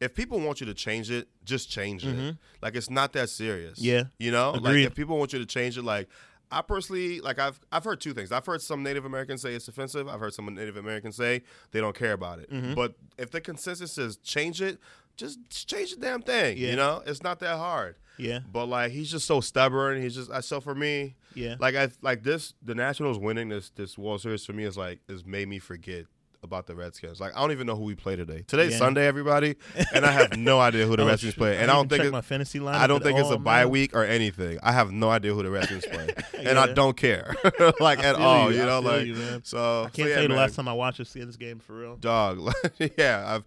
if 0.00 0.14
people 0.14 0.40
want 0.40 0.60
you 0.60 0.66
to 0.66 0.74
change 0.74 1.10
it, 1.10 1.28
just 1.44 1.70
change 1.70 2.04
it. 2.04 2.16
Mhm. 2.16 2.38
Like 2.62 2.74
it's 2.76 2.90
not 2.90 3.12
that 3.14 3.28
serious. 3.30 3.78
Yeah. 3.78 4.04
you 4.18 4.30
know, 4.30 4.52
like 4.52 4.76
if 4.76 4.94
people 4.94 5.18
want 5.18 5.32
you 5.32 5.38
to 5.38 5.46
change 5.46 5.76
it, 5.78 5.82
like. 5.82 6.08
I 6.50 6.60
personally 6.62 7.20
like 7.20 7.40
I've 7.40 7.58
I've 7.72 7.82
heard 7.82 8.00
two 8.00 8.12
things. 8.14 8.30
I've 8.30 8.46
heard 8.46 8.62
some 8.62 8.84
Native 8.84 9.04
Americans 9.06 9.42
say 9.42 9.54
it's 9.54 9.66
offensive. 9.66 10.06
I've 10.06 10.20
heard 10.20 10.34
some 10.34 10.54
Native 10.54 10.76
Americans 10.76 11.16
say 11.16 11.42
they 11.72 11.80
don't 11.80 11.96
care 11.96 12.12
about 12.12 12.38
it. 12.38 12.48
Mm-hmm. 12.52 12.74
But 12.74 12.94
if 13.18 13.32
the 13.32 13.40
consensus 13.40 13.98
is 13.98 14.18
change 14.18 14.62
it, 14.62 14.78
just 15.16 15.38
change 15.66 15.92
the 15.96 16.00
damn 16.00 16.22
thing. 16.22 16.56
Yeah. 16.58 16.70
You 16.70 16.76
know, 16.76 17.02
it's 17.06 17.24
not 17.24 17.40
that 17.40 17.56
hard. 17.56 17.96
yeah, 18.18 18.40
But 18.52 18.66
like 18.66 18.92
he's 18.92 19.10
just 19.10 19.26
so 19.26 19.40
stubborn. 19.40 20.00
He's 20.00 20.14
just 20.14 20.30
I 20.30 20.40
so 20.40 20.60
for 20.60 20.74
me, 20.76 21.16
yeah. 21.34 21.56
like 21.58 21.74
I 21.74 21.88
like 22.02 22.22
this 22.22 22.54
the 22.62 22.74
Nationals 22.74 23.18
winning 23.18 23.48
this 23.48 23.70
this 23.70 23.98
World 23.98 24.20
Series 24.20 24.44
for 24.44 24.52
me 24.52 24.62
is 24.64 24.76
like 24.76 25.00
has 25.08 25.24
made 25.24 25.48
me 25.48 25.58
forget 25.58 26.04
about 26.44 26.66
the 26.66 26.76
Redskins. 26.76 27.20
Like 27.20 27.34
I 27.36 27.40
don't 27.40 27.50
even 27.50 27.66
know 27.66 27.74
who 27.74 27.82
we 27.82 27.94
play 27.96 28.14
today. 28.14 28.44
Today's 28.46 28.72
Yeah. 28.72 28.78
Sunday, 28.78 29.06
everybody, 29.06 29.56
and 29.92 30.06
I 30.06 30.12
have 30.12 30.36
no 30.36 30.60
idea 30.68 30.86
who 30.86 30.94
the 30.96 31.02
Oh, 31.02 31.06
Redskins 31.06 31.34
play. 31.34 31.56
And 31.58 31.70
I 31.70 31.74
I 31.74 31.76
don't 31.78 31.88
think 31.88 32.04
it, 32.04 32.12
my 32.12 32.20
fantasy 32.20 32.60
line. 32.60 32.76
I 32.76 32.86
don't 32.86 33.02
think 33.02 33.18
it's 33.18 33.30
a 33.30 33.38
bye 33.38 33.66
week 33.66 33.96
or 33.96 34.04
anything. 34.04 34.58
I 34.62 34.70
have 34.72 34.92
no 34.92 35.10
idea 35.10 35.34
who 35.34 35.42
the 35.42 35.50
Redskins 35.50 35.86
play, 35.86 36.08
and 36.38 36.58
I 36.58 36.72
don't 36.72 36.96
care 36.96 37.34
like 37.80 37.98
at 37.98 38.14
all. 38.14 38.52
you. 38.52 38.58
You, 38.58 38.62
I 38.62 38.66
know, 38.66 38.80
like 38.80 39.06
you, 39.06 39.14
man. 39.14 39.40
so. 39.44 39.82
I 39.82 39.90
can't 39.90 39.96
so, 39.96 40.02
yeah, 40.06 40.14
tell 40.14 40.22
you 40.22 40.28
the 40.28 40.34
man. 40.34 40.42
last 40.42 40.54
time 40.54 40.68
I 40.68 40.72
watched 40.74 41.00
a 41.00 41.04
Skins 41.04 41.36
game 41.36 41.58
for 41.58 41.72
real. 41.74 41.96
dog. 41.96 42.52
yeah, 42.96 43.24
I've. 43.36 43.44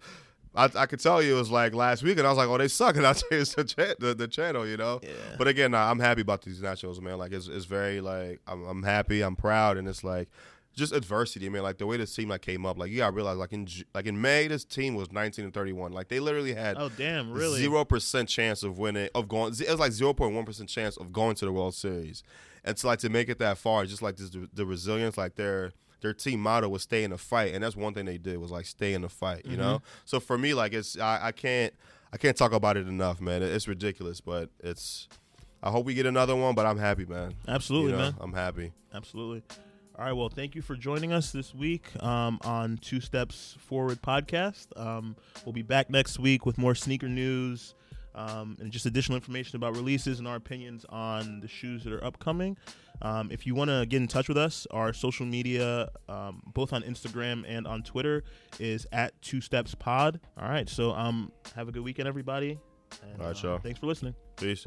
I, 0.54 0.70
I 0.74 0.86
could 0.86 0.98
tell 0.98 1.22
you 1.22 1.36
it 1.36 1.38
was 1.38 1.50
like 1.50 1.72
last 1.74 2.02
week, 2.02 2.18
and 2.18 2.26
I 2.26 2.30
was 2.30 2.38
like, 2.38 2.48
"Oh, 2.48 2.58
they 2.58 2.66
suck," 2.68 2.96
and 2.96 3.06
I 3.06 3.12
changed 3.12 3.54
the, 3.54 3.62
cha- 3.64 3.94
the 4.00 4.14
the 4.14 4.26
channel, 4.26 4.66
you 4.66 4.76
know. 4.76 4.98
Yeah. 5.04 5.10
But 5.36 5.46
again, 5.46 5.70
nah, 5.70 5.88
I'm 5.88 6.00
happy 6.00 6.22
about 6.22 6.42
these 6.42 6.60
nationals, 6.60 7.00
man. 7.00 7.16
Like 7.18 7.32
it's 7.32 7.46
it's 7.46 7.66
very 7.66 8.00
like 8.00 8.40
I'm 8.46 8.64
I'm 8.66 8.82
happy, 8.82 9.20
I'm 9.20 9.36
proud, 9.36 9.76
and 9.76 9.86
it's 9.86 10.02
like 10.02 10.28
just 10.74 10.92
adversity, 10.92 11.48
man. 11.48 11.62
Like 11.62 11.78
the 11.78 11.86
way 11.86 11.96
this 11.96 12.14
team 12.14 12.28
like 12.28 12.42
came 12.42 12.64
up, 12.64 12.78
like 12.78 12.90
you 12.90 12.98
gotta 12.98 13.14
realize, 13.14 13.36
like 13.36 13.52
in 13.52 13.66
like 13.94 14.06
in 14.06 14.20
May, 14.20 14.48
this 14.48 14.64
team 14.64 14.94
was 14.94 15.10
19 15.12 15.44
and 15.44 15.54
31. 15.54 15.92
Like 15.92 16.08
they 16.08 16.20
literally 16.20 16.54
had 16.54 16.76
Oh 16.78 16.88
damn! 16.88 17.32
Really? 17.32 17.60
zero 17.60 17.84
percent 17.84 18.28
chance 18.28 18.62
of 18.62 18.78
winning 18.78 19.08
of 19.14 19.28
going. 19.28 19.52
It 19.52 19.70
was 19.70 19.80
like 19.80 19.92
0.1 19.92 20.44
percent 20.46 20.68
chance 20.68 20.96
of 20.96 21.12
going 21.12 21.34
to 21.36 21.44
the 21.44 21.52
World 21.52 21.74
Series, 21.74 22.22
and 22.64 22.76
to 22.76 22.86
like 22.86 23.00
to 23.00 23.08
make 23.08 23.28
it 23.28 23.38
that 23.38 23.58
far, 23.58 23.84
just 23.86 24.02
like 24.02 24.16
this, 24.16 24.30
the 24.52 24.66
resilience, 24.66 25.18
like 25.18 25.34
their 25.34 25.72
their 26.00 26.14
team 26.14 26.40
motto 26.40 26.68
was 26.68 26.82
stay 26.82 27.04
in 27.04 27.10
the 27.10 27.18
fight, 27.18 27.54
and 27.54 27.64
that's 27.64 27.76
one 27.76 27.92
thing 27.92 28.04
they 28.04 28.18
did 28.18 28.38
was 28.38 28.50
like 28.50 28.66
stay 28.66 28.94
in 28.94 29.02
the 29.02 29.08
fight. 29.08 29.44
You 29.46 29.56
know, 29.56 29.76
mm-hmm. 29.76 30.02
so 30.04 30.20
for 30.20 30.38
me, 30.38 30.54
like 30.54 30.72
it's 30.72 30.98
I, 30.98 31.26
I 31.26 31.32
can't 31.32 31.74
I 32.12 32.16
can't 32.16 32.36
talk 32.36 32.52
about 32.52 32.76
it 32.76 32.88
enough, 32.88 33.20
man. 33.20 33.42
It's 33.42 33.68
ridiculous, 33.68 34.20
but 34.20 34.50
it's. 34.60 35.08
I 35.60 35.70
hope 35.70 35.86
we 35.86 35.94
get 35.94 36.06
another 36.06 36.36
one, 36.36 36.54
but 36.54 36.66
I'm 36.66 36.78
happy, 36.78 37.04
man. 37.04 37.34
Absolutely, 37.48 37.90
You 37.90 37.96
know, 37.96 38.02
man. 38.04 38.14
I'm 38.20 38.32
happy. 38.32 38.72
Absolutely. 38.94 39.42
All 39.98 40.04
right. 40.04 40.12
Well, 40.12 40.28
thank 40.28 40.54
you 40.54 40.62
for 40.62 40.76
joining 40.76 41.12
us 41.12 41.32
this 41.32 41.52
week 41.52 41.90
um, 42.00 42.38
on 42.44 42.78
Two 42.78 43.00
Steps 43.00 43.56
Forward 43.58 44.00
podcast. 44.00 44.66
Um, 44.76 45.16
we'll 45.44 45.52
be 45.52 45.62
back 45.62 45.90
next 45.90 46.20
week 46.20 46.46
with 46.46 46.56
more 46.56 46.76
sneaker 46.76 47.08
news 47.08 47.74
um, 48.14 48.56
and 48.60 48.70
just 48.70 48.86
additional 48.86 49.16
information 49.16 49.56
about 49.56 49.74
releases 49.74 50.20
and 50.20 50.28
our 50.28 50.36
opinions 50.36 50.86
on 50.88 51.40
the 51.40 51.48
shoes 51.48 51.82
that 51.82 51.92
are 51.92 52.04
upcoming. 52.04 52.56
Um, 53.02 53.32
if 53.32 53.44
you 53.44 53.56
want 53.56 53.70
to 53.70 53.86
get 53.86 54.00
in 54.00 54.06
touch 54.06 54.28
with 54.28 54.38
us, 54.38 54.68
our 54.70 54.92
social 54.92 55.26
media, 55.26 55.88
um, 56.08 56.42
both 56.46 56.72
on 56.72 56.84
Instagram 56.84 57.44
and 57.48 57.66
on 57.66 57.82
Twitter, 57.82 58.22
is 58.60 58.86
at 58.92 59.20
Two 59.20 59.40
Steps 59.40 59.74
Pod. 59.74 60.20
All 60.40 60.48
right. 60.48 60.68
So 60.68 60.92
um, 60.92 61.32
have 61.56 61.66
a 61.66 61.72
good 61.72 61.82
weekend, 61.82 62.06
everybody. 62.06 62.56
And, 63.02 63.20
All 63.20 63.26
right, 63.26 63.44
uh, 63.44 63.48
y'all. 63.48 63.58
Thanks 63.58 63.80
for 63.80 63.86
listening. 63.86 64.14
Peace. 64.36 64.64